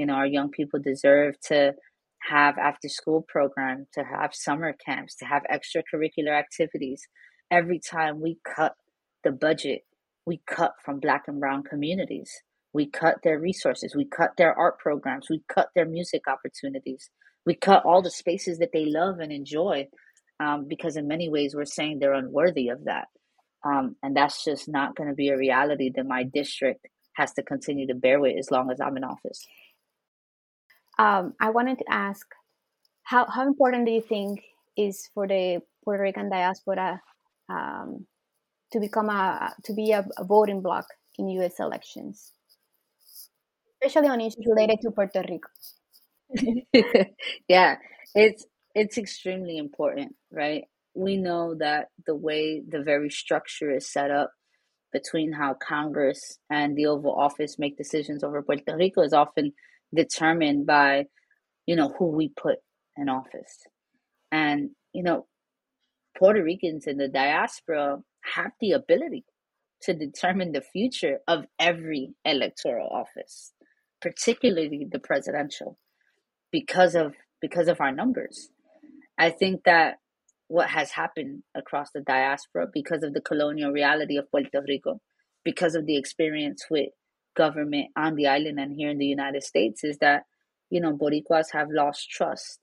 You 0.00 0.06
know, 0.06 0.14
our 0.14 0.26
young 0.26 0.48
people 0.48 0.80
deserve 0.80 1.38
to 1.48 1.74
have 2.22 2.56
after 2.56 2.88
school 2.88 3.22
programs, 3.28 3.86
to 3.92 4.02
have 4.02 4.34
summer 4.34 4.72
camps, 4.72 5.14
to 5.16 5.26
have 5.26 5.42
extracurricular 5.52 6.32
activities. 6.38 7.06
Every 7.50 7.78
time 7.78 8.22
we 8.22 8.38
cut 8.56 8.76
the 9.24 9.30
budget, 9.30 9.82
we 10.24 10.40
cut 10.46 10.72
from 10.82 11.00
black 11.00 11.24
and 11.28 11.38
brown 11.38 11.64
communities. 11.64 12.30
We 12.72 12.86
cut 12.86 13.16
their 13.22 13.38
resources. 13.38 13.94
We 13.94 14.06
cut 14.06 14.30
their 14.38 14.58
art 14.58 14.78
programs. 14.78 15.26
We 15.28 15.42
cut 15.54 15.68
their 15.74 15.84
music 15.84 16.22
opportunities. 16.26 17.10
We 17.44 17.54
cut 17.54 17.84
all 17.84 18.00
the 18.00 18.10
spaces 18.10 18.56
that 18.60 18.70
they 18.72 18.86
love 18.86 19.18
and 19.18 19.30
enjoy 19.30 19.88
um, 20.42 20.66
because, 20.66 20.96
in 20.96 21.08
many 21.08 21.28
ways, 21.28 21.54
we're 21.54 21.66
saying 21.66 21.98
they're 21.98 22.14
unworthy 22.14 22.68
of 22.68 22.84
that. 22.84 23.08
Um, 23.66 23.96
and 24.02 24.16
that's 24.16 24.44
just 24.44 24.66
not 24.66 24.96
going 24.96 25.10
to 25.10 25.14
be 25.14 25.28
a 25.28 25.36
reality 25.36 25.90
that 25.94 26.06
my 26.06 26.22
district 26.22 26.86
has 27.16 27.34
to 27.34 27.42
continue 27.42 27.86
to 27.88 27.94
bear 27.94 28.18
with 28.18 28.38
as 28.38 28.50
long 28.50 28.70
as 28.70 28.80
I'm 28.80 28.96
in 28.96 29.04
office. 29.04 29.46
Um, 31.00 31.34
I 31.40 31.50
wanted 31.50 31.78
to 31.78 31.84
ask 31.88 32.26
how, 33.04 33.26
how 33.26 33.46
important 33.46 33.86
do 33.86 33.92
you 33.92 34.02
think 34.02 34.42
is 34.76 35.08
for 35.14 35.26
the 35.26 35.62
Puerto 35.84 36.02
Rican 36.02 36.28
diaspora 36.30 37.00
um, 37.48 38.06
to 38.72 38.80
become 38.80 39.08
a 39.08 39.54
to 39.64 39.72
be 39.72 39.92
a, 39.92 40.06
a 40.18 40.24
voting 40.24 40.60
bloc 40.60 40.86
in 41.18 41.28
U.S. 41.40 41.58
elections? 41.58 42.32
especially 43.82 44.08
on 44.08 44.20
issues 44.20 44.46
related 44.46 44.78
to 44.82 44.90
Puerto 44.90 45.24
Rico. 45.28 45.48
yeah, 47.48 47.76
it's 48.14 48.46
it's 48.74 48.98
extremely 48.98 49.56
important, 49.56 50.14
right? 50.30 50.64
We 50.94 51.16
know 51.16 51.54
that 51.56 51.88
the 52.06 52.14
way 52.14 52.62
the 52.66 52.82
very 52.82 53.10
structure 53.10 53.70
is 53.74 53.90
set 53.90 54.10
up 54.10 54.32
between 54.92 55.32
how 55.32 55.54
Congress 55.54 56.38
and 56.50 56.76
the 56.76 56.86
Oval 56.86 57.14
Office 57.14 57.58
make 57.58 57.76
decisions 57.76 58.24
over 58.24 58.42
Puerto 58.42 58.76
Rico 58.76 59.02
is 59.02 59.12
often 59.12 59.52
determined 59.94 60.66
by, 60.66 61.06
you 61.66 61.76
know, 61.76 61.94
who 61.98 62.06
we 62.06 62.28
put 62.28 62.58
in 62.96 63.08
office. 63.08 63.66
And, 64.32 64.70
you 64.92 65.02
know, 65.02 65.26
Puerto 66.18 66.42
Ricans 66.42 66.86
in 66.86 66.98
the 66.98 67.08
diaspora 67.08 67.98
have 68.34 68.52
the 68.60 68.72
ability 68.72 69.24
to 69.82 69.94
determine 69.94 70.52
the 70.52 70.60
future 70.60 71.18
of 71.26 71.46
every 71.58 72.14
electoral 72.24 72.88
office 72.88 73.52
particularly 74.00 74.86
the 74.90 74.98
presidential, 74.98 75.78
because 76.50 76.94
of 76.94 77.14
because 77.40 77.68
of 77.68 77.80
our 77.80 77.92
numbers. 77.92 78.50
I 79.18 79.30
think 79.30 79.64
that 79.64 79.96
what 80.48 80.68
has 80.70 80.90
happened 80.90 81.42
across 81.54 81.90
the 81.92 82.00
diaspora 82.00 82.66
because 82.72 83.02
of 83.02 83.14
the 83.14 83.20
colonial 83.20 83.70
reality 83.70 84.16
of 84.16 84.30
Puerto 84.30 84.62
Rico, 84.66 85.00
because 85.44 85.74
of 85.74 85.86
the 85.86 85.96
experience 85.96 86.64
with 86.70 86.90
government 87.36 87.88
on 87.96 88.14
the 88.14 88.26
island 88.26 88.58
and 88.58 88.72
here 88.72 88.90
in 88.90 88.98
the 88.98 89.06
United 89.06 89.42
States, 89.42 89.84
is 89.84 89.98
that 89.98 90.24
you 90.70 90.80
know 90.80 90.96
Boricuas 90.96 91.52
have 91.52 91.68
lost 91.70 92.10
trust 92.10 92.58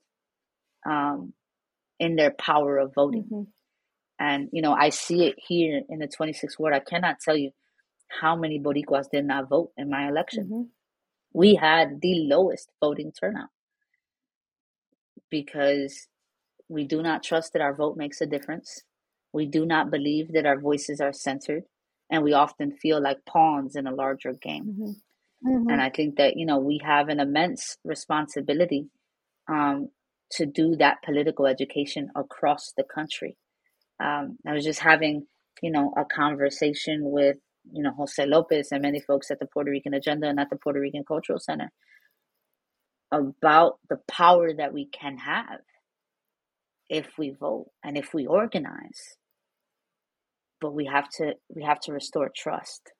um, 0.86 1.32
in 1.98 2.16
their 2.16 2.30
power 2.30 2.78
of 2.78 2.94
voting. 2.94 3.24
Mm-hmm. 3.24 3.42
And 4.20 4.48
you 4.52 4.62
know, 4.62 4.72
I 4.72 4.88
see 4.88 5.26
it 5.26 5.36
here 5.38 5.82
in 5.88 6.00
the 6.00 6.08
26th 6.08 6.58
ward. 6.58 6.74
I 6.74 6.80
cannot 6.80 7.20
tell 7.20 7.36
you 7.36 7.52
how 8.20 8.34
many 8.34 8.58
Boricuas 8.58 9.10
did 9.10 9.24
not 9.24 9.48
vote 9.48 9.70
in 9.76 9.88
my 9.90 10.08
election. 10.08 10.44
Mm-hmm 10.44 10.62
we 11.32 11.54
had 11.54 12.00
the 12.00 12.26
lowest 12.26 12.70
voting 12.80 13.12
turnout 13.12 13.50
because 15.30 16.08
we 16.68 16.84
do 16.84 17.02
not 17.02 17.22
trust 17.22 17.52
that 17.52 17.62
our 17.62 17.74
vote 17.74 17.96
makes 17.96 18.20
a 18.20 18.26
difference. 18.26 18.82
We 19.32 19.46
do 19.46 19.66
not 19.66 19.90
believe 19.90 20.32
that 20.32 20.46
our 20.46 20.58
voices 20.58 21.00
are 21.00 21.12
centered, 21.12 21.64
and 22.10 22.22
we 22.22 22.32
often 22.32 22.72
feel 22.72 23.02
like 23.02 23.24
pawns 23.26 23.76
in 23.76 23.86
a 23.86 23.94
larger 23.94 24.32
game. 24.32 24.64
Mm-hmm. 24.64 25.48
Mm-hmm. 25.48 25.70
And 25.70 25.80
I 25.80 25.90
think 25.90 26.16
that 26.16 26.36
you 26.36 26.46
know 26.46 26.58
we 26.58 26.80
have 26.84 27.08
an 27.08 27.20
immense 27.20 27.76
responsibility 27.84 28.88
um, 29.48 29.88
to 30.32 30.46
do 30.46 30.76
that 30.76 31.02
political 31.04 31.46
education 31.46 32.10
across 32.16 32.72
the 32.76 32.84
country. 32.84 33.36
Um, 34.00 34.38
I 34.46 34.52
was 34.54 34.64
just 34.64 34.80
having 34.80 35.26
you 35.62 35.70
know 35.70 35.92
a 35.96 36.04
conversation 36.04 37.00
with 37.02 37.36
you 37.72 37.82
know, 37.82 37.92
Jose 37.96 38.24
Lopez 38.24 38.68
and 38.72 38.82
many 38.82 39.00
folks 39.00 39.30
at 39.30 39.38
the 39.38 39.46
Puerto 39.46 39.70
Rican 39.70 39.94
Agenda 39.94 40.28
and 40.28 40.40
at 40.40 40.50
the 40.50 40.56
Puerto 40.56 40.80
Rican 40.80 41.04
Cultural 41.06 41.38
Center 41.38 41.70
about 43.10 43.78
the 43.88 43.98
power 44.08 44.52
that 44.52 44.72
we 44.72 44.86
can 44.86 45.16
have 45.18 45.60
if 46.88 47.06
we 47.18 47.30
vote 47.30 47.70
and 47.82 47.96
if 47.96 48.12
we 48.12 48.26
organize. 48.26 49.16
But 50.60 50.74
we 50.74 50.86
have 50.86 51.08
to 51.18 51.34
we 51.54 51.62
have 51.62 51.80
to 51.80 51.92
restore 51.92 52.30
trust 52.34 52.92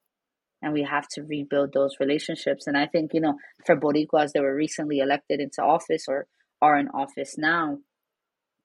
and 0.63 0.73
we 0.73 0.83
have 0.83 1.07
to 1.09 1.23
rebuild 1.23 1.73
those 1.73 1.97
relationships. 2.01 2.67
And 2.67 2.77
I 2.77 2.87
think, 2.87 3.15
you 3.15 3.21
know, 3.21 3.35
for 3.65 3.77
Boricuas 3.77 4.33
that 4.33 4.43
were 4.43 4.55
recently 4.55 4.99
elected 4.99 5.41
into 5.41 5.63
office 5.63 6.05
or 6.09 6.27
are 6.61 6.79
in 6.79 6.89
office 6.89 7.37
now, 7.39 7.79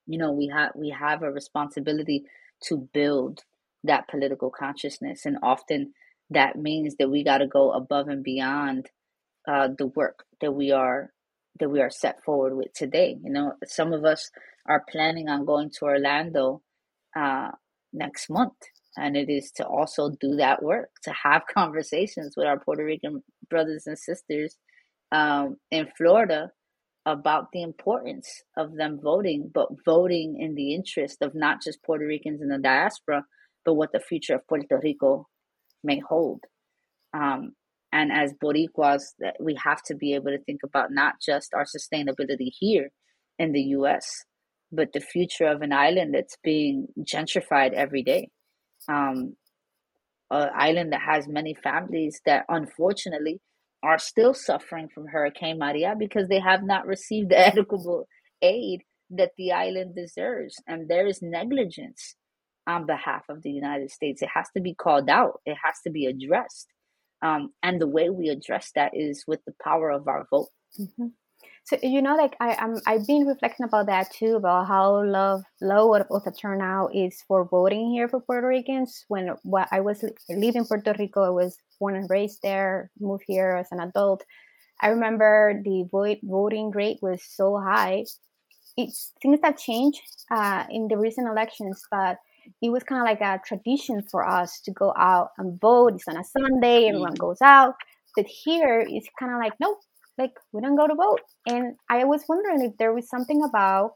you 0.07 0.17
know, 0.17 0.31
we 0.31 0.47
have 0.47 0.71
we 0.75 0.89
have 0.89 1.23
a 1.23 1.31
responsibility 1.31 2.23
to 2.63 2.89
build 2.93 3.41
that 3.83 4.07
political 4.07 4.49
consciousness. 4.49 5.25
And 5.25 5.37
often 5.43 5.93
that 6.29 6.55
means 6.55 6.95
that 6.97 7.09
we 7.09 7.23
got 7.23 7.39
to 7.39 7.47
go 7.47 7.71
above 7.71 8.07
and 8.07 8.23
beyond 8.23 8.89
uh, 9.47 9.69
the 9.77 9.87
work 9.87 10.25
that 10.41 10.51
we 10.51 10.71
are 10.71 11.11
that 11.59 11.69
we 11.69 11.81
are 11.81 11.89
set 11.89 12.23
forward 12.23 12.55
with 12.55 12.73
today. 12.73 13.15
You 13.23 13.31
know, 13.31 13.53
some 13.65 13.93
of 13.93 14.03
us 14.05 14.31
are 14.67 14.83
planning 14.89 15.29
on 15.29 15.45
going 15.45 15.69
to 15.71 15.85
Orlando 15.85 16.61
uh, 17.15 17.51
next 17.91 18.29
month, 18.29 18.53
and 18.97 19.17
it 19.17 19.29
is 19.29 19.51
to 19.55 19.65
also 19.65 20.11
do 20.19 20.35
that 20.35 20.61
work, 20.61 20.89
to 21.03 21.11
have 21.11 21.43
conversations 21.53 22.35
with 22.37 22.47
our 22.47 22.59
Puerto 22.59 22.83
Rican 22.83 23.23
brothers 23.49 23.83
and 23.87 23.97
sisters 23.97 24.55
um, 25.11 25.57
in 25.71 25.87
Florida 25.97 26.49
about 27.05 27.47
the 27.51 27.61
importance 27.61 28.29
of 28.57 28.75
them 28.75 28.99
voting, 29.01 29.51
but 29.53 29.67
voting 29.85 30.37
in 30.39 30.55
the 30.55 30.73
interest 30.73 31.17
of 31.21 31.35
not 31.35 31.61
just 31.61 31.83
Puerto 31.83 32.05
Ricans 32.05 32.41
in 32.41 32.47
the 32.47 32.57
diaspora, 32.57 33.25
but 33.65 33.73
what 33.73 33.91
the 33.91 33.99
future 33.99 34.35
of 34.35 34.47
Puerto 34.47 34.79
Rico 34.81 35.27
may 35.83 35.99
hold. 35.99 36.41
Um, 37.13 37.53
and 37.91 38.11
as 38.11 38.33
Boricuas, 38.43 39.03
we 39.39 39.55
have 39.63 39.81
to 39.83 39.95
be 39.95 40.15
able 40.15 40.31
to 40.31 40.43
think 40.45 40.61
about 40.63 40.91
not 40.91 41.15
just 41.23 41.53
our 41.53 41.65
sustainability 41.65 42.49
here 42.59 42.89
in 43.37 43.51
the 43.51 43.61
US, 43.77 44.23
but 44.71 44.93
the 44.93 44.99
future 44.99 45.45
of 45.45 45.61
an 45.61 45.71
island 45.71 46.15
that's 46.15 46.37
being 46.43 46.87
gentrified 46.99 47.73
every 47.73 48.01
day. 48.01 48.29
Um, 48.87 49.35
an 50.31 50.49
island 50.55 50.93
that 50.93 51.01
has 51.01 51.27
many 51.27 51.53
families 51.53 52.21
that 52.25 52.45
unfortunately 52.49 53.39
are 53.83 53.99
still 53.99 54.33
suffering 54.33 54.87
from 54.93 55.07
Hurricane 55.07 55.59
Maria 55.59 55.93
because 55.97 56.27
they 56.27 56.39
have 56.39 56.63
not 56.63 56.87
received 56.87 57.29
the 57.29 57.39
equitable 57.47 58.07
aid 58.41 58.81
that 59.11 59.31
the 59.37 59.51
island 59.51 59.95
deserves. 59.95 60.55
And 60.67 60.87
there 60.89 61.05
is 61.05 61.21
negligence 61.21 62.15
on 62.65 62.85
behalf 62.85 63.23
of 63.29 63.43
the 63.43 63.51
United 63.51 63.91
States. 63.91 64.21
It 64.21 64.29
has 64.33 64.47
to 64.55 64.61
be 64.61 64.73
called 64.73 65.09
out, 65.09 65.41
it 65.45 65.57
has 65.63 65.75
to 65.85 65.91
be 65.91 66.05
addressed. 66.05 66.67
Um, 67.21 67.51
and 67.61 67.79
the 67.79 67.87
way 67.87 68.09
we 68.09 68.29
address 68.29 68.71
that 68.75 68.91
is 68.93 69.23
with 69.27 69.39
the 69.45 69.53
power 69.63 69.89
of 69.89 70.07
our 70.07 70.25
vote. 70.29 70.49
Mm-hmm. 70.79 71.07
So 71.65 71.77
you 71.81 72.01
know, 72.01 72.15
like 72.15 72.35
I, 72.41 72.55
I'm, 72.55 72.75
I've 72.85 73.07
been 73.07 73.25
reflecting 73.25 73.65
about 73.65 73.85
that 73.85 74.11
too, 74.11 74.35
about 74.35 74.67
how 74.67 75.01
low, 75.03 75.41
low 75.61 75.95
of 75.95 76.23
the 76.23 76.31
turnout 76.31 76.93
is 76.93 77.23
for 77.27 77.45
voting 77.45 77.91
here 77.91 78.09
for 78.09 78.19
Puerto 78.19 78.47
Ricans. 78.47 79.05
When 79.07 79.33
well, 79.45 79.65
I 79.71 79.79
was 79.79 80.03
leaving 80.29 80.65
Puerto 80.65 80.93
Rico, 80.99 81.23
I 81.23 81.29
was 81.29 81.57
born 81.79 81.95
and 81.95 82.09
raised 82.09 82.41
there, 82.43 82.91
moved 82.99 83.23
here 83.27 83.55
as 83.55 83.67
an 83.71 83.79
adult. 83.79 84.23
I 84.81 84.89
remember 84.89 85.61
the 85.63 85.87
vote, 85.89 86.17
voting 86.23 86.71
rate 86.71 86.99
was 87.01 87.23
so 87.23 87.57
high. 87.57 88.03
It's 88.75 89.13
things 89.21 89.39
that 89.41 89.57
changed 89.57 90.01
uh, 90.31 90.65
in 90.69 90.89
the 90.89 90.97
recent 90.97 91.27
elections, 91.29 91.81
but 91.89 92.17
it 92.61 92.69
was 92.69 92.83
kind 92.83 93.01
of 93.01 93.05
like 93.05 93.21
a 93.21 93.41
tradition 93.45 94.03
for 94.11 94.27
us 94.27 94.59
to 94.61 94.71
go 94.71 94.93
out 94.97 95.29
and 95.37 95.59
vote. 95.61 95.93
It's 95.95 96.07
on 96.09 96.17
a 96.17 96.23
Sunday, 96.23 96.87
everyone 96.89 97.13
goes 97.13 97.41
out. 97.41 97.75
But 98.17 98.25
here, 98.25 98.85
it's 98.87 99.07
kind 99.17 99.31
of 99.31 99.39
like, 99.39 99.53
nope, 99.59 99.79
like 100.17 100.33
we 100.51 100.61
don't 100.61 100.75
go 100.75 100.87
to 100.87 100.95
vote. 100.95 101.21
And 101.47 101.75
I 101.89 102.03
was 102.05 102.23
wondering 102.27 102.63
if 102.63 102.77
there 102.77 102.93
was 102.93 103.09
something 103.09 103.43
about 103.43 103.93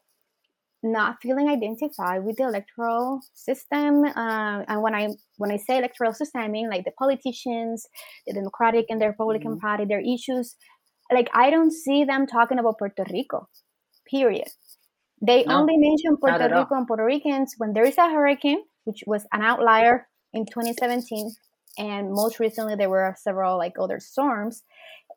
not 0.83 1.17
feeling 1.21 1.49
identified 1.49 2.23
with 2.23 2.37
the 2.37 2.43
electoral 2.43 3.21
system. 3.33 4.03
Uh, 4.03 4.63
and 4.67 4.81
when 4.81 4.93
I 4.93 5.09
when 5.37 5.51
I 5.51 5.57
say 5.57 5.77
electoral 5.77 6.13
system, 6.13 6.41
I 6.41 6.47
mean 6.47 6.69
like 6.69 6.85
the 6.85 6.91
politicians, 6.91 7.87
the 8.25 8.33
Democratic 8.33 8.85
and 8.89 9.01
the 9.01 9.07
Republican 9.07 9.51
mm-hmm. 9.51 9.67
Party, 9.67 9.85
their 9.85 10.01
issues. 10.01 10.55
Like 11.11 11.29
I 11.33 11.49
don't 11.49 11.71
see 11.71 12.03
them 12.03 12.27
talking 12.27 12.59
about 12.59 12.79
Puerto 12.79 13.05
Rico. 13.11 13.47
Period. 14.09 14.47
They 15.21 15.43
no, 15.43 15.59
only 15.59 15.77
mention 15.77 16.17
Puerto 16.17 16.45
Rico 16.45 16.75
and 16.75 16.87
Puerto 16.87 17.03
Ricans 17.03 17.55
when 17.57 17.73
there 17.73 17.85
is 17.85 17.97
a 17.97 18.09
hurricane, 18.09 18.61
which 18.83 19.03
was 19.07 19.25
an 19.33 19.41
outlier 19.41 20.07
in 20.33 20.45
2017, 20.45 21.31
and 21.79 22.11
most 22.11 22.39
recently 22.39 22.75
there 22.75 22.89
were 22.89 23.15
several 23.17 23.57
like 23.57 23.73
other 23.79 23.99
storms, 23.99 24.63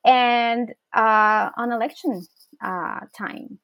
and 0.05 0.72
uh, 0.94 1.51
on 1.57 1.72
election 1.72 2.26
uh, 2.62 3.01
time. 3.16 3.59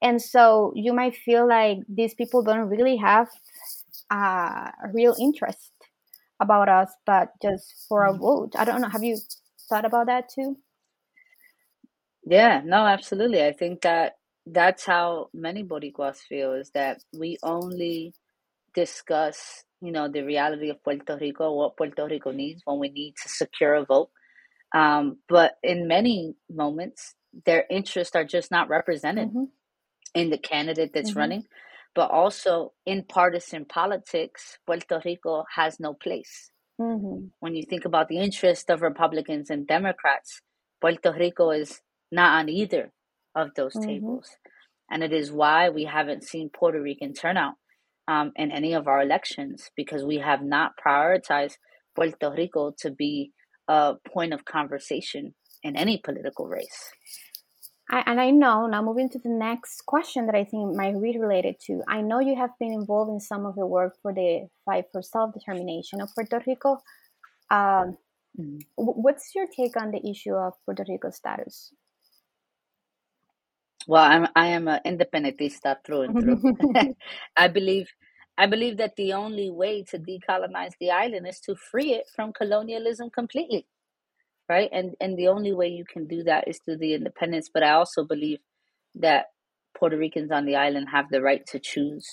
And 0.00 0.22
so 0.22 0.72
you 0.76 0.92
might 0.92 1.16
feel 1.16 1.48
like 1.48 1.78
these 1.88 2.14
people 2.14 2.42
don't 2.42 2.68
really 2.68 2.96
have 2.96 3.28
uh, 4.12 4.70
a 4.84 4.88
real 4.92 5.14
interest 5.20 5.72
about 6.40 6.68
us, 6.68 6.90
but 7.04 7.30
just 7.42 7.86
for 7.88 8.04
a 8.04 8.12
mm-hmm. 8.12 8.22
vote. 8.22 8.52
I 8.56 8.64
don't 8.64 8.80
know. 8.80 8.88
Have 8.88 9.02
you 9.02 9.18
thought 9.68 9.84
about 9.84 10.06
that 10.06 10.28
too? 10.28 10.56
Yeah, 12.24 12.62
no, 12.64 12.86
absolutely. 12.86 13.42
I 13.44 13.52
think 13.52 13.82
that 13.82 14.16
that's 14.46 14.84
how 14.84 15.30
many 15.32 15.64
Boricuas 15.64 16.18
feel 16.18 16.52
is 16.52 16.70
that 16.70 17.02
we 17.12 17.38
only 17.42 18.14
discuss, 18.74 19.64
you 19.80 19.92
know, 19.92 20.08
the 20.08 20.22
reality 20.22 20.70
of 20.70 20.82
Puerto 20.84 21.16
Rico, 21.20 21.52
what 21.52 21.76
Puerto 21.76 22.06
Rico 22.06 22.30
needs 22.30 22.62
when 22.64 22.78
we 22.78 22.88
need 22.90 23.14
to 23.22 23.28
secure 23.28 23.74
a 23.74 23.84
vote. 23.84 24.10
Um, 24.74 25.18
but 25.28 25.54
in 25.62 25.88
many 25.88 26.34
moments, 26.50 27.14
their 27.46 27.64
interests 27.70 28.14
are 28.14 28.24
just 28.24 28.50
not 28.50 28.68
represented 28.68 29.28
mm-hmm. 29.28 29.44
in 30.14 30.30
the 30.30 30.38
candidate 30.38 30.92
that's 30.92 31.10
mm-hmm. 31.10 31.18
running. 31.18 31.44
But 31.94 32.10
also 32.10 32.72
in 32.86 33.04
partisan 33.04 33.64
politics, 33.64 34.58
Puerto 34.66 35.00
Rico 35.04 35.44
has 35.54 35.80
no 35.80 35.94
place. 35.94 36.50
Mm-hmm. 36.80 37.28
When 37.40 37.54
you 37.54 37.64
think 37.68 37.84
about 37.84 38.08
the 38.08 38.18
interest 38.18 38.70
of 38.70 38.82
Republicans 38.82 39.50
and 39.50 39.66
Democrats, 39.66 40.42
Puerto 40.80 41.12
Rico 41.12 41.50
is 41.50 41.80
not 42.12 42.38
on 42.38 42.48
either 42.48 42.92
of 43.34 43.54
those 43.56 43.74
mm-hmm. 43.74 43.88
tables. 43.88 44.30
And 44.90 45.02
it 45.02 45.12
is 45.12 45.32
why 45.32 45.70
we 45.70 45.84
haven't 45.84 46.24
seen 46.24 46.50
Puerto 46.50 46.80
Rican 46.80 47.12
turnout 47.14 47.54
um, 48.06 48.32
in 48.36 48.50
any 48.50 48.72
of 48.74 48.86
our 48.86 49.02
elections 49.02 49.70
because 49.76 50.04
we 50.04 50.16
have 50.18 50.42
not 50.42 50.72
prioritized 50.84 51.56
Puerto 51.94 52.30
Rico 52.30 52.72
to 52.78 52.90
be 52.90 53.32
a 53.68 53.94
point 54.06 54.32
of 54.32 54.44
conversation 54.44 55.34
in 55.62 55.76
any 55.76 55.98
political 55.98 56.46
race. 56.46 56.90
I, 57.90 58.02
and 58.06 58.20
I 58.20 58.30
know 58.30 58.66
now 58.66 58.82
moving 58.82 59.08
to 59.10 59.18
the 59.18 59.30
next 59.30 59.86
question 59.86 60.26
that 60.26 60.34
I 60.34 60.44
think 60.44 60.76
might 60.76 61.00
be 61.00 61.18
related 61.18 61.56
to. 61.66 61.82
I 61.88 62.02
know 62.02 62.20
you 62.20 62.36
have 62.36 62.50
been 62.60 62.72
involved 62.72 63.10
in 63.10 63.20
some 63.20 63.46
of 63.46 63.54
the 63.54 63.66
work 63.66 63.94
for 64.02 64.12
the 64.12 64.48
fight 64.64 64.84
for 64.92 65.02
self 65.02 65.32
determination 65.32 66.00
of 66.00 66.10
Puerto 66.14 66.42
Rico. 66.46 66.72
Um, 67.50 67.96
mm-hmm. 68.38 68.58
What's 68.76 69.34
your 69.34 69.46
take 69.46 69.80
on 69.80 69.90
the 69.90 70.06
issue 70.06 70.34
of 70.34 70.52
Puerto 70.66 70.84
Rico's 70.86 71.16
status? 71.16 71.72
Well, 73.86 74.04
I'm 74.04 74.28
I 74.36 74.48
am 74.48 74.68
an 74.68 74.80
independentista 74.84 75.76
through 75.82 76.02
and 76.02 76.20
through. 76.20 76.56
I 77.38 77.48
believe 77.48 77.88
I 78.38 78.46
believe 78.46 78.76
that 78.76 78.94
the 78.96 79.12
only 79.14 79.50
way 79.50 79.82
to 79.90 79.98
decolonize 79.98 80.72
the 80.80 80.92
island 80.92 81.26
is 81.26 81.40
to 81.40 81.56
free 81.56 81.92
it 81.92 82.04
from 82.14 82.32
colonialism 82.32 83.10
completely. 83.10 83.66
Right? 84.48 84.70
And 84.72 84.94
and 85.00 85.18
the 85.18 85.28
only 85.28 85.52
way 85.52 85.68
you 85.68 85.84
can 85.84 86.06
do 86.06 86.22
that 86.22 86.48
is 86.48 86.58
through 86.64 86.78
the 86.78 86.94
independence. 86.94 87.50
But 87.52 87.64
I 87.64 87.72
also 87.72 88.04
believe 88.04 88.38
that 88.94 89.26
Puerto 89.76 89.98
Ricans 89.98 90.30
on 90.30 90.46
the 90.46 90.56
island 90.56 90.88
have 90.90 91.10
the 91.10 91.20
right 91.20 91.44
to 91.48 91.58
choose 91.58 92.06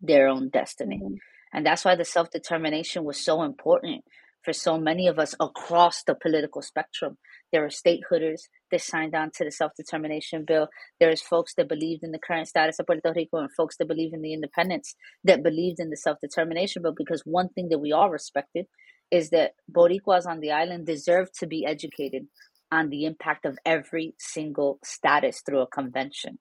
their 0.00 0.28
own 0.28 0.50
destiny. 0.50 1.00
Mm-hmm. 1.02 1.14
And 1.52 1.64
that's 1.64 1.84
why 1.84 1.94
the 1.94 2.04
self 2.04 2.30
determination 2.30 3.04
was 3.04 3.18
so 3.18 3.42
important 3.42 4.04
for 4.42 4.52
so 4.52 4.78
many 4.78 5.08
of 5.08 5.18
us 5.18 5.34
across 5.40 6.02
the 6.04 6.14
political 6.14 6.62
spectrum. 6.62 7.18
There 7.52 7.64
are 7.64 7.68
statehooders 7.68 8.42
that 8.70 8.80
signed 8.82 9.14
on 9.14 9.30
to 9.36 9.44
the 9.44 9.50
self 9.50 9.72
determination 9.76 10.44
bill. 10.46 10.68
There's 11.00 11.22
folks 11.22 11.54
that 11.56 11.68
believed 11.68 12.02
in 12.04 12.12
the 12.12 12.18
current 12.18 12.48
status 12.48 12.78
of 12.78 12.86
Puerto 12.86 13.12
Rico 13.14 13.38
and 13.38 13.50
folks 13.56 13.76
that 13.78 13.88
believe 13.88 14.12
in 14.14 14.22
the 14.22 14.32
independence 14.34 14.94
that 15.24 15.42
believed 15.42 15.80
in 15.80 15.90
the 15.90 15.96
self 15.96 16.18
determination 16.20 16.82
bill. 16.82 16.94
Because 16.96 17.22
one 17.24 17.48
thing 17.50 17.68
that 17.70 17.78
we 17.80 17.92
all 17.92 18.10
respected 18.10 18.66
is 19.10 19.30
that 19.30 19.52
Boricuas 19.70 20.26
on 20.26 20.40
the 20.40 20.52
island 20.52 20.86
deserve 20.86 21.32
to 21.40 21.46
be 21.46 21.66
educated 21.66 22.26
on 22.72 22.90
the 22.90 23.04
impact 23.04 23.44
of 23.46 23.58
every 23.64 24.14
single 24.18 24.78
status 24.84 25.42
through 25.44 25.60
a 25.60 25.66
convention. 25.66 26.38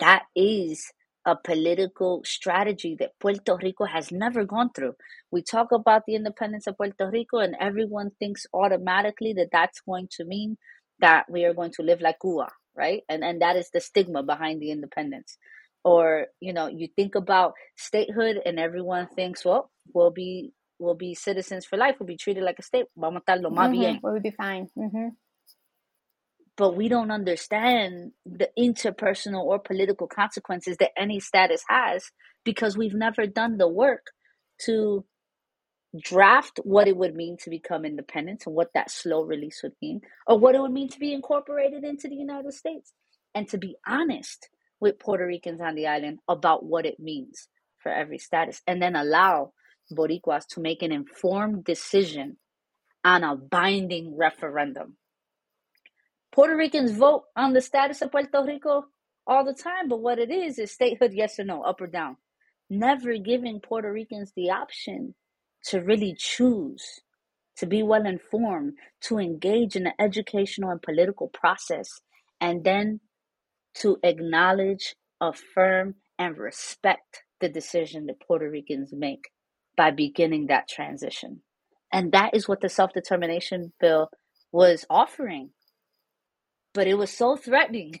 That 0.00 0.24
is 0.34 0.92
a 1.26 1.36
political 1.36 2.22
strategy 2.24 2.96
that 2.98 3.18
Puerto 3.20 3.58
Rico 3.62 3.84
has 3.84 4.10
never 4.10 4.44
gone 4.44 4.70
through. 4.74 4.94
We 5.30 5.42
talk 5.42 5.72
about 5.72 6.02
the 6.06 6.14
independence 6.14 6.66
of 6.66 6.76
Puerto 6.76 7.10
Rico, 7.10 7.38
and 7.38 7.56
everyone 7.60 8.10
thinks 8.18 8.46
automatically 8.54 9.34
that 9.34 9.50
that's 9.52 9.80
going 9.80 10.08
to 10.12 10.24
mean 10.24 10.56
that 11.00 11.26
we 11.30 11.44
are 11.44 11.54
going 11.54 11.72
to 11.72 11.82
live 11.82 12.00
like 12.00 12.20
Cuba, 12.20 12.48
right? 12.76 13.02
And 13.08 13.22
and 13.22 13.42
that 13.42 13.56
is 13.56 13.70
the 13.70 13.80
stigma 13.80 14.22
behind 14.22 14.60
the 14.60 14.70
independence. 14.70 15.36
Or 15.84 16.26
you 16.40 16.52
know, 16.52 16.68
you 16.68 16.88
think 16.96 17.14
about 17.14 17.54
statehood, 17.76 18.40
and 18.44 18.58
everyone 18.58 19.08
thinks, 19.08 19.44
well, 19.44 19.70
we'll 19.94 20.10
be 20.10 20.52
we'll 20.78 20.94
be 20.94 21.14
citizens 21.14 21.66
for 21.66 21.76
life. 21.76 21.96
We'll 22.00 22.06
be 22.06 22.16
treated 22.16 22.42
like 22.42 22.58
a 22.58 22.62
state. 22.62 22.86
Vamos 22.96 23.22
a 23.26 23.32
estar 23.32 23.42
lo 23.42 23.50
más 23.50 23.70
mm-hmm. 23.70 23.80
bien. 23.80 24.00
We'll 24.02 24.20
be 24.20 24.30
fine. 24.30 24.68
Mm-hmm 24.76 25.08
but 26.60 26.76
we 26.76 26.90
don't 26.90 27.10
understand 27.10 28.12
the 28.26 28.50
interpersonal 28.58 29.44
or 29.44 29.58
political 29.58 30.06
consequences 30.06 30.76
that 30.76 30.90
any 30.94 31.18
status 31.18 31.64
has 31.70 32.10
because 32.44 32.76
we've 32.76 32.92
never 32.92 33.26
done 33.26 33.56
the 33.56 33.66
work 33.66 34.08
to 34.66 35.06
draft 35.98 36.60
what 36.62 36.86
it 36.86 36.98
would 36.98 37.14
mean 37.14 37.38
to 37.38 37.48
become 37.48 37.86
independent 37.86 38.44
and 38.44 38.54
what 38.54 38.68
that 38.74 38.90
slow 38.90 39.22
release 39.22 39.62
would 39.62 39.72
mean, 39.80 40.02
or 40.26 40.38
what 40.38 40.54
it 40.54 40.60
would 40.60 40.70
mean 40.70 40.90
to 40.90 40.98
be 40.98 41.14
incorporated 41.14 41.82
into 41.82 42.08
the 42.08 42.14
United 42.14 42.52
States, 42.52 42.92
and 43.34 43.48
to 43.48 43.56
be 43.56 43.74
honest 43.86 44.50
with 44.80 44.98
Puerto 44.98 45.26
Ricans 45.26 45.62
on 45.62 45.74
the 45.74 45.86
island 45.86 46.18
about 46.28 46.62
what 46.62 46.84
it 46.84 47.00
means 47.00 47.48
for 47.78 47.90
every 47.90 48.18
status, 48.18 48.60
and 48.66 48.82
then 48.82 48.96
allow 48.96 49.54
Boricuas 49.90 50.46
to 50.48 50.60
make 50.60 50.82
an 50.82 50.92
informed 50.92 51.64
decision 51.64 52.36
on 53.02 53.24
a 53.24 53.34
binding 53.34 54.14
referendum 54.14 54.98
Puerto 56.32 56.56
Ricans 56.56 56.92
vote 56.92 57.24
on 57.36 57.52
the 57.52 57.60
status 57.60 58.02
of 58.02 58.12
Puerto 58.12 58.44
Rico 58.44 58.84
all 59.26 59.44
the 59.44 59.54
time, 59.54 59.88
but 59.88 60.00
what 60.00 60.18
it 60.18 60.30
is 60.30 60.58
is 60.58 60.70
statehood, 60.72 61.12
yes 61.12 61.38
or 61.38 61.44
no, 61.44 61.62
up 61.62 61.80
or 61.80 61.86
down. 61.86 62.16
Never 62.68 63.16
giving 63.16 63.60
Puerto 63.60 63.92
Ricans 63.92 64.32
the 64.36 64.50
option 64.50 65.14
to 65.66 65.80
really 65.80 66.14
choose, 66.16 67.00
to 67.56 67.66
be 67.66 67.82
well 67.82 68.06
informed, 68.06 68.74
to 69.02 69.18
engage 69.18 69.74
in 69.74 69.84
the 69.84 70.00
educational 70.00 70.70
and 70.70 70.80
political 70.80 71.28
process, 71.28 72.00
and 72.40 72.62
then 72.64 73.00
to 73.74 73.98
acknowledge, 74.04 74.94
affirm, 75.20 75.96
and 76.18 76.38
respect 76.38 77.22
the 77.40 77.48
decision 77.48 78.06
that 78.06 78.20
Puerto 78.20 78.48
Ricans 78.48 78.92
make 78.92 79.30
by 79.76 79.90
beginning 79.90 80.46
that 80.46 80.68
transition. 80.68 81.42
And 81.92 82.12
that 82.12 82.34
is 82.34 82.48
what 82.48 82.60
the 82.60 82.68
self 82.68 82.92
determination 82.92 83.72
bill 83.80 84.10
was 84.52 84.84
offering 84.88 85.50
but 86.72 86.86
it 86.86 86.94
was 86.94 87.10
so 87.10 87.36
threatening. 87.36 88.00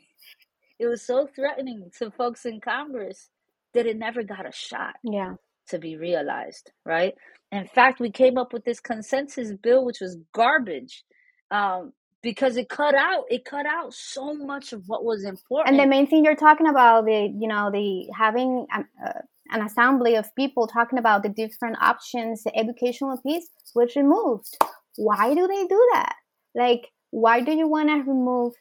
It 0.78 0.86
was 0.86 1.02
so 1.02 1.26
threatening 1.26 1.90
to 1.98 2.10
folks 2.10 2.46
in 2.46 2.60
Congress 2.60 3.28
that 3.74 3.86
it 3.86 3.98
never 3.98 4.22
got 4.22 4.48
a 4.48 4.52
shot 4.52 4.94
yeah. 5.02 5.34
to 5.68 5.78
be 5.78 5.96
realized, 5.96 6.72
right? 6.84 7.14
In 7.52 7.66
fact, 7.66 8.00
we 8.00 8.10
came 8.10 8.38
up 8.38 8.52
with 8.52 8.64
this 8.64 8.80
consensus 8.80 9.52
bill, 9.52 9.84
which 9.84 10.00
was 10.00 10.16
garbage. 10.32 11.04
Um, 11.50 11.92
because 12.22 12.56
it 12.56 12.68
cut 12.68 12.94
out 12.94 13.24
it 13.30 13.44
cut 13.44 13.66
out 13.66 13.94
so 13.94 14.34
much 14.34 14.72
of 14.72 14.84
what 14.88 15.04
was 15.04 15.24
important 15.24 15.70
and 15.70 15.80
the 15.80 15.86
main 15.86 16.06
thing 16.06 16.24
you're 16.24 16.36
talking 16.36 16.68
about 16.68 17.04
the 17.06 17.34
you 17.38 17.48
know 17.48 17.70
the 17.70 18.06
having 18.14 18.66
an, 18.72 18.84
uh, 19.04 19.20
an 19.50 19.62
assembly 19.62 20.16
of 20.16 20.34
people 20.34 20.66
talking 20.66 20.98
about 20.98 21.22
the 21.22 21.28
different 21.28 21.76
options 21.80 22.42
the 22.42 22.56
educational 22.56 23.18
piece 23.22 23.48
was 23.74 23.96
removed 23.96 24.56
why 24.96 25.34
do 25.34 25.46
they 25.46 25.66
do 25.66 25.88
that 25.94 26.14
like 26.54 26.88
why 27.10 27.40
do 27.40 27.52
you 27.52 27.68
want 27.68 27.88
to 27.88 28.10
remove 28.10 28.54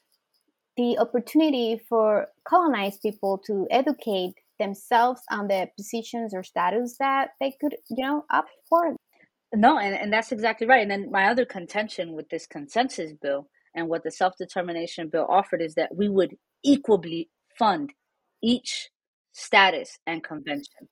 the 0.78 0.98
opportunity 0.98 1.80
for 1.90 2.28
colonized 2.48 3.02
people 3.02 3.42
to 3.46 3.68
educate 3.70 4.34
themselves 4.60 5.22
on 5.32 5.48
the 5.48 5.68
positions 5.78 6.34
or 6.34 6.44
status 6.44 6.96
that 7.00 7.30
they 7.40 7.54
could 7.62 7.76
you 7.90 8.06
know 8.06 8.26
up 8.30 8.46
for 8.70 8.96
no, 9.54 9.80
and, 9.80 9.96
and 9.96 10.14
that's 10.14 10.32
exactly 10.32 10.68
right. 10.68 10.82
And 10.82 10.92
then 10.92 11.12
my 11.12 11.26
other 11.26 11.46
contention 11.46 12.14
with 12.14 12.30
this 12.30 12.46
consensus 12.46 13.14
bill 13.14 13.50
and 13.76 13.88
what 13.88 14.04
the 14.04 14.12
self 14.12 14.34
determination 14.38 15.10
bill 15.10 15.26
offered 15.28 15.62
is 15.62 15.76
that 15.76 15.96
we 15.96 16.08
would 16.08 16.36
equally 16.64 17.30
fund 17.58 17.92
each 18.44 18.90
status 19.32 19.98
and 20.06 20.24
convention. 20.24 20.88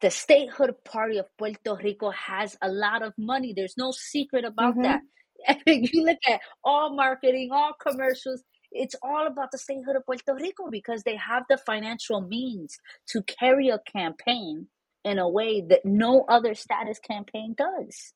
The 0.00 0.10
statehood 0.10 0.74
party 0.84 1.18
of 1.18 1.26
Puerto 1.38 1.76
Rico 1.82 2.10
has 2.10 2.56
a 2.62 2.68
lot 2.68 3.02
of 3.02 3.12
money. 3.18 3.52
There's 3.54 3.76
no 3.76 3.92
secret 3.92 4.44
about 4.44 4.72
mm-hmm. 4.72 4.82
that. 4.82 5.00
you 5.66 6.04
look 6.04 6.18
at 6.28 6.40
all 6.64 6.94
marketing, 6.94 7.50
all 7.52 7.72
commercials, 7.80 8.42
it's 8.72 8.94
all 9.02 9.26
about 9.26 9.50
the 9.50 9.58
statehood 9.58 9.96
of 9.96 10.06
Puerto 10.06 10.34
Rico 10.34 10.70
because 10.70 11.02
they 11.02 11.16
have 11.16 11.44
the 11.48 11.58
financial 11.58 12.20
means 12.20 12.78
to 13.08 13.22
carry 13.22 13.68
a 13.68 13.80
campaign 13.92 14.68
in 15.04 15.18
a 15.18 15.28
way 15.28 15.60
that 15.60 15.84
no 15.84 16.24
other 16.28 16.54
status 16.54 16.98
campaign 16.98 17.54
does. 17.56 18.12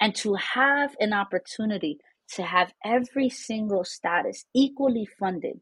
And 0.00 0.14
to 0.16 0.34
have 0.34 0.94
an 1.00 1.12
opportunity 1.12 1.98
to 2.34 2.42
have 2.42 2.72
every 2.84 3.28
single 3.28 3.84
status 3.84 4.44
equally 4.54 5.08
funded 5.18 5.60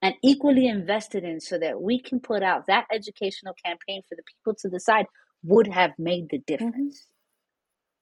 and 0.00 0.14
equally 0.22 0.66
invested 0.66 1.22
in 1.22 1.40
so 1.40 1.58
that 1.58 1.80
we 1.80 2.00
can 2.00 2.18
put 2.18 2.42
out 2.42 2.66
that 2.66 2.86
educational 2.92 3.54
campaign 3.64 4.02
for 4.08 4.16
the 4.16 4.22
people 4.22 4.54
to 4.60 4.68
decide 4.68 5.06
would 5.44 5.68
have 5.68 5.92
made 5.98 6.28
the 6.30 6.38
mm-hmm. 6.38 6.64
difference. 6.64 7.06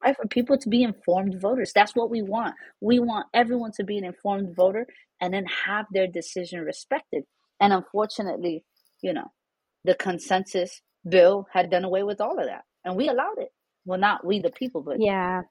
Right? 0.03 0.17
For 0.17 0.27
people 0.27 0.57
to 0.59 0.69
be 0.69 0.83
informed 0.83 1.41
voters. 1.41 1.73
That's 1.75 1.95
what 1.95 2.11
we 2.11 2.23
want. 2.23 2.55
We 2.81 3.01
want 3.01 3.27
everyone 3.35 3.73
to 3.73 3.85
be 3.85 3.99
an 3.99 4.05
informed 4.05 4.57
voter 4.57 4.87
and 5.21 5.33
then 5.35 5.45
have 5.47 5.87
their 5.93 6.07
decision 6.07 6.61
respected. 6.63 7.25
And 7.61 7.73
unfortunately, 7.73 8.65
you 9.03 9.13
know, 9.13 9.31
the 9.85 9.95
consensus 9.95 10.81
bill 11.09 11.47
had 11.53 11.71
done 11.71 11.85
away 11.85 12.03
with 12.03 12.21
all 12.21 12.39
of 12.39 12.47
that. 12.47 12.65
And 12.85 12.97
we 12.97 13.09
allowed 13.09 13.39
it. 13.39 13.51
Well, 13.85 13.99
not 13.99 14.25
we, 14.25 14.41
the 14.41 14.51
people, 14.51 14.83
but. 14.83 14.97
Yeah. 15.01 15.43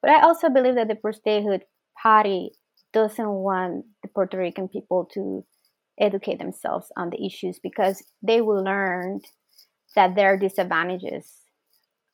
But 0.00 0.12
I 0.12 0.22
also 0.22 0.48
believe 0.48 0.76
that 0.76 0.88
the 0.88 0.94
pro 0.94 1.12
statehood 1.12 1.64
party 2.00 2.52
doesn't 2.92 3.28
want 3.28 3.84
the 4.02 4.08
Puerto 4.08 4.38
Rican 4.38 4.68
people 4.68 5.08
to 5.14 5.44
educate 5.98 6.38
themselves 6.38 6.90
on 6.96 7.10
the 7.10 7.24
issues 7.24 7.58
because 7.60 8.02
they 8.22 8.40
will 8.40 8.64
learn 8.64 9.20
that 9.94 10.14
there 10.14 10.32
are 10.32 10.36
disadvantages 10.36 11.39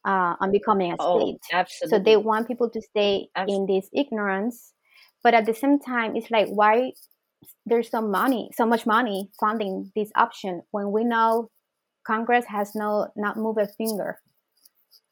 uh, 0.06 0.36
on 0.40 0.52
becoming 0.52 0.92
a 0.92 0.96
oh, 1.00 1.18
state. 1.18 1.40
Oh, 1.52 1.58
absolutely. 1.58 1.98
So 1.98 2.04
they 2.04 2.16
want 2.16 2.48
people 2.48 2.70
to 2.70 2.80
stay 2.80 3.28
absolutely. 3.34 3.74
in 3.74 3.80
this 3.80 3.90
ignorance, 3.92 4.72
but 5.22 5.34
at 5.34 5.44
the 5.44 5.54
same 5.54 5.78
time, 5.80 6.14
it's 6.14 6.30
like 6.30 6.48
why 6.48 6.92
there's 7.66 7.90
so 7.90 8.00
money, 8.00 8.50
so 8.54 8.64
much 8.64 8.86
money 8.86 9.28
funding 9.38 9.90
this 9.96 10.10
option 10.16 10.62
when 10.70 10.92
we 10.92 11.04
know 11.04 11.50
Congress 12.06 12.44
has 12.46 12.74
no 12.74 13.08
not 13.16 13.36
moved 13.36 13.58
a 13.58 13.66
finger 13.66 14.18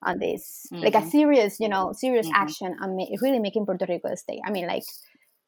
on 0.03 0.19
this, 0.19 0.67
mm-hmm. 0.73 0.85
like 0.85 0.95
a 0.95 0.99
mm-hmm. 0.99 1.09
serious, 1.09 1.57
you 1.59 1.69
know, 1.69 1.93
serious 1.93 2.27
mm-hmm. 2.27 2.43
action 2.43 2.77
on 2.81 2.97
ma- 2.97 3.17
really 3.21 3.41
making 3.41 3.67
Puerto 3.67 3.87
Rico 3.89 4.09
a 4.09 4.17
state. 4.17 4.41
I 4.47 4.51
mean, 4.51 4.67
like 4.67 4.85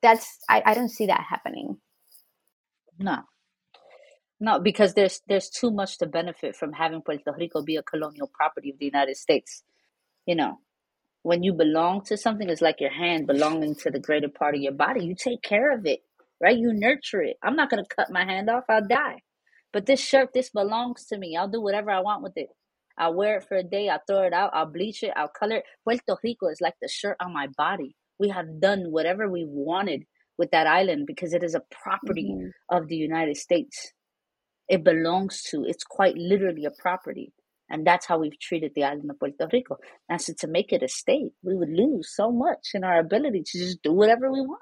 that's 0.02 0.38
I, 0.48 0.62
I 0.66 0.74
don't 0.74 0.88
see 0.90 1.06
that 1.06 1.24
happening. 1.28 1.76
No, 2.98 3.18
no, 4.38 4.60
because 4.60 4.94
there's 4.94 5.22
there's 5.28 5.48
too 5.48 5.70
much 5.70 5.98
to 5.98 6.06
benefit 6.06 6.56
from 6.56 6.72
having 6.72 7.02
Puerto 7.02 7.32
Rico 7.38 7.62
be 7.62 7.76
a 7.76 7.82
colonial 7.82 8.30
property 8.32 8.70
of 8.70 8.78
the 8.78 8.84
United 8.84 9.16
States. 9.16 9.62
You 10.26 10.34
know, 10.34 10.58
when 11.22 11.42
you 11.42 11.54
belong 11.54 12.02
to 12.06 12.16
something, 12.16 12.48
it's 12.48 12.60
like 12.60 12.80
your 12.80 12.90
hand 12.90 13.26
belonging 13.26 13.74
to 13.76 13.90
the 13.90 14.00
greater 14.00 14.28
part 14.28 14.54
of 14.54 14.60
your 14.60 14.72
body. 14.72 15.04
You 15.04 15.14
take 15.14 15.42
care 15.42 15.72
of 15.72 15.86
it, 15.86 16.00
right? 16.40 16.56
You 16.56 16.72
nurture 16.74 17.22
it. 17.22 17.36
I'm 17.42 17.56
not 17.56 17.70
gonna 17.70 17.86
cut 17.86 18.10
my 18.10 18.24
hand 18.24 18.50
off. 18.50 18.64
I'll 18.68 18.86
die. 18.86 19.22
But 19.72 19.86
this 19.86 20.00
shirt, 20.00 20.30
this 20.34 20.50
belongs 20.50 21.06
to 21.06 21.18
me. 21.18 21.36
I'll 21.36 21.48
do 21.48 21.60
whatever 21.60 21.90
I 21.90 22.00
want 22.00 22.22
with 22.22 22.36
it. 22.36 22.48
I'll 22.98 23.14
wear 23.14 23.38
it 23.38 23.44
for 23.48 23.56
a 23.56 23.62
day. 23.62 23.88
I'll 23.88 24.00
throw 24.06 24.22
it 24.22 24.32
out. 24.32 24.50
I'll 24.54 24.70
bleach 24.70 25.02
it. 25.02 25.12
I'll 25.16 25.28
color 25.28 25.56
it. 25.56 25.64
Puerto 25.84 26.16
Rico 26.22 26.48
is 26.48 26.60
like 26.60 26.74
the 26.80 26.88
shirt 26.88 27.16
on 27.20 27.32
my 27.32 27.48
body. 27.56 27.94
We 28.18 28.30
have 28.30 28.60
done 28.60 28.90
whatever 28.90 29.28
we 29.28 29.44
wanted 29.46 30.04
with 30.38 30.50
that 30.52 30.66
island 30.66 31.06
because 31.06 31.34
it 31.34 31.42
is 31.42 31.54
a 31.54 31.62
property 31.70 32.30
mm-hmm. 32.32 32.76
of 32.76 32.88
the 32.88 32.96
United 32.96 33.36
States. 33.36 33.92
It 34.68 34.84
belongs 34.84 35.42
to, 35.50 35.64
it's 35.64 35.84
quite 35.84 36.16
literally 36.16 36.64
a 36.64 36.70
property. 36.70 37.32
And 37.68 37.86
that's 37.86 38.06
how 38.06 38.18
we've 38.18 38.38
treated 38.38 38.72
the 38.74 38.84
island 38.84 39.10
of 39.10 39.18
Puerto 39.18 39.48
Rico. 39.52 39.78
And 40.08 40.20
so 40.20 40.32
to 40.38 40.46
make 40.46 40.72
it 40.72 40.82
a 40.82 40.88
state, 40.88 41.32
we 41.42 41.54
would 41.54 41.70
lose 41.70 42.14
so 42.14 42.30
much 42.30 42.68
in 42.74 42.84
our 42.84 43.00
ability 43.00 43.42
to 43.44 43.58
just 43.58 43.82
do 43.82 43.92
whatever 43.92 44.30
we 44.30 44.40
want. 44.40 44.60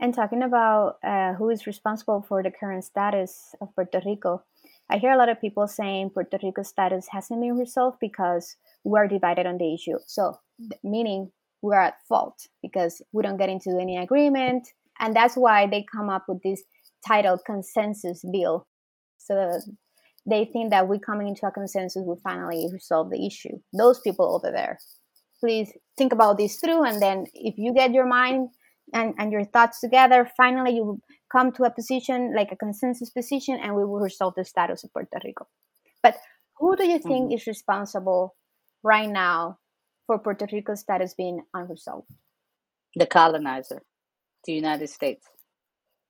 And 0.00 0.14
talking 0.14 0.42
about 0.42 0.96
uh, 1.04 1.34
who 1.34 1.50
is 1.50 1.66
responsible 1.66 2.24
for 2.26 2.42
the 2.42 2.50
current 2.50 2.84
status 2.84 3.54
of 3.60 3.74
Puerto 3.74 4.00
Rico, 4.06 4.42
I 4.88 4.98
hear 4.98 5.12
a 5.12 5.18
lot 5.18 5.28
of 5.28 5.40
people 5.40 5.68
saying 5.68 6.10
Puerto 6.10 6.38
Rico's 6.42 6.68
status 6.68 7.06
hasn't 7.10 7.40
been 7.40 7.56
resolved 7.56 7.98
because 8.00 8.56
we're 8.82 9.06
divided 9.08 9.46
on 9.46 9.58
the 9.58 9.74
issue. 9.74 9.98
So, 10.06 10.38
meaning 10.82 11.30
we're 11.62 11.78
at 11.78 11.94
fault 12.08 12.46
because 12.62 13.02
we 13.12 13.22
don't 13.22 13.36
get 13.36 13.50
into 13.50 13.78
any 13.80 13.98
agreement. 13.98 14.68
And 14.98 15.14
that's 15.14 15.34
why 15.34 15.66
they 15.66 15.84
come 15.90 16.08
up 16.10 16.24
with 16.28 16.42
this 16.42 16.62
title 17.06 17.38
consensus 17.44 18.24
bill. 18.32 18.66
So 19.20 19.60
they 20.26 20.46
think 20.46 20.70
that 20.70 20.88
we're 20.88 20.98
coming 20.98 21.28
into 21.28 21.46
a 21.46 21.50
consensus 21.50 22.02
will 22.04 22.20
finally 22.22 22.68
resolve 22.72 23.10
the 23.10 23.26
issue. 23.26 23.58
Those 23.72 24.00
people 24.00 24.34
over 24.34 24.50
there, 24.50 24.78
please 25.38 25.72
think 25.96 26.12
about 26.12 26.38
this 26.38 26.56
through. 26.56 26.84
And 26.84 27.00
then 27.00 27.26
if 27.34 27.56
you 27.58 27.72
get 27.74 27.92
your 27.92 28.06
mind 28.06 28.48
and, 28.92 29.14
and 29.18 29.30
your 29.30 29.44
thoughts 29.44 29.80
together, 29.80 30.28
finally 30.36 30.76
you 30.76 31.00
come 31.30 31.52
to 31.52 31.64
a 31.64 31.70
position 31.70 32.34
like 32.34 32.50
a 32.50 32.56
consensus 32.56 33.10
position 33.10 33.58
and 33.62 33.74
we 33.74 33.84
will 33.84 34.00
resolve 34.00 34.34
the 34.36 34.44
status 34.44 34.84
of 34.84 34.92
Puerto 34.92 35.20
Rico. 35.24 35.46
But 36.02 36.16
who 36.58 36.76
do 36.76 36.84
you 36.84 36.98
think 36.98 37.26
mm-hmm. 37.26 37.34
is 37.34 37.46
responsible 37.46 38.36
right 38.82 39.08
now 39.08 39.58
for 40.06 40.18
Puerto 40.18 40.46
Rico's 40.50 40.80
status 40.80 41.14
being 41.14 41.42
unresolved? 41.54 42.08
The 42.96 43.06
colonizer, 43.06 43.82
the 44.44 44.52
United 44.54 44.88
States. 44.88 45.26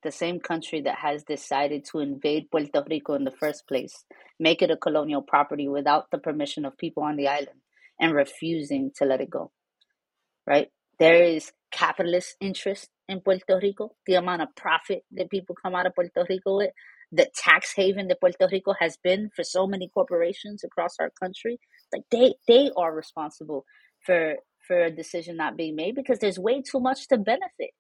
The 0.03 0.11
same 0.11 0.41
country 0.41 0.81
that 0.83 0.97
has 0.97 1.25
decided 1.25 1.85
to 1.93 1.99
invade 1.99 2.51
Puerto 2.51 2.85
Rico 2.89 3.15
in 3.15 3.25
the 3.25 3.31
first 3.31 3.67
place, 3.69 4.05
make 4.39 4.63
it 4.63 4.71
a 4.71 4.77
colonial 4.77 5.23
property 5.23 5.69
without 5.69 6.11
the 6.11 6.19
permission 6.19 6.65
of 6.65 6.79
people 6.79 7.03
on 7.03 7.17
the 7.17 7.29
island, 7.29 7.61
and 8.01 8.15
refusing 8.15 8.93
to 8.97 9.05
let 9.05 9.21
it 9.21 9.31
go. 9.31 9.53
Right? 10.47 10.69
There 10.99 11.23
is 11.23 11.53
capitalist 11.71 12.37
interest 12.41 12.89
in 13.09 13.21
Puerto 13.21 13.59
Rico, 13.63 13.93
the 14.07 14.15
amount 14.15 14.43
of 14.43 14.49
profit 14.57 15.03
that 15.13 15.31
people 15.31 15.55
come 15.61 15.75
out 15.75 15.87
of 15.87 15.95
Puerto 15.95 16.25
Rico 16.29 16.57
with, 16.57 16.71
the 17.13 17.29
tax 17.35 17.73
haven 17.75 18.09
that 18.09 18.21
Puerto 18.21 18.49
Rico 18.51 18.75
has 18.79 18.97
been 19.03 19.31
for 19.35 19.43
so 19.43 19.67
many 19.67 19.89
corporations 19.93 20.63
across 20.65 20.95
our 21.01 21.11
country. 21.21 21.59
Like 21.93 22.03
they 22.11 22.35
they 22.47 22.71
are 22.77 22.95
responsible 22.95 23.65
for 24.07 24.37
for 24.67 24.85
a 24.85 24.91
decision 24.91 25.37
not 25.37 25.57
being 25.57 25.75
made 25.75 25.97
because 25.97 26.21
there's 26.21 26.39
way 26.39 26.63
too 26.63 26.79
much 26.81 27.09
to 27.09 27.19
benefit. 27.19 27.71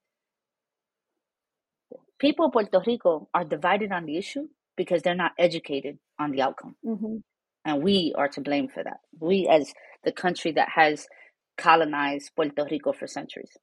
People 2.21 2.47
of 2.47 2.53
Puerto 2.53 2.83
Rico 2.87 3.29
are 3.35 3.45
divided 3.45 3.93
on 3.93 4.07
the 4.07 4.17
issue 4.17 4.47
because 4.77 5.03
they're 5.03 5.15
not 5.15 5.33
educated 5.39 5.99
on 6.19 6.31
the 6.31 6.43
outcome. 6.43 6.77
Mm-hmm. 6.87 7.17
And 7.65 7.83
we 7.83 8.15
are 8.17 8.29
to 8.29 8.41
blame 8.41 8.69
for 8.69 8.83
that. 8.85 9.01
We, 9.19 9.49
as 9.49 9.73
the 10.05 10.13
country 10.13 10.53
that 10.53 10.69
has 10.71 11.07
colonized 11.57 12.33
Puerto 12.35 12.67
Rico 12.71 12.93
for 12.93 13.07
centuries. 13.07 13.57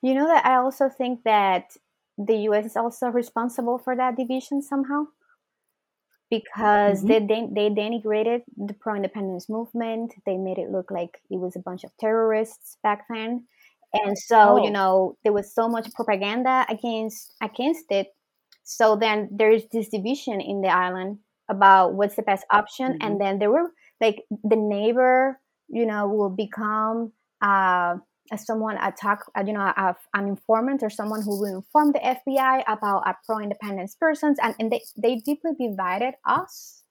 You 0.00 0.14
know 0.14 0.26
that 0.26 0.44
I 0.46 0.56
also 0.56 0.88
think 0.88 1.24
that 1.24 1.76
the 2.18 2.36
US 2.48 2.66
is 2.66 2.76
also 2.76 3.06
responsible 3.08 3.78
for 3.78 3.96
that 3.96 4.16
division 4.16 4.62
somehow 4.62 5.06
because 6.30 7.04
mm-hmm. 7.04 7.26
they, 7.26 7.68
they 7.68 7.74
denigrated 7.74 8.42
the 8.56 8.74
pro-independence 8.74 9.48
movement 9.48 10.14
they 10.26 10.36
made 10.36 10.58
it 10.58 10.70
look 10.70 10.90
like 10.90 11.20
it 11.30 11.38
was 11.38 11.56
a 11.56 11.58
bunch 11.58 11.84
of 11.84 11.90
terrorists 11.98 12.76
back 12.82 13.06
then 13.08 13.44
and 13.92 14.16
so 14.16 14.58
oh. 14.58 14.64
you 14.64 14.70
know 14.70 15.16
there 15.24 15.32
was 15.32 15.54
so 15.54 15.68
much 15.68 15.92
propaganda 15.94 16.64
against 16.68 17.34
against 17.42 17.90
it 17.90 18.08
so 18.64 18.96
then 18.96 19.28
there's 19.32 19.62
this 19.72 19.88
division 19.88 20.40
in 20.40 20.60
the 20.60 20.68
island 20.68 21.18
about 21.48 21.94
what's 21.94 22.16
the 22.16 22.22
best 22.22 22.44
option 22.50 22.92
mm-hmm. 22.92 23.02
and 23.06 23.20
then 23.20 23.38
there 23.38 23.50
were 23.50 23.72
like 24.00 24.22
the 24.44 24.56
neighbor 24.56 25.38
you 25.68 25.86
know 25.86 26.06
will 26.06 26.30
become 26.30 27.12
uh, 27.42 27.96
someone 28.36 28.76
attack, 28.78 29.20
uh, 29.36 29.42
you 29.46 29.52
know, 29.52 29.60
a, 29.60 29.96
an 30.14 30.28
informant 30.28 30.82
or 30.82 30.90
someone 30.90 31.22
who 31.22 31.38
will 31.38 31.56
inform 31.56 31.92
the 31.92 31.98
FBI 31.98 32.62
about 32.66 33.02
a 33.06 33.14
pro-independence 33.26 33.94
persons, 33.96 34.38
and, 34.42 34.54
and 34.58 34.70
they, 34.70 34.80
they 34.96 35.16
deeply 35.16 35.52
divided 35.58 36.14
us, 36.26 36.82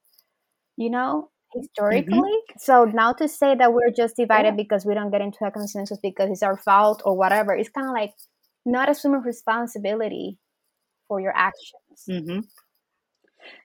you 0.77 0.89
know, 0.89 1.29
historically. 1.53 2.17
Mm-hmm. 2.17 2.57
So 2.57 2.85
now 2.85 3.13
to 3.13 3.27
say 3.27 3.55
that 3.55 3.73
we're 3.73 3.91
just 3.91 4.15
divided 4.15 4.49
yeah. 4.49 4.63
because 4.63 4.85
we 4.85 4.93
don't 4.93 5.11
get 5.11 5.21
into 5.21 5.45
a 5.45 5.51
consensus 5.51 5.97
because 6.01 6.29
it's 6.29 6.43
our 6.43 6.57
fault 6.57 7.01
or 7.05 7.15
whatever, 7.15 7.53
it's 7.53 7.69
kind 7.69 7.87
of 7.87 7.93
like 7.93 8.13
not 8.65 8.89
assuming 8.89 9.21
responsibility 9.21 10.37
for 11.07 11.19
your 11.19 11.35
actions. 11.35 12.05
Mm-hmm. 12.09 12.39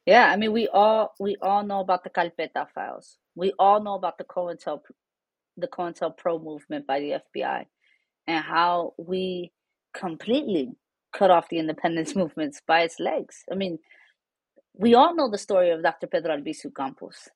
Yeah, 0.07 0.30
I 0.32 0.37
mean, 0.37 0.53
we 0.53 0.68
all 0.68 1.14
we 1.20 1.37
all 1.43 1.62
know 1.62 1.80
about 1.80 2.03
the 2.03 2.11
carpeta 2.11 2.66
files. 2.74 3.18
We 3.34 3.53
all 3.59 3.82
know 3.82 3.95
about 3.95 4.18
the 4.18 4.24
COINTEL 4.24 4.80
the 5.59 5.68
COINTELPRO 5.68 6.43
movement 6.43 6.87
by 6.87 7.01
the 7.01 7.20
FBI 7.34 7.64
and 8.26 8.45
how 8.45 8.93
we 8.99 9.53
completely 9.95 10.72
cut 11.12 11.30
off 11.30 11.49
the 11.49 11.59
independence 11.59 12.14
movements 12.22 12.61
by 12.66 12.82
its 12.82 13.01
legs. 13.01 13.45
I 13.51 13.55
mean, 13.55 13.78
we 14.74 14.95
all 14.95 15.14
know 15.14 15.30
the 15.30 15.39
story 15.39 15.70
of 15.70 15.82
Dr. 15.82 16.07
Pedro 16.07 16.37
Albizu 16.37 16.74
Campos 16.74 17.28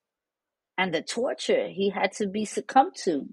and 0.81 0.95
the 0.95 1.03
torture 1.03 1.68
he 1.68 1.91
had 1.91 2.11
to 2.12 2.26
be 2.26 2.47
succumbed 2.47 2.95
to 3.05 3.28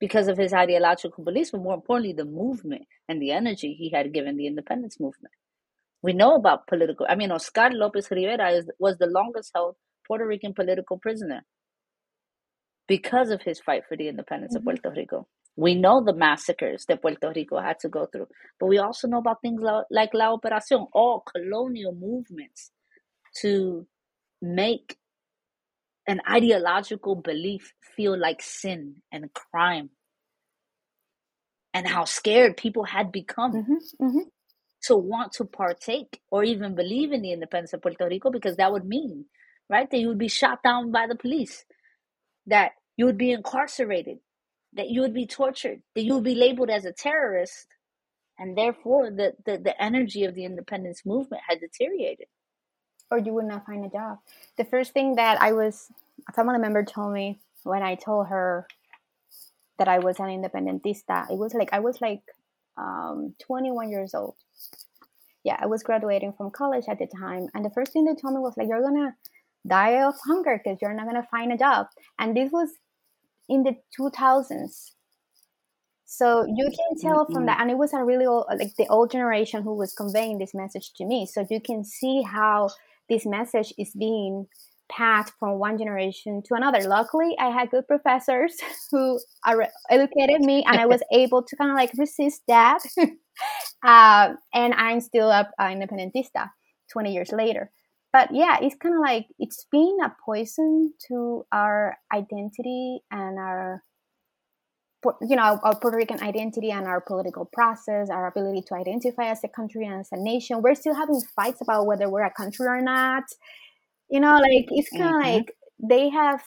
because 0.00 0.28
of 0.28 0.36
his 0.36 0.52
ideological 0.52 1.24
beliefs, 1.24 1.50
but 1.50 1.62
more 1.62 1.72
importantly, 1.72 2.12
the 2.12 2.26
movement 2.26 2.82
and 3.08 3.22
the 3.22 3.30
energy 3.30 3.72
he 3.72 3.90
had 3.90 4.12
given 4.12 4.36
the 4.36 4.46
independence 4.46 5.00
movement. 5.00 5.32
We 6.02 6.12
know 6.12 6.34
about 6.34 6.66
political. 6.66 7.06
I 7.08 7.14
mean, 7.14 7.32
Oscar 7.32 7.70
Lopez 7.72 8.10
Rivera 8.10 8.50
is, 8.50 8.70
was 8.78 8.98
the 8.98 9.06
longest 9.06 9.50
held 9.54 9.76
Puerto 10.06 10.26
Rican 10.26 10.52
political 10.52 10.98
prisoner 10.98 11.46
because 12.86 13.30
of 13.30 13.40
his 13.40 13.60
fight 13.60 13.84
for 13.88 13.96
the 13.96 14.08
independence 14.08 14.54
mm-hmm. 14.54 14.68
of 14.68 14.82
Puerto 14.82 14.94
Rico. 14.94 15.26
We 15.56 15.76
know 15.76 16.04
the 16.04 16.14
massacres 16.14 16.84
that 16.88 17.00
Puerto 17.00 17.32
Rico 17.34 17.58
had 17.60 17.78
to 17.80 17.88
go 17.88 18.08
through, 18.12 18.26
but 18.58 18.66
we 18.66 18.76
also 18.76 19.08
know 19.08 19.18
about 19.20 19.40
things 19.40 19.62
like 19.90 20.10
La 20.12 20.36
Operación, 20.36 20.88
all 20.92 21.24
colonial 21.34 21.94
movements 21.94 22.72
to 23.40 23.86
make 24.42 24.98
an 26.06 26.20
ideological 26.28 27.14
belief 27.14 27.72
feel 27.96 28.18
like 28.18 28.42
sin 28.42 28.96
and 29.12 29.32
crime 29.32 29.90
and 31.72 31.86
how 31.86 32.04
scared 32.04 32.56
people 32.56 32.84
had 32.84 33.12
become 33.12 33.52
mm-hmm, 33.52 34.04
mm-hmm. 34.04 34.28
to 34.82 34.96
want 34.96 35.32
to 35.32 35.44
partake 35.44 36.20
or 36.30 36.42
even 36.42 36.74
believe 36.74 37.12
in 37.12 37.22
the 37.22 37.32
independence 37.32 37.72
of 37.72 37.82
Puerto 37.82 38.08
Rico 38.08 38.30
because 38.30 38.56
that 38.56 38.72
would 38.72 38.84
mean, 38.84 39.26
right, 39.68 39.90
that 39.90 39.98
you 39.98 40.08
would 40.08 40.18
be 40.18 40.28
shot 40.28 40.62
down 40.62 40.90
by 40.90 41.06
the 41.06 41.14
police, 41.14 41.64
that 42.46 42.72
you 42.96 43.04
would 43.06 43.18
be 43.18 43.30
incarcerated, 43.30 44.18
that 44.72 44.88
you 44.88 45.00
would 45.00 45.14
be 45.14 45.26
tortured, 45.26 45.82
that 45.94 46.02
you 46.02 46.14
would 46.14 46.24
be 46.24 46.34
labeled 46.34 46.70
as 46.70 46.84
a 46.84 46.92
terrorist, 46.92 47.66
and 48.38 48.56
therefore 48.56 49.10
the, 49.10 49.34
the, 49.44 49.58
the 49.58 49.82
energy 49.82 50.24
of 50.24 50.34
the 50.34 50.44
independence 50.44 51.02
movement 51.04 51.42
had 51.48 51.60
deteriorated 51.60 52.26
or 53.10 53.18
you 53.18 53.32
would 53.34 53.46
not 53.46 53.66
find 53.66 53.84
a 53.84 53.88
job. 53.88 54.18
The 54.56 54.64
first 54.64 54.92
thing 54.92 55.16
that 55.16 55.40
I 55.40 55.52
was, 55.52 55.90
a 56.28 56.32
family 56.32 56.58
member 56.58 56.84
told 56.84 57.12
me 57.12 57.40
when 57.64 57.82
I 57.82 57.94
told 57.94 58.28
her 58.28 58.66
that 59.78 59.88
I 59.88 59.98
was 59.98 60.20
an 60.20 60.26
independentista, 60.26 61.30
it 61.30 61.38
was 61.38 61.54
like, 61.54 61.70
I 61.72 61.80
was 61.80 62.00
like 62.00 62.22
um, 62.76 63.34
21 63.40 63.90
years 63.90 64.14
old. 64.14 64.34
Yeah, 65.42 65.56
I 65.58 65.66
was 65.66 65.82
graduating 65.82 66.34
from 66.34 66.50
college 66.50 66.84
at 66.88 66.98
the 66.98 67.06
time. 67.06 67.48
And 67.54 67.64
the 67.64 67.70
first 67.70 67.92
thing 67.92 68.04
they 68.04 68.14
told 68.14 68.34
me 68.34 68.40
was 68.40 68.56
like, 68.56 68.68
you're 68.68 68.82
going 68.82 68.96
to 68.96 69.14
die 69.66 70.02
of 70.02 70.14
hunger 70.26 70.60
because 70.62 70.78
you're 70.80 70.92
not 70.92 71.08
going 71.08 71.20
to 71.20 71.28
find 71.30 71.52
a 71.52 71.56
job. 71.56 71.86
And 72.18 72.36
this 72.36 72.52
was 72.52 72.68
in 73.48 73.62
the 73.62 73.76
2000s. 73.98 74.92
So 76.04 76.44
you 76.44 76.64
can 76.64 76.98
tell 77.00 77.24
from 77.26 77.46
that, 77.46 77.60
and 77.60 77.70
it 77.70 77.78
was 77.78 77.92
a 77.92 78.02
really 78.02 78.26
old, 78.26 78.46
like 78.48 78.74
the 78.76 78.88
old 78.88 79.12
generation 79.12 79.62
who 79.62 79.76
was 79.76 79.92
conveying 79.92 80.38
this 80.38 80.54
message 80.54 80.92
to 80.94 81.04
me. 81.04 81.24
So 81.24 81.46
you 81.48 81.60
can 81.60 81.84
see 81.84 82.22
how 82.22 82.70
this 83.10 83.26
message 83.26 83.74
is 83.76 83.90
being 83.98 84.46
passed 84.90 85.32
from 85.38 85.58
one 85.58 85.78
generation 85.78 86.42
to 86.46 86.54
another. 86.54 86.80
Luckily, 86.80 87.36
I 87.38 87.50
had 87.50 87.70
good 87.70 87.86
professors 87.86 88.56
who 88.90 89.18
educated 89.90 90.40
me, 90.40 90.64
and 90.66 90.80
I 90.80 90.86
was 90.86 91.02
able 91.12 91.42
to 91.42 91.56
kind 91.56 91.70
of 91.70 91.76
like 91.76 91.92
resist 91.98 92.42
that. 92.48 92.78
uh, 93.84 94.34
and 94.54 94.74
I'm 94.74 95.00
still 95.00 95.30
an 95.30 95.46
independentista 95.58 96.50
20 96.92 97.12
years 97.12 97.32
later. 97.32 97.70
But 98.12 98.30
yeah, 98.32 98.58
it's 98.60 98.74
kind 98.74 98.96
of 98.96 99.00
like 99.00 99.26
it's 99.38 99.66
been 99.70 99.98
a 100.04 100.12
poison 100.24 100.92
to 101.06 101.44
our 101.52 101.96
identity 102.12 103.02
and 103.12 103.38
our 103.38 103.84
you 105.22 105.36
know 105.36 105.58
our 105.62 105.78
Puerto 105.78 105.96
Rican 105.96 106.22
identity 106.22 106.70
and 106.70 106.86
our 106.86 107.00
political 107.00 107.46
process, 107.46 108.10
our 108.10 108.26
ability 108.26 108.62
to 108.68 108.74
identify 108.74 109.30
as 109.30 109.42
a 109.44 109.48
country 109.48 109.86
and 109.86 110.00
as 110.00 110.08
a 110.12 110.16
nation. 110.16 110.62
We're 110.62 110.74
still 110.74 110.94
having 110.94 111.20
fights 111.34 111.60
about 111.60 111.86
whether 111.86 112.08
we're 112.08 112.24
a 112.24 112.32
country 112.32 112.66
or 112.66 112.80
not. 112.80 113.24
You 114.08 114.20
know, 114.20 114.38
like 114.38 114.66
it's 114.70 114.90
kind 114.90 115.04
of 115.04 115.10
mm-hmm. 115.10 115.36
like 115.36 115.56
they 115.78 116.10
have 116.10 116.42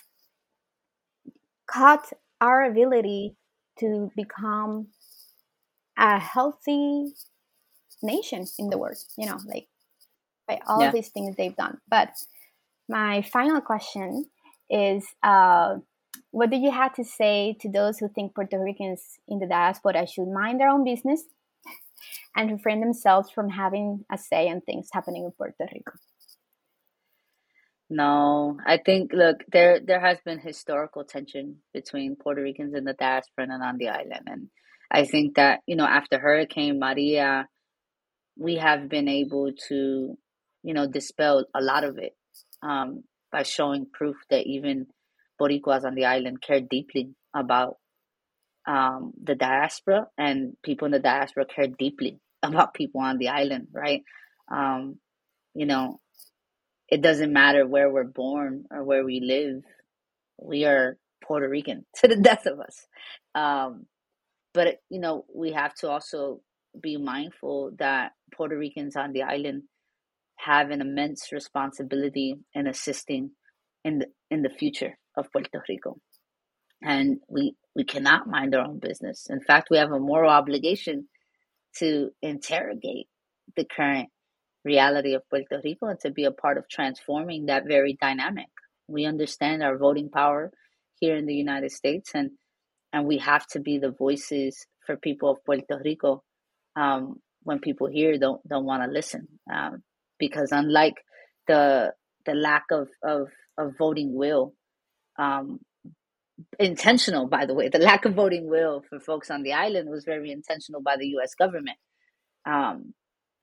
cut 1.68 2.12
our 2.42 2.64
ability 2.66 3.36
to 3.80 4.12
become 4.16 4.88
a 5.98 6.20
healthy 6.20 7.14
nation 8.02 8.46
in 8.60 8.70
the 8.70 8.78
world. 8.78 8.98
You 9.18 9.28
know, 9.28 9.40
like 9.48 9.68
by 10.48 10.60
all 10.68 10.82
yeah. 10.82 10.92
these 10.92 11.10
things 11.10 11.36
they've 11.36 11.56
done. 11.56 11.80
But 11.90 12.10
my 12.88 13.24
final 13.24 13.62
question 13.62 14.26
is. 14.70 15.06
Uh, 15.24 15.78
what 16.32 16.50
do 16.50 16.58
you 16.58 16.72
have 16.72 16.94
to 16.96 17.04
say 17.04 17.56
to 17.62 17.70
those 17.70 18.00
who 18.00 18.10
think 18.10 18.34
Puerto 18.34 18.60
Ricans 18.60 19.20
in 19.28 19.40
the 19.40 19.48
diaspora 19.48 20.08
should 20.08 20.28
mind 20.28 20.60
their 20.60 20.70
own 20.70 20.84
business 20.84 21.24
and 22.36 22.52
refrain 22.52 22.80
themselves 22.80 23.30
from 23.30 23.50
having 23.50 24.06
a 24.12 24.18
say 24.18 24.48
in 24.48 24.62
things 24.62 24.90
happening 24.92 25.26
in 25.26 25.32
Puerto 25.32 25.68
Rico? 25.72 25.94
No, 27.90 28.58
I 28.66 28.78
think 28.84 29.14
look 29.14 29.44
there 29.52 29.80
there 29.80 30.00
has 30.00 30.18
been 30.26 30.40
historical 30.40 31.04
tension 31.04 31.58
between 31.74 32.16
Puerto 32.16 32.42
Ricans 32.42 32.74
in 32.74 32.86
the 32.86 32.94
diaspora 32.94 33.46
and 33.50 33.62
on 33.62 33.78
the 33.78 33.90
island, 33.90 34.26
and 34.26 34.48
I 34.90 35.06
think 35.06 35.36
that 35.36 35.60
you 35.68 35.76
know 35.76 35.86
after 35.86 36.18
Hurricane 36.18 36.80
Maria, 36.80 37.48
we 38.36 38.56
have 38.56 38.90
been 38.90 39.08
able 39.08 39.52
to 39.68 40.18
you 40.64 40.74
know 40.74 40.88
dispel 40.88 41.46
a 41.54 41.62
lot 41.62 41.84
of 41.84 42.00
it 42.00 42.16
um, 42.64 43.04
by 43.32 43.44
showing 43.44 43.86
proof 43.94 44.16
that 44.32 44.48
even 44.48 44.88
Boricuas 45.44 45.84
on 45.84 45.96
the 45.96 46.06
island 46.06 46.42
care 46.42 46.62
deeply 46.62 47.16
about 47.36 47.78
um, 48.66 49.14
the 49.22 49.36
diaspora, 49.36 50.08
and 50.18 50.56
people 50.64 50.86
in 50.86 50.92
the 50.94 51.00
diaspora 51.00 51.46
care 51.46 51.68
deeply 51.68 52.20
about 52.44 52.74
people 52.74 53.02
on 53.02 53.18
the 53.18 53.30
island, 53.30 53.68
right? 53.74 54.04
Um, 54.52 55.00
you 55.54 55.66
know, 55.66 56.00
it 56.90 57.02
doesn't 57.02 57.34
matter 57.34 57.66
where 57.68 57.90
we're 57.90 58.04
born 58.04 58.66
or 58.72 58.84
where 58.84 59.04
we 59.04 59.20
live, 59.20 59.64
we 60.42 60.66
are 60.66 60.98
Puerto 61.24 61.48
Rican 61.48 61.86
to 61.98 62.08
the 62.08 62.18
death 62.18 62.46
of 62.46 62.60
us. 62.60 62.86
Um, 63.36 63.86
but, 64.54 64.78
you 64.90 65.00
know, 65.00 65.26
we 65.34 65.54
have 65.54 65.74
to 65.76 65.90
also 65.90 66.42
be 66.80 66.98
mindful 66.98 67.72
that 67.80 68.12
Puerto 68.36 68.58
Ricans 68.58 68.96
on 68.96 69.14
the 69.14 69.24
island 69.24 69.64
have 70.38 70.70
an 70.70 70.82
immense 70.82 71.32
responsibility 71.32 72.36
in 72.54 72.68
assisting 72.68 73.32
in 73.84 74.00
the 74.00 74.08
in 74.30 74.42
the 74.42 74.50
future 74.50 74.98
of 75.18 75.32
Puerto 75.32 75.64
Rico. 75.68 76.00
And 76.82 77.20
we, 77.30 77.56
we 77.76 77.84
cannot 77.84 78.28
mind 78.28 78.56
our 78.56 78.66
own 78.66 78.80
business. 78.80 79.28
In 79.30 79.40
fact, 79.42 79.70
we 79.72 79.78
have 79.78 79.92
a 79.92 80.00
moral 80.00 80.32
obligation 80.32 81.08
to 81.78 82.10
interrogate 82.22 83.08
the 83.56 83.66
current 83.66 84.10
reality 84.64 85.14
of 85.14 85.28
Puerto 85.30 85.62
Rico 85.64 85.88
and 85.88 86.00
to 86.02 86.12
be 86.12 86.26
a 86.26 86.32
part 86.32 86.58
of 86.58 86.70
transforming 86.70 87.48
that 87.48 87.68
very 87.68 87.98
dynamic. 88.00 88.48
We 88.88 89.06
understand 89.06 89.64
our 89.64 89.78
voting 89.78 90.10
power 90.10 90.52
here 91.00 91.16
in 91.16 91.26
the 91.26 91.34
United 91.34 91.72
States, 91.72 92.12
and 92.14 92.32
and 92.92 93.06
we 93.06 93.18
have 93.18 93.46
to 93.48 93.60
be 93.60 93.80
the 93.80 93.92
voices 93.92 94.66
for 94.86 94.98
people 94.98 95.32
of 95.32 95.44
Puerto 95.46 95.82
Rico 95.84 96.24
um, 96.76 97.20
when 97.44 97.60
people 97.60 97.88
here 97.88 98.18
don't 98.18 98.46
don't 98.48 98.66
want 98.66 98.84
to 98.84 98.90
listen, 98.90 99.28
um, 99.52 99.84
because 100.20 100.52
unlike 100.52 100.96
the 101.48 101.94
the 102.26 102.34
lack 102.34 102.66
of, 102.72 102.90
of 103.04 103.28
of 103.58 103.78
voting 103.78 104.14
will 104.14 104.54
um, 105.18 105.60
intentional, 106.60 107.28
by 107.28 107.46
the 107.46 107.54
way. 107.54 107.70
The 107.70 107.80
lack 107.80 108.06
of 108.06 108.14
voting 108.14 108.50
will 108.50 108.84
for 108.90 109.00
folks 109.00 109.30
on 109.30 109.44
the 109.44 109.54
island 109.54 109.90
was 109.90 110.04
very 110.06 110.32
intentional 110.32 110.82
by 110.82 110.98
the 110.98 111.08
U.S. 111.10 111.36
government. 111.36 111.78
Um, 112.46 112.94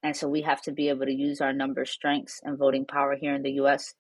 and 0.03 0.17
so 0.17 0.29
we 0.29 0.43
have 0.43 0.63
to 0.63 0.73
be 0.73 0.89
able 0.89 1.07
to 1.07 1.13
use 1.13 1.41
our 1.41 1.53
number 1.53 1.85
strengths 1.85 2.41
and 2.43 2.59
voting 2.59 2.87
power 2.87 3.17
here 3.21 3.35
in 3.35 3.43
the 3.43 3.53
U.S. 3.53 3.95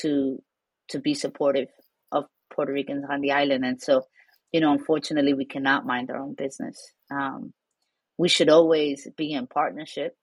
to 0.00 0.42
to 0.88 0.98
be 0.98 1.14
supportive 1.14 1.68
of 2.12 2.24
Puerto 2.52 2.72
Ricans 2.72 3.04
on 3.10 3.20
the 3.20 3.32
island. 3.32 3.64
And 3.64 3.80
so, 3.80 4.02
you 4.52 4.60
know, 4.60 4.72
unfortunately, 4.72 5.34
we 5.34 5.44
cannot 5.44 5.84
mind 5.84 6.10
our 6.10 6.16
own 6.18 6.34
business. 6.34 6.78
Um, 7.10 7.52
we 8.16 8.28
should 8.28 8.48
always 8.48 9.06
be 9.16 9.32
in 9.32 9.46
partnership 9.46 10.16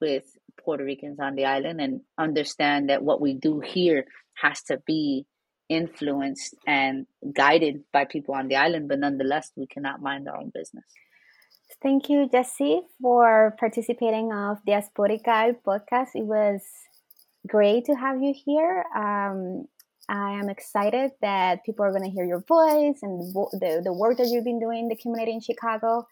with 0.00 0.24
Puerto 0.62 0.84
Ricans 0.84 1.18
on 1.20 1.36
the 1.36 1.46
island 1.46 1.80
and 1.80 2.00
understand 2.18 2.90
that 2.90 3.02
what 3.02 3.20
we 3.20 3.34
do 3.34 3.60
here 3.60 4.04
has 4.34 4.62
to 4.64 4.80
be 4.86 5.24
influenced 5.68 6.54
and 6.66 7.06
guided 7.32 7.84
by 7.92 8.04
people 8.04 8.34
on 8.34 8.48
the 8.48 8.56
island, 8.56 8.88
but 8.88 8.98
nonetheless, 8.98 9.52
we 9.56 9.66
cannot 9.66 10.02
mind 10.02 10.28
our 10.28 10.36
own 10.36 10.50
business. 10.54 10.84
Thank 11.82 12.08
you, 12.08 12.28
Jessie, 12.30 12.82
for 13.00 13.56
participating 13.58 14.32
of 14.32 14.58
Diaspórica 14.68 15.56
podcast. 15.66 16.10
It 16.14 16.24
was 16.24 16.60
great 17.46 17.86
to 17.86 17.94
have 17.94 18.22
you 18.22 18.34
here. 18.44 18.84
Um, 18.94 19.66
I 20.08 20.32
am 20.38 20.48
excited 20.48 21.12
that 21.22 21.64
people 21.64 21.84
are 21.84 21.90
going 21.90 22.04
to 22.04 22.10
hear 22.10 22.24
your 22.24 22.44
voice 22.46 22.98
and 23.02 23.32
the, 23.32 23.82
the, 23.84 23.92
work 23.92 24.18
that 24.18 24.28
you've 24.28 24.44
been 24.44 24.60
doing 24.60 24.80
in 24.80 24.88
the 24.88 24.96
community 24.96 25.32
in 25.32 25.40
Chicago. 25.40 26.06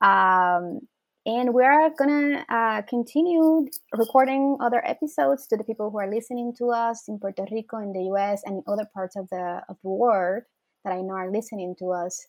Um, 0.00 0.80
and 1.28 1.52
we're 1.52 1.90
gonna 1.98 2.42
uh, 2.48 2.80
continue 2.88 3.66
recording 3.94 4.56
other 4.60 4.82
episodes 4.86 5.46
to 5.48 5.58
the 5.58 5.64
people 5.64 5.90
who 5.90 5.98
are 5.98 6.10
listening 6.10 6.54
to 6.56 6.70
us 6.70 7.06
in 7.06 7.18
Puerto 7.18 7.44
Rico, 7.52 7.76
in 7.76 7.92
the 7.92 8.04
U.S., 8.04 8.40
and 8.46 8.56
in 8.56 8.62
other 8.66 8.86
parts 8.94 9.14
of 9.14 9.28
the 9.28 9.60
of 9.68 9.76
the 9.82 9.90
world 9.90 10.44
that 10.84 10.94
I 10.94 11.02
know 11.02 11.12
are 11.12 11.30
listening 11.30 11.74
to 11.80 11.90
us. 11.90 12.26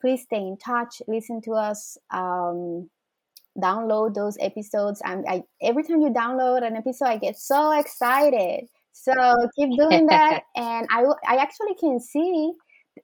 Please 0.00 0.22
stay 0.22 0.38
in 0.38 0.56
touch. 0.56 1.02
Listen 1.06 1.42
to 1.42 1.52
us. 1.52 1.98
Um, 2.10 2.88
download 3.58 4.14
those 4.14 4.38
episodes. 4.40 5.02
And 5.04 5.26
I, 5.28 5.42
every 5.60 5.82
time 5.82 6.00
you 6.00 6.08
download 6.08 6.66
an 6.66 6.74
episode, 6.74 7.08
I 7.08 7.18
get 7.18 7.36
so 7.36 7.78
excited. 7.78 8.64
So 8.92 9.12
keep 9.58 9.76
doing 9.76 10.06
that, 10.14 10.44
and 10.56 10.88
I 10.90 11.04
I 11.28 11.36
actually 11.36 11.74
can 11.78 12.00
see, 12.00 12.52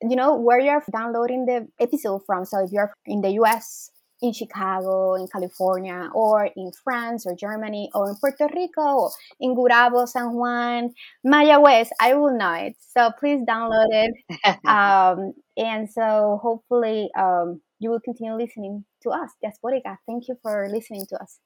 you 0.00 0.16
know, 0.16 0.36
where 0.36 0.58
you're 0.58 0.82
downloading 0.90 1.44
the 1.44 1.68
episode 1.78 2.22
from. 2.24 2.46
So 2.46 2.64
if 2.64 2.72
you're 2.72 2.94
in 3.04 3.20
the 3.20 3.32
U.S 3.32 3.90
in 4.22 4.32
Chicago, 4.32 5.14
in 5.14 5.26
California, 5.28 6.08
or 6.14 6.48
in 6.56 6.72
France 6.82 7.26
or 7.26 7.34
Germany, 7.34 7.90
or 7.94 8.10
in 8.10 8.16
Puerto 8.16 8.48
Rico, 8.54 9.10
in 9.40 9.54
Gurabo, 9.54 10.08
San 10.08 10.32
Juan, 10.34 10.94
Mayagüez, 11.26 11.88
I 12.00 12.14
will 12.14 12.36
know 12.36 12.52
it. 12.54 12.76
So 12.78 13.10
please 13.18 13.40
download 13.48 13.86
it. 13.90 14.14
um, 14.66 15.34
and 15.56 15.90
so 15.90 16.40
hopefully 16.42 17.10
um, 17.18 17.60
you 17.78 17.90
will 17.90 18.00
continue 18.00 18.34
listening 18.34 18.84
to 19.02 19.10
us, 19.10 19.30
Diaspórica. 19.44 19.98
Thank 20.06 20.28
you 20.28 20.36
for 20.42 20.68
listening 20.70 21.06
to 21.10 21.16
us. 21.22 21.38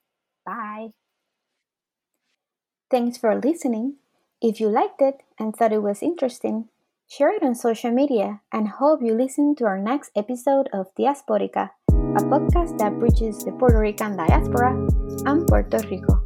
Bye. 0.46 0.88
Thanks 2.90 3.16
for 3.18 3.34
listening. 3.34 3.96
If 4.40 4.60
you 4.60 4.68
liked 4.68 5.00
it 5.02 5.22
and 5.38 5.54
thought 5.54 5.72
it 5.72 5.82
was 5.82 6.02
interesting, 6.02 6.68
share 7.08 7.30
it 7.34 7.42
on 7.42 7.54
social 7.54 7.90
media 7.90 8.40
and 8.52 8.68
hope 8.68 9.02
you 9.02 9.14
listen 9.14 9.54
to 9.56 9.64
our 9.64 9.78
next 9.78 10.10
episode 10.14 10.68
of 10.72 10.94
Diaspórica 10.94 11.70
a 12.18 12.20
podcast 12.20 12.76
that 12.78 12.98
bridges 12.98 13.44
the 13.44 13.52
Puerto 13.52 13.78
Rican 13.78 14.16
diaspora 14.16 14.74
and 15.26 15.46
Puerto 15.46 15.78
Rico. 15.88 16.17